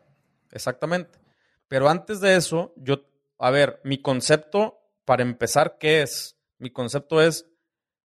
exactamente. 0.52 1.20
Pero 1.68 1.88
antes 1.88 2.20
de 2.20 2.36
eso, 2.36 2.74
yo, 2.76 3.06
a 3.40 3.52
ver, 3.52 3.80
mi 3.84 4.02
concepto, 4.02 4.80
para 5.06 5.22
empezar, 5.24 5.78
¿qué 5.80 6.02
es? 6.02 6.38
Mi 6.58 6.72
concepto 6.72 7.22
es, 7.22 7.46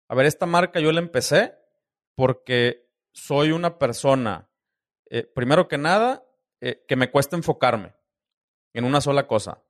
a 0.08 0.14
ver, 0.14 0.26
esta 0.26 0.46
marca 0.46 0.78
yo 0.78 0.92
la 0.92 1.00
empecé 1.00 1.54
porque 2.16 2.90
soy 3.12 3.52
una 3.52 3.78
persona, 3.78 4.50
eh, 5.08 5.22
primero 5.22 5.68
que 5.68 5.78
nada, 5.78 6.24
eh, 6.60 6.84
que 6.88 6.96
me 6.96 7.10
cuesta 7.10 7.36
enfocarme 7.36 7.94
en 8.72 8.84
una 8.84 9.00
sola 9.00 9.26
cosa. 9.28 9.62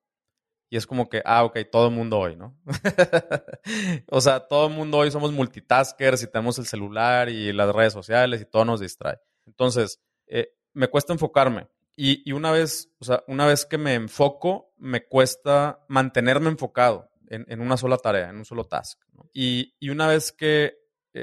Y 0.68 0.76
es 0.76 0.86
como 0.86 1.08
que, 1.08 1.22
ah, 1.24 1.44
ok, 1.44 1.58
todo 1.70 1.88
el 1.88 1.94
mundo 1.94 2.18
hoy, 2.18 2.34
¿no? 2.34 2.58
o 4.10 4.20
sea, 4.20 4.48
todo 4.48 4.66
el 4.66 4.74
mundo 4.74 4.98
hoy 4.98 5.10
somos 5.10 5.32
multitaskers 5.32 6.22
y 6.22 6.26
tenemos 6.26 6.58
el 6.58 6.66
celular 6.66 7.28
y 7.28 7.52
las 7.52 7.72
redes 7.72 7.92
sociales 7.92 8.40
y 8.40 8.46
todo 8.46 8.64
nos 8.64 8.80
distrae. 8.80 9.18
Entonces, 9.46 10.00
eh, 10.26 10.54
me 10.72 10.88
cuesta 10.88 11.12
enfocarme. 11.12 11.68
Y, 11.98 12.30
una 12.32 12.50
vez, 12.50 12.92
o 12.98 13.04
sea, 13.04 13.24
una 13.26 13.46
vez 13.46 13.64
que 13.64 13.78
me 13.78 13.94
enfoco, 13.94 14.74
me 14.76 15.06
cuesta 15.06 15.82
mantenerme 15.88 16.50
enfocado 16.50 17.10
en, 17.28 17.60
una 17.60 17.78
sola 17.78 17.96
tarea, 17.96 18.28
en 18.28 18.36
un 18.36 18.44
solo 18.44 18.64
task. 18.64 19.00
Y, 19.32 19.72
una 19.88 20.06
vez 20.06 20.30
que 20.30 20.76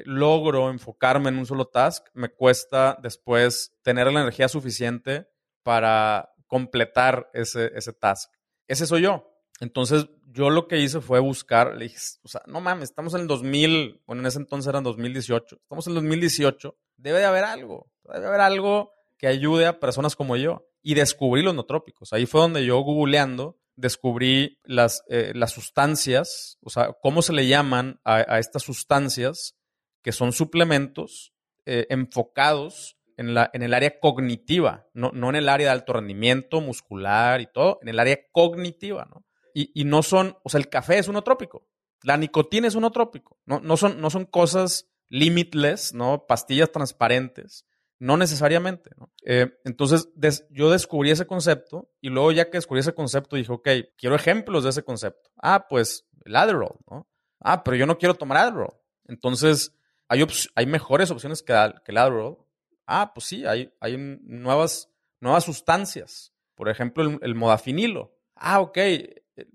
logro 0.06 0.70
enfocarme 0.70 1.30
en 1.30 1.38
un 1.38 1.46
solo 1.46 1.66
task, 1.66 2.08
me 2.14 2.30
cuesta 2.30 2.98
después 3.02 3.74
tener 3.84 4.12
la 4.12 4.22
energía 4.22 4.48
suficiente 4.48 5.28
para 5.62 6.34
completar 6.48 7.30
ese, 7.34 7.72
ese 7.76 7.94
task. 7.94 8.32
Ese 8.68 8.86
soy 8.86 9.04
yo. 9.04 9.30
Entonces, 9.60 10.08
yo 10.32 10.50
lo 10.50 10.68
que 10.68 10.80
hice 10.80 11.00
fue 11.00 11.20
buscar, 11.20 11.76
le 11.76 11.86
dije, 11.86 11.98
o 12.24 12.28
sea, 12.28 12.42
no 12.48 12.60
mames, 12.60 12.90
estamos 12.90 13.14
en 13.14 13.22
el 13.22 13.28
2000, 13.28 14.02
bueno, 14.06 14.22
en 14.22 14.26
ese 14.26 14.40
entonces 14.40 14.68
era 14.68 14.82
2018, 14.82 15.58
estamos 15.62 15.86
en 15.86 15.92
el 15.92 15.96
2018, 15.96 16.76
debe 16.98 17.20
de 17.20 17.26
haber 17.26 17.44
algo, 17.44 17.92
debe 18.04 18.20
de 18.20 18.28
haber 18.28 18.42
algo 18.42 18.94
que 19.18 19.28
ayude 19.28 19.68
a 19.68 19.80
personas 19.80 20.16
como 20.16 20.36
yo. 20.36 20.68
Y 20.86 20.96
descubrí 20.96 21.42
los 21.42 21.56
nootrópicos. 21.56 22.12
Ahí 22.12 22.26
fue 22.26 22.42
donde 22.42 22.66
yo, 22.66 22.78
googleando, 22.82 23.58
descubrí 23.76 24.60
las, 24.64 25.04
eh, 25.08 25.32
las 25.34 25.52
sustancias, 25.52 26.58
o 26.62 26.70
sea, 26.70 26.92
cómo 27.02 27.22
se 27.22 27.32
le 27.32 27.48
llaman 27.48 28.02
a, 28.04 28.40
estas 28.40 28.64
sustancias 28.64 29.56
que 30.04 30.12
son 30.12 30.34
suplementos 30.34 31.34
eh, 31.66 31.88
enfocados 31.89 32.98
en, 33.18 33.34
la, 33.34 33.50
en 33.54 33.63
el 33.63 33.74
área 33.74 34.00
cognitiva, 34.00 34.88
no, 34.94 35.12
no 35.13 35.30
en 35.30 35.36
el 35.38 35.50
área 35.50 35.68
de 35.68 35.74
alto 35.74 35.94
rendimiento 35.94 36.62
muscular 36.62 37.42
y 37.42 37.48
todo, 37.48 37.80
en 37.82 37.89
el 37.89 38.00
área 38.00 38.20
cognitiva, 38.32 39.08
¿no? 39.10 39.26
Y, 39.56 39.84
no 39.86 40.02
son, 40.02 40.36
o 40.44 40.50
sea, 40.50 40.60
el 40.60 40.68
café 40.68 40.98
es 40.98 41.08
unotrópico, 41.08 41.68
la 42.02 42.18
nicotina 42.18 42.68
es 42.68 42.74
unotrópico, 42.74 43.39
no, 43.46 43.60
no, 43.60 43.78
son, 43.78 44.02
no 44.02 44.10
son 44.10 44.26
cosas 44.26 44.89
limitless, 45.10 45.94
¿no? 45.94 46.26
Pastillas 46.26 46.72
transparentes, 46.72 47.68
no 48.00 48.18
necesariamente, 48.18 48.89
¿no? 48.98 49.13
Eh, 49.24 49.52
entonces, 49.63 50.10
yo 50.50 50.72
descubrí 50.72 51.12
ese 51.12 51.28
concepto 51.28 51.92
y 52.02 52.10
luego 52.10 52.32
ya 52.32 52.50
que 52.50 52.58
descubrí 52.58 52.80
ese 52.80 52.96
concepto 52.96 53.36
dije, 53.36 53.52
ok, 53.52 53.70
quiero 53.96 54.16
ejemplos 54.16 54.63
de 54.63 54.72
ese 54.72 54.84
concepto. 54.84 55.30
Ah, 55.38 55.68
pues 55.70 56.08
el 56.26 56.36
Adderall, 56.36 56.80
¿no? 56.89 57.08
Ah, 57.39 57.63
pero 57.63 57.78
yo 57.78 57.86
no 57.86 58.00
quiero 58.00 58.16
tomar 58.16 58.39
Adderall. 58.39 58.74
Entonces, 59.06 59.78
hay, 60.13 60.28
hay 60.56 60.65
mejores 60.65 61.12
opciones 61.12 61.41
que, 61.41 61.54
que 61.84 61.91
el 61.91 61.97
Adderall. 61.97 62.38
Ah, 62.86 63.12
pues 63.13 63.26
sí, 63.26 63.45
hay, 63.45 63.73
hay 63.80 63.97
nuevas, 63.97 64.89
nuevas 65.19 65.43
sustancias. 65.43 66.34
Por 66.56 66.69
ejemplo, 66.69 67.04
el, 67.04 67.19
el 67.21 67.36
modafinilo. 67.36 68.15
Ah, 68.36 68.62
ok, 68.62 68.78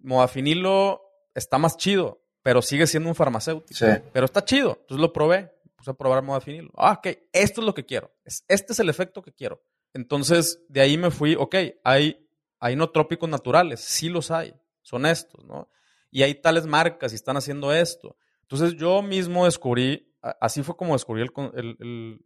modafinilo 0.03 1.03
está 1.35 1.59
más 1.59 1.77
chido, 1.77 2.25
pero 2.43 2.63
sigue 2.63 2.87
siendo 2.87 3.09
un 3.09 3.15
farmacéutico. 3.15 3.79
Sí. 3.79 3.87
Pero 4.13 4.25
está 4.25 4.45
chido. 4.45 4.79
Entonces 4.81 5.01
lo 5.01 5.13
probé. 5.13 5.53
Puse 5.77 5.93
a 5.93 5.95
probar 5.95 6.23
modafinilo. 6.23 6.71
Ah, 6.77 6.95
ok, 6.99 7.07
esto 7.33 7.61
es 7.61 7.65
lo 7.65 7.73
que 7.73 7.87
quiero. 7.87 8.13
Este 8.25 8.73
es 8.73 8.79
el 8.81 8.89
efecto 8.89 9.23
que 9.23 9.33
quiero. 9.33 9.63
Entonces, 9.95 10.61
de 10.69 10.81
ahí 10.81 10.99
me 10.99 11.11
fui, 11.11 11.35
ok, 11.35 11.55
hay, 11.85 12.29
hay 12.59 12.77
no 12.77 12.91
trópicos 12.91 13.29
naturales, 13.29 13.81
sí 13.81 14.09
los 14.09 14.31
hay, 14.31 14.55
son 14.83 15.07
estos, 15.07 15.45
¿no? 15.45 15.71
Y 16.11 16.23
hay 16.23 16.35
tales 16.35 16.67
marcas 16.67 17.13
y 17.13 17.15
están 17.15 17.37
haciendo 17.37 17.73
esto. 17.73 18.17
Entonces, 18.43 18.75
yo 18.75 19.03
mismo 19.03 19.45
descubrí, 19.45 20.08
así 20.23 20.63
fue 20.63 20.77
como 20.77 20.95
descubrí 20.95 21.23
el, 21.23 22.21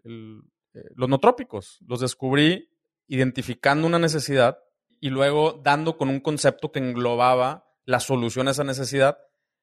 eh, 0.75 0.81
los 0.95 1.09
no 1.09 1.19
trópicos. 1.19 1.79
Los 1.87 2.01
descubrí 2.01 2.71
identificando 3.07 3.87
una 3.87 3.99
necesidad 3.99 4.59
y 5.01 5.11
luego 5.11 5.61
dando 5.63 5.97
con 5.97 6.09
un 6.09 6.21
concepto 6.21 6.73
que 6.73 6.79
englobaba 6.79 7.67
la 7.85 8.01
solución 8.01 8.49
a 8.49 8.53
esa 8.53 8.65
necesidad. 8.65 9.19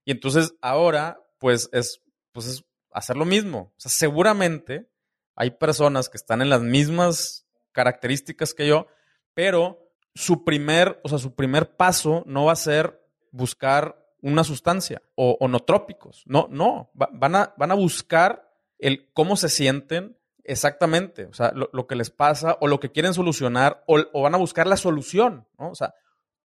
Y 0.06 0.12
entonces 0.12 0.54
ahora, 0.62 1.22
pues 1.38 1.70
es, 1.72 2.02
pues 2.32 2.48
es 2.48 2.65
hacer 2.92 3.18
lo 3.18 3.26
mismo. 3.26 3.74
O 3.78 3.80
sea, 3.80 3.92
seguramente 3.92 4.89
hay 5.36 5.52
personas 5.52 6.10
que 6.10 6.18
están 6.18 6.42
en 6.42 6.50
las 6.50 6.62
mismas 6.62 7.48
características 7.72 8.54
que 8.54 8.68
yo, 8.68 8.88
pero 9.34 9.80
su 10.13 10.44
primer, 10.44 11.00
o 11.04 11.10
sea, 11.10 11.18
su 11.18 11.36
primer 11.36 11.78
paso 11.78 12.24
no 12.26 12.46
va 12.46 12.54
a 12.54 12.58
ser 12.58 13.00
buscar 13.32 14.09
una 14.21 14.43
sustancia 14.43 15.01
o, 15.15 15.38
o 15.39 15.47
no 15.47 15.60
trópicos. 15.62 16.23
No, 16.25 16.47
no. 16.49 16.91
van, 16.93 17.36
a, 17.36 17.53
van 17.58 17.71
a 17.71 17.75
buscar 17.75 18.51
el 18.77 19.12
cómo 19.13 19.36
se 19.36 19.49
sienten 19.49 20.19
Exactamente, 20.49 21.25
o 21.25 21.34
sea, 21.34 21.53
lo, 21.53 21.86
que 21.86 21.95
les 21.95 22.10
pasa 22.10 22.58
o 22.60 22.67
lo 22.67 22.79
que 22.79 22.91
quieren 22.91 23.13
solucionar 23.13 23.84
o, 23.86 24.21
van 24.23 24.34
a 24.34 24.39
buscar 24.39 24.65
la 24.65 24.77
solución, 24.77 25.47
¿no? 25.60 25.69
O 25.69 25.75
sea, 25.75 25.93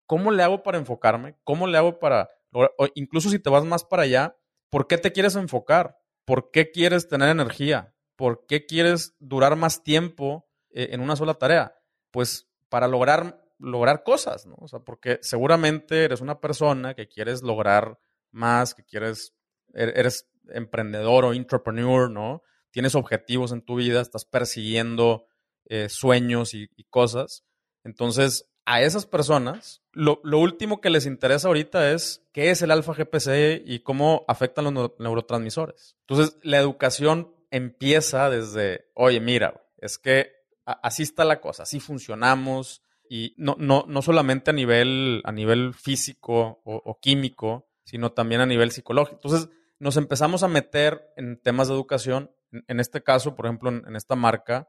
¿cómo 0.05 0.31
le 0.31 0.43
hago 0.43 0.63
para 0.63 0.77
enfocarme? 0.77 1.37
¿Cómo 1.43 1.67
le 1.67 1.79
hago 1.79 1.99
para, 1.99 2.29
incluso 2.97 3.31
si 3.31 3.39
te 3.39 3.49
vas 3.49 3.65
más 3.65 3.83
para 3.83 4.03
allá, 4.03 4.37
¿por 4.69 4.89
qué 4.89 4.99
te 4.99 5.13
quieres 5.13 5.37
enfocar? 5.37 5.97
¿Por 6.27 6.51
qué 6.51 6.71
quieres 6.71 7.09
tener 7.09 7.31
energía? 7.31 7.95
¿Por 8.15 8.45
qué 8.45 8.67
quieres 8.67 9.17
durar 9.21 9.57
más 9.57 9.83
tiempo 9.83 10.51
eh, 10.69 10.89
en 10.91 11.01
una 11.01 11.17
sola 11.17 11.33
tarea? 11.33 11.75
Pues 12.11 12.51
para 12.69 12.89
lograr, 12.89 13.43
lograr 13.59 14.03
cosas, 14.03 14.47
¿no? 14.47 14.57
O 14.59 14.69
sea, 14.69 14.81
porque 14.81 15.19
seguramente 15.23 16.05
eres 16.05 16.21
una 16.21 16.41
persona 16.41 16.95
que 16.95 17.09
quieres 17.09 17.43
lograr 17.43 17.99
más, 18.31 18.75
que 18.75 18.85
quieres, 18.85 19.35
er, 19.73 19.93
eres 19.97 20.29
emprendedor 20.49 21.25
o 21.25 21.33
entrepreneur, 21.33 22.11
¿no? 22.11 22.43
tienes 22.75 22.97
objetivos 22.97 23.53
en 23.53 23.63
tu 23.63 23.77
vida, 23.77 24.01
estás 24.01 24.25
persiguiendo 24.25 25.29
eh, 25.67 25.89
sueños 25.89 26.55
y, 26.55 26.69
cosas. 26.91 27.45
Entonces, 27.85 28.51
a 28.65 28.83
esas 28.83 29.07
personas, 29.07 29.81
lo, 29.93 30.19
último 30.25 30.81
que 30.81 30.91
les 30.91 31.07
interesa 31.07 31.47
ahorita 31.47 31.93
es 31.93 32.27
qué 32.33 32.51
es 32.51 32.63
el 32.63 32.73
alfa 32.73 32.93
GPC 32.93 33.63
y 33.65 33.79
cómo 33.85 34.25
afectan 34.27 34.65
los 34.65 34.91
neurotransmisores. 34.99 35.97
Entonces, 36.01 36.37
la 36.43 36.59
educación 36.59 37.33
empieza 37.53 38.29
desde, 38.29 38.91
oye, 38.95 39.21
mira, 39.21 39.65
es 39.79 39.97
que 39.97 40.33
así 40.65 41.05
está 41.05 41.25
la 41.25 41.41
cosa, 41.41 41.63
así 41.63 41.79
funcionamos 41.79 42.83
y 43.09 43.35
no, 43.37 43.57
no, 43.59 43.85
no 43.87 44.03
solamente 44.03 44.51
a 44.51 44.55
nivel, 44.55 45.23
a 45.25 45.33
nivel 45.33 45.75
físico 45.75 46.63
o, 46.65 46.99
químico, 47.01 47.69
sino 47.85 48.13
también 48.13 48.41
a 48.41 48.47
nivel 48.47 48.71
psicológico. 48.71 49.17
Entonces, 49.17 49.51
nos 49.79 49.97
empezamos 49.97 50.43
a 50.43 50.49
meter 50.49 51.13
en 51.17 51.41
temas 51.41 51.69
de 51.69 51.75
educación 51.75 52.31
en 52.69 52.81
este 52.81 53.03
caso, 53.03 53.35
por 53.35 53.47
ejemplo, 53.47 53.71
en, 53.71 53.97
esta 53.97 54.15
marca, 54.15 54.69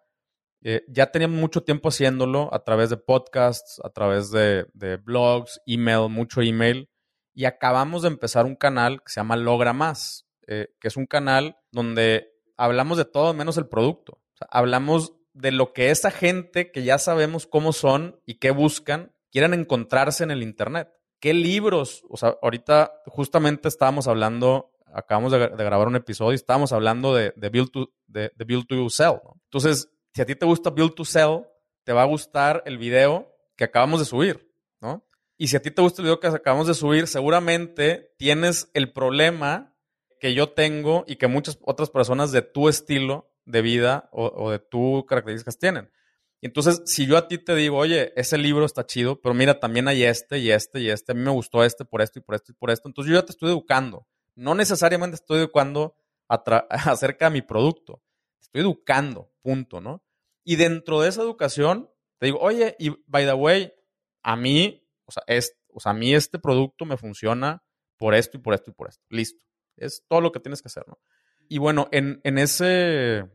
eh, 0.61 0.83
ya 0.87 1.11
teníamos 1.11 1.39
mucho 1.39 1.63
tiempo 1.63 1.89
haciéndolo 1.89 2.53
a 2.53 2.63
través 2.63 2.89
de 2.89 2.97
podcasts, 2.97 3.79
a 3.83 3.89
través 3.89 4.31
de, 4.31 4.65
blogs, 5.03 5.61
email, 5.65 6.09
mucho 6.09 6.41
email, 6.41 6.89
y 7.33 7.45
acabamos 7.45 8.01
de 8.01 8.07
empezar 8.07 8.45
un 8.45 8.55
canal 8.55 9.03
que 9.03 9.11
se 9.11 9.19
llama 9.19 9.35
Logra 9.35 9.73
Más, 9.73 10.25
eh, 10.47 10.69
que 10.79 10.87
es 10.87 10.97
un 10.97 11.05
canal 11.05 11.57
donde 11.71 12.31
hablamos 12.57 12.97
de 12.97 13.05
todo 13.05 13.33
menos 13.33 13.57
el 13.57 13.67
producto. 13.67 14.21
hablamos 14.49 15.13
de 15.35 15.51
lo 15.51 15.73
que 15.73 15.91
esa 15.91 16.09
gente 16.09 16.71
que 16.71 16.83
ya 16.83 16.97
sabemos 16.97 17.45
cómo 17.45 17.73
son 17.73 18.19
y 18.25 18.35
qué 18.35 18.51
buscan, 18.51 19.11
quieran 19.31 19.53
encontrarse 19.53 20.23
en 20.23 20.31
el 20.31 20.41
Internet. 20.41 20.89
¿Qué 21.19 21.33
libros? 21.33 22.03
O 22.09 22.17
sea, 22.17 22.35
ahorita 22.41 22.91
justamente 23.05 23.67
estábamos 23.67 24.07
hablando 24.07 24.71
acabamos 24.95 25.31
de, 25.33 25.39
grabar 25.39 25.87
un 25.87 25.97
episodio 25.97 26.31
y 26.31 26.35
estábamos 26.35 26.71
hablando 26.71 27.13
de, 27.13 27.33
build, 27.51 27.69
to, 27.69 27.91
de, 28.07 28.31
build 28.45 28.65
to 28.65 28.89
Sell. 28.89 29.19
Entonces, 29.43 29.89
si 30.13 30.21
a 30.21 30.25
ti 30.25 30.35
te 30.35 30.45
gusta 30.45 30.69
Build 30.69 30.95
to 30.95 31.03
Sell, 31.03 31.45
te 31.83 31.91
va 31.91 32.03
a 32.03 32.05
gustar 32.05 32.63
el 32.65 32.77
video 32.77 33.29
que 33.57 33.65
acabamos 33.65 33.99
de 33.99 34.05
subir, 34.05 34.49
¿no? 34.79 35.05
Y 35.37 35.49
si 35.49 35.57
a 35.57 35.61
ti 35.61 35.69
te 35.69 35.81
gusta 35.81 36.01
el 36.01 36.05
video 36.05 36.21
que 36.21 36.27
acabamos 36.27 36.67
de 36.67 36.73
subir, 36.73 37.07
seguramente 37.07 38.13
tienes 38.17 38.71
el 38.73 38.93
problema 38.93 39.75
que 40.21 40.33
yo 40.33 40.49
tengo 40.49 41.03
y 41.07 41.17
que 41.17 41.27
muchas 41.27 41.59
otras 41.61 41.89
personas 41.89 42.31
de 42.31 42.41
tu 42.41 42.69
estilo 42.69 43.29
de 43.45 43.61
vida 43.61 44.09
o, 44.11 44.51
de 44.51 44.59
tus 44.59 45.05
características 45.05 45.57
tienen. 45.57 45.91
Entonces, 46.41 46.81
si 46.85 47.07
yo 47.07 47.17
a 47.17 47.27
ti 47.27 47.37
te 47.37 47.55
digo, 47.55 47.77
oye, 47.77 48.13
ese 48.15 48.37
libro 48.37 48.65
está 48.65 48.85
chido, 48.85 49.19
pero 49.21 49.33
mira, 49.33 49.59
también 49.59 49.87
hay 49.87 50.03
este 50.03 50.37
y 50.39 50.51
este 50.51 50.79
y 50.79 50.89
este, 50.89 51.13
a 51.13 51.15
mí 51.15 51.21
me 51.21 51.31
gustó 51.31 51.63
este 51.63 51.85
por 51.85 52.01
esto 52.01 52.19
y 52.19 52.21
por 52.21 52.35
esto 52.35 52.51
y 52.51 52.55
por 52.55 52.69
esto, 52.69 52.87
entonces 52.87 53.11
yo 53.11 53.19
ya 53.19 53.25
te 53.25 53.31
estoy 53.31 53.49
educando. 53.49 54.07
No 54.35 54.53
necesariamente 54.53 55.15
estoy 55.15 55.39
educando 55.39 55.95
acerca 56.29 57.25
de 57.25 57.31
mi 57.31 57.41
producto. 57.41 58.03
Estoy 58.39 58.61
educando, 58.61 59.31
punto, 59.41 59.81
¿no? 59.81 60.03
Y 60.43 60.57
dentro 60.57 61.01
de 61.01 61.09
esa 61.09 61.21
educación, 61.21 61.89
te 62.19 62.27
digo, 62.27 62.39
oye, 62.39 62.75
y 62.79 62.91
by 63.07 63.25
the 63.25 63.33
way, 63.33 63.73
a 64.21 64.35
mí, 64.35 64.87
o 65.05 65.11
sea, 65.11 65.23
es, 65.27 65.57
o 65.69 65.79
sea, 65.79 65.91
a 65.91 65.95
mí 65.95 66.13
este 66.13 66.37
producto 66.37 66.85
me 66.85 66.97
funciona 66.97 67.63
por 67.97 68.13
esto 68.13 68.37
y 68.37 68.41
por 68.41 68.53
esto 68.53 68.71
y 68.71 68.73
por 68.73 68.89
esto. 68.89 69.03
Listo. 69.09 69.43
Es 69.77 70.05
todo 70.07 70.21
lo 70.21 70.31
que 70.31 70.39
tienes 70.39 70.61
que 70.61 70.67
hacer, 70.67 70.87
¿no? 70.87 70.99
Y 71.47 71.57
bueno, 71.57 71.87
en, 71.91 72.19
ese, 72.37 73.25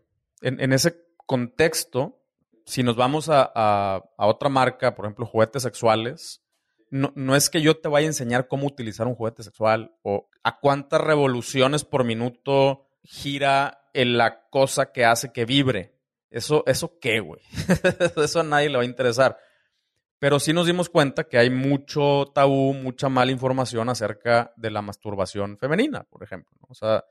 en, 0.42 0.72
ese 0.72 1.04
contexto, 1.26 2.20
si 2.64 2.82
nos 2.82 2.96
vamos 2.96 3.28
a, 3.28 3.50
a, 3.54 4.26
otra 4.26 4.48
marca, 4.48 4.94
por 4.94 5.04
ejemplo, 5.04 5.26
juguetes 5.26 5.62
sexuales, 5.62 6.42
no, 6.90 7.36
es 7.36 7.50
que 7.50 7.62
yo 7.62 7.76
te 7.76 7.88
vaya 7.88 8.06
a 8.06 8.08
enseñar 8.08 8.48
cómo 8.48 8.66
utilizar 8.66 9.06
un 9.06 9.14
juguete 9.14 9.44
sexual 9.44 9.94
o 10.02 10.28
a 10.42 10.58
cuántas 10.58 11.00
revoluciones 11.00 11.84
por 11.84 12.04
minuto 12.04 12.88
gira 13.04 13.88
en 13.94 14.18
la 14.18 14.48
cosa 14.50 14.90
que 14.90 15.04
hace 15.04 15.32
que 15.32 15.44
vibre. 15.44 15.94
Eso, 16.30 16.64
eso 16.66 16.98
qué, 17.00 17.20
güey. 17.20 17.40
eso 18.16 18.40
a 18.40 18.44
nadie 18.44 18.68
le 18.68 18.76
va 18.76 18.82
a 18.82 18.86
interesar. 18.86 19.38
Pero 20.18 20.38
sí 20.40 20.52
nos 20.52 20.66
dimos 20.66 20.88
cuenta 20.90 21.24
que 21.24 21.38
hay 21.38 21.48
mucho 21.48 22.26
tabú, 22.34 22.74
mucha 22.74 23.08
mala 23.08 23.30
información 23.30 23.88
acerca 23.88 24.52
de 24.56 24.70
la 24.70 24.82
masturbación 24.82 25.58
femenina, 25.58 26.04
por 26.04 26.22
ejemplo. 26.22 26.58
O 26.68 26.74
sea, 26.74 27.04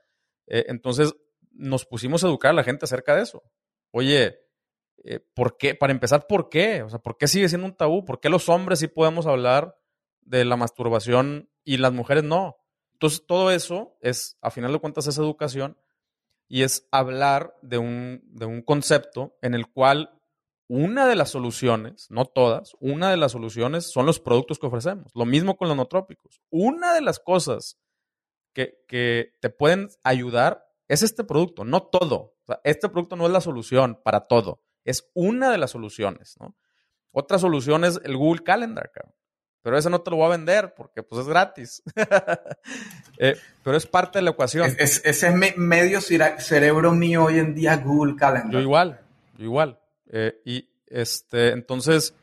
eh, 0.50 0.66
entonces 0.68 1.14
nos 1.52 1.86
pusimos 1.86 2.22
a 2.22 2.26
educar 2.26 2.50
a 2.50 2.54
la 2.54 2.64
gente 2.64 2.84
acerca 2.84 3.16
de 3.16 3.22
eso. 3.22 3.42
Oye, 3.92 4.40
eh, 5.04 5.20
¿por 5.34 5.56
qué? 5.56 5.74
Para 5.74 5.92
empezar, 5.92 6.26
¿por 6.26 6.48
qué? 6.50 6.82
O 6.82 6.90
sea, 6.90 6.98
¿por 6.98 7.16
qué 7.16 7.28
sigue 7.28 7.48
siendo 7.48 7.66
un 7.66 7.76
tabú? 7.76 8.04
¿Por 8.04 8.20
qué 8.20 8.28
los 8.28 8.48
hombres 8.48 8.80
sí 8.80 8.88
podemos 8.88 9.26
hablar 9.26 9.78
de 10.20 10.44
la 10.44 10.56
masturbación 10.56 11.48
y 11.64 11.78
las 11.78 11.92
mujeres 11.92 12.24
no? 12.24 12.58
Entonces, 12.92 13.24
todo 13.26 13.50
eso 13.50 13.96
es, 14.00 14.36
a 14.42 14.50
final 14.50 14.72
de 14.72 14.78
cuentas, 14.78 15.06
es 15.06 15.16
educación 15.16 15.78
y 16.48 16.62
es 16.62 16.88
hablar 16.90 17.56
de 17.62 17.78
un, 17.78 18.20
de 18.24 18.44
un 18.44 18.62
concepto 18.62 19.38
en 19.40 19.54
el 19.54 19.68
cual 19.68 20.20
una 20.68 21.06
de 21.06 21.16
las 21.16 21.30
soluciones, 21.30 22.08
no 22.10 22.26
todas, 22.26 22.76
una 22.80 23.10
de 23.10 23.16
las 23.16 23.32
soluciones 23.32 23.90
son 23.90 24.06
los 24.06 24.20
productos 24.20 24.58
que 24.58 24.66
ofrecemos. 24.66 25.10
Lo 25.14 25.24
mismo 25.24 25.56
con 25.56 25.68
los 25.68 25.76
no 25.76 25.86
trópicos. 25.86 26.40
Una 26.50 26.94
de 26.94 27.00
las 27.00 27.18
cosas 27.18 27.78
que, 28.52 29.32
te 29.40 29.50
pueden 29.50 29.88
ayudar 30.02 30.66
es 30.88 31.02
este 31.02 31.24
producto, 31.24 31.64
no 31.64 31.82
todo. 31.84 32.36
este 32.64 32.88
producto 32.88 33.16
no 33.16 33.26
es 33.26 33.32
la 33.32 33.40
solución 33.40 34.00
para 34.02 34.26
todo, 34.26 34.62
es 34.84 35.10
una 35.14 35.50
de 35.50 35.58
las 35.58 35.70
soluciones. 35.70 36.36
Otra 37.12 37.38
solución 37.38 37.84
es 37.84 38.00
el 38.04 38.16
Google 38.16 38.42
Calendar, 38.42 38.90
pero 39.62 39.76
ese 39.76 39.90
no 39.90 40.00
te 40.00 40.10
lo 40.10 40.16
voy 40.16 40.26
a 40.26 40.36
vender 40.36 40.74
porque 40.74 41.02
pues 41.02 41.22
es 41.22 41.28
gratis. 41.28 41.82
Eh, 43.22 43.36
pero 43.62 43.76
es 43.76 43.84
parte 43.84 44.18
de 44.18 44.22
la 44.22 44.30
ecuación. 44.30 44.74
ese 44.78 45.02
es 45.04 45.56
medio 45.58 46.00
cerebro 46.00 46.92
mío 46.92 47.24
hoy 47.24 47.38
en 47.38 47.54
día, 47.54 47.76
Google 47.76 48.16
Calendar. 48.16 48.50
Yo 48.50 48.60
igual, 48.60 48.98
yo 49.36 49.44
igual. 49.44 49.78
Eh, 50.06 50.40
y 50.46 50.70
este, 50.86 51.50
entonces, 51.50 52.14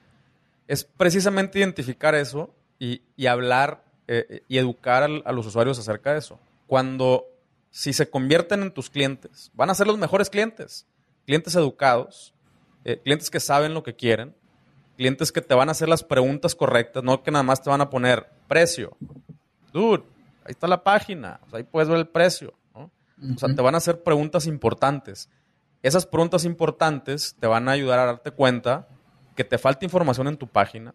es 0.67 0.84
precisamente 0.84 1.59
identificar 1.59 2.15
eso 2.15 2.55
y, 2.80 3.01
hablar 3.25 3.84
eh, 4.08 4.41
y 4.47 4.58
educar 4.58 5.03
a 5.03 5.32
los 5.32 5.45
usuarios 5.45 5.78
acerca 5.80 6.14
de 6.14 6.20
eso. 6.20 6.39
Cuando, 6.66 7.26
si 7.70 7.93
se 7.93 8.10
convierten 8.10 8.62
en 8.62 8.72
tus 8.72 8.89
clientes, 8.89 9.51
van 9.53 9.70
a 9.70 9.76
ser 9.76 9.88
los 9.88 9.97
mejores 9.97 10.30
clientes. 10.30 10.86
Clientes 11.26 11.55
educados, 11.55 12.34
eh, 12.86 13.01
clientes 13.03 13.30
que 13.30 13.39
saben 13.39 13.74
lo 13.74 13.84
que 13.84 13.95
quieren, 13.95 14.34
clientes 14.95 15.32
que 15.32 15.41
te 15.41 15.53
van 15.53 15.70
a 15.70 15.74
hacer 15.74 15.89
las 15.89 16.03
preguntas 16.03 16.55
correctas, 16.55 17.03
no 17.03 17.22
que 17.22 17.32
nada 17.32 17.43
más 17.43 17.62
te 17.62 17.70
van 17.70 17.82
a 17.82 17.89
poner 17.89 18.30
precio. 18.47 18.95
Dude, 19.74 20.03
ahí 20.45 20.51
está 20.51 20.68
la 20.68 20.84
página, 20.84 21.39
ahí 21.51 21.64
puedes 21.64 21.89
ver 21.89 21.99
el 21.99 22.08
precio. 22.08 22.53
O 22.74 23.38
sea, 23.38 23.53
te 23.53 23.62
van 23.62 23.74
a 23.74 23.80
hacer 23.80 24.03
preguntas 24.03 24.45
importantes. 24.45 25.30
Esas 25.82 26.05
preguntas 26.05 26.45
importantes 26.45 27.36
te 27.39 27.47
van 27.47 27.68
a 27.68 27.72
ayudar 27.72 27.99
a 27.99 28.05
darte 28.05 28.32
cuenta 28.32 28.88
que 29.36 29.43
te 29.43 29.58
falta 29.58 29.86
información 29.86 30.28
en 30.28 30.38
tu 30.38 30.47
página, 30.47 30.93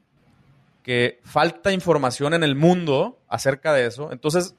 que 0.82 1.20
falta 1.24 1.72
información 1.72 2.34
en 2.34 2.42
el 2.42 2.56
mundo 2.56 3.18
acerca 3.28 3.72
de 3.72 3.86
eso. 3.86 4.10
Entonces, 4.12 4.54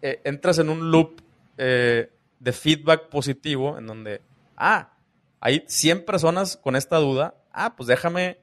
eh, 0.00 0.20
entras 0.24 0.58
en 0.58 0.68
un 0.68 0.90
loop 0.90 1.20
eh, 1.58 2.10
de 2.40 2.52
feedback 2.52 3.08
positivo 3.08 3.78
en 3.78 3.86
donde, 3.86 4.22
ah, 4.56 4.92
hay 5.40 5.64
100 5.66 6.04
personas 6.04 6.56
con 6.56 6.76
esta 6.76 6.96
duda, 6.96 7.34
ah, 7.52 7.76
pues 7.76 7.86
déjame 7.86 8.38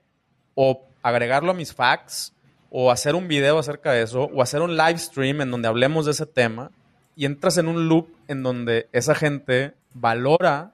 o 0.54 0.86
agregarlo 1.02 1.52
a 1.52 1.56
mis 1.56 1.74
facts 1.74 2.34
o 2.70 2.92
hacer 2.92 3.16
un 3.16 3.28
video 3.28 3.58
acerca 3.58 3.92
de 3.92 4.04
eso 4.04 4.30
o 4.34 4.42
hacer 4.42 4.62
un 4.62 4.78
live 4.78 4.98
stream 4.98 5.42
en 5.42 5.52
donde 5.52 5.68
hablemos 5.68 6.06
de 6.06 6.12
ese 6.12 6.26
tema 6.26 6.72
y 7.16 7.26
entras 7.26 7.58
en 7.58 7.68
un 7.68 7.90
loop 7.90 8.10
en 8.28 8.44
donde 8.44 8.88
esa 8.92 9.16
gente 9.16 9.74
valora 9.94 10.74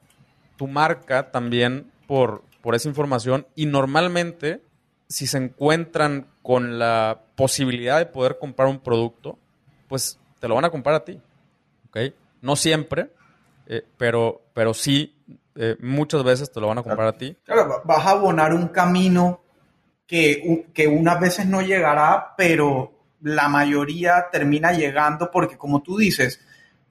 tu 0.57 0.67
marca 0.67 1.31
también 1.31 1.91
por, 2.07 2.43
por 2.61 2.75
esa 2.75 2.89
información 2.89 3.47
y 3.55 3.65
normalmente 3.65 4.61
si 5.07 5.27
se 5.27 5.37
encuentran 5.37 6.27
con 6.41 6.79
la 6.79 7.21
posibilidad 7.35 7.97
de 7.97 8.05
poder 8.05 8.37
comprar 8.39 8.67
un 8.67 8.79
producto, 8.79 9.37
pues 9.87 10.19
te 10.39 10.47
lo 10.47 10.55
van 10.55 10.65
a 10.65 10.69
comprar 10.69 10.95
a 10.95 11.03
ti. 11.03 11.19
¿ok? 11.89 12.13
No 12.41 12.55
siempre, 12.55 13.09
eh, 13.67 13.83
pero, 13.97 14.41
pero 14.53 14.73
sí, 14.73 15.15
eh, 15.55 15.77
muchas 15.79 16.23
veces 16.23 16.51
te 16.51 16.59
lo 16.59 16.67
van 16.67 16.79
a 16.79 16.83
comprar 16.83 17.07
a 17.07 17.17
ti. 17.17 17.35
Claro, 17.43 17.81
vas 17.83 18.05
a 18.05 18.11
abonar 18.11 18.53
un 18.53 18.67
camino 18.67 19.41
que, 20.05 20.67
que 20.73 20.87
unas 20.87 21.19
veces 21.19 21.45
no 21.47 21.61
llegará, 21.61 22.33
pero 22.37 22.93
la 23.21 23.47
mayoría 23.47 24.27
termina 24.31 24.71
llegando 24.71 25.31
porque, 25.31 25.57
como 25.57 25.81
tú 25.81 25.97
dices, 25.97 26.39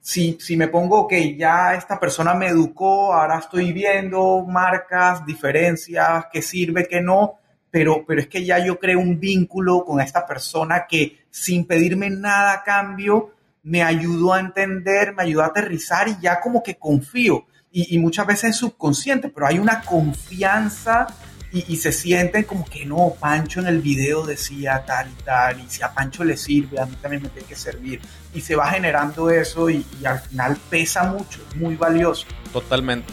si, 0.01 0.37
si 0.39 0.57
me 0.57 0.67
pongo 0.67 1.07
que 1.07 1.35
ya 1.35 1.75
esta 1.75 1.99
persona 1.99 2.33
me 2.33 2.47
educó, 2.47 3.13
ahora 3.13 3.39
estoy 3.39 3.71
viendo 3.71 4.45
marcas, 4.45 5.25
diferencias, 5.25 6.25
qué 6.31 6.41
sirve, 6.41 6.87
qué 6.87 7.01
no, 7.01 7.39
pero, 7.75 8.05
pero 8.07 8.21
es 8.21 8.27
que 8.27 8.45
ya 8.45 8.65
yo 8.65 8.79
creo 8.79 9.01
un 9.01 9.19
vínculo 9.19 9.83
con 9.83 9.99
esta 9.99 10.25
persona 10.25 10.85
que 10.87 11.25
sin 11.29 11.67
pedirme 11.67 12.09
nada 12.09 12.53
a 12.53 12.63
cambio, 12.63 13.33
me 13.63 13.83
ayudó 13.83 14.31
a 14.31 14.39
entender, 14.39 15.13
me 15.13 15.23
ayudó 15.23 15.41
a 15.41 15.47
aterrizar 15.47 16.07
y 16.07 16.15
ya 16.21 16.39
como 16.39 16.63
que 16.63 16.75
confío. 16.75 17.47
Y, 17.73 17.93
y 17.93 17.99
muchas 17.99 18.27
veces 18.27 18.51
es 18.51 18.55
subconsciente, 18.55 19.27
pero 19.27 19.47
hay 19.47 19.59
una 19.59 19.81
confianza 19.81 21.05
y, 21.51 21.75
se 21.75 21.91
sienten 21.91 22.45
como 22.45 22.63
que 22.63 22.85
no, 22.85 23.13
Pancho 23.19 23.59
en 23.59 23.67
el 23.67 23.81
video 23.81 24.25
decía 24.25 24.81
tal 24.85 25.09
y 25.09 25.23
tal, 25.23 25.59
y 25.59 25.69
si 25.69 25.83
a 25.83 25.93
Pancho 25.93 26.23
le 26.23 26.37
sirve, 26.37 26.79
a 26.79 26.85
mí 26.85 26.95
también 27.01 27.23
me 27.23 27.29
tiene 27.29 27.45
que 27.45 27.57
servir. 27.57 27.99
Y 28.33 28.39
se 28.39 28.55
va 28.55 28.69
generando 28.69 29.29
eso 29.29 29.69
y, 29.69 29.85
y 30.01 30.05
al 30.05 30.19
final 30.19 30.57
pesa 30.69 31.03
mucho, 31.11 31.41
muy 31.57 31.75
valioso. 31.75 32.25
Totalmente. 32.53 33.11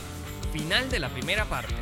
Final 0.53 0.89
de 0.89 1.01
la 1.01 1.09
primera 1.09 1.47
parte. 1.47 1.75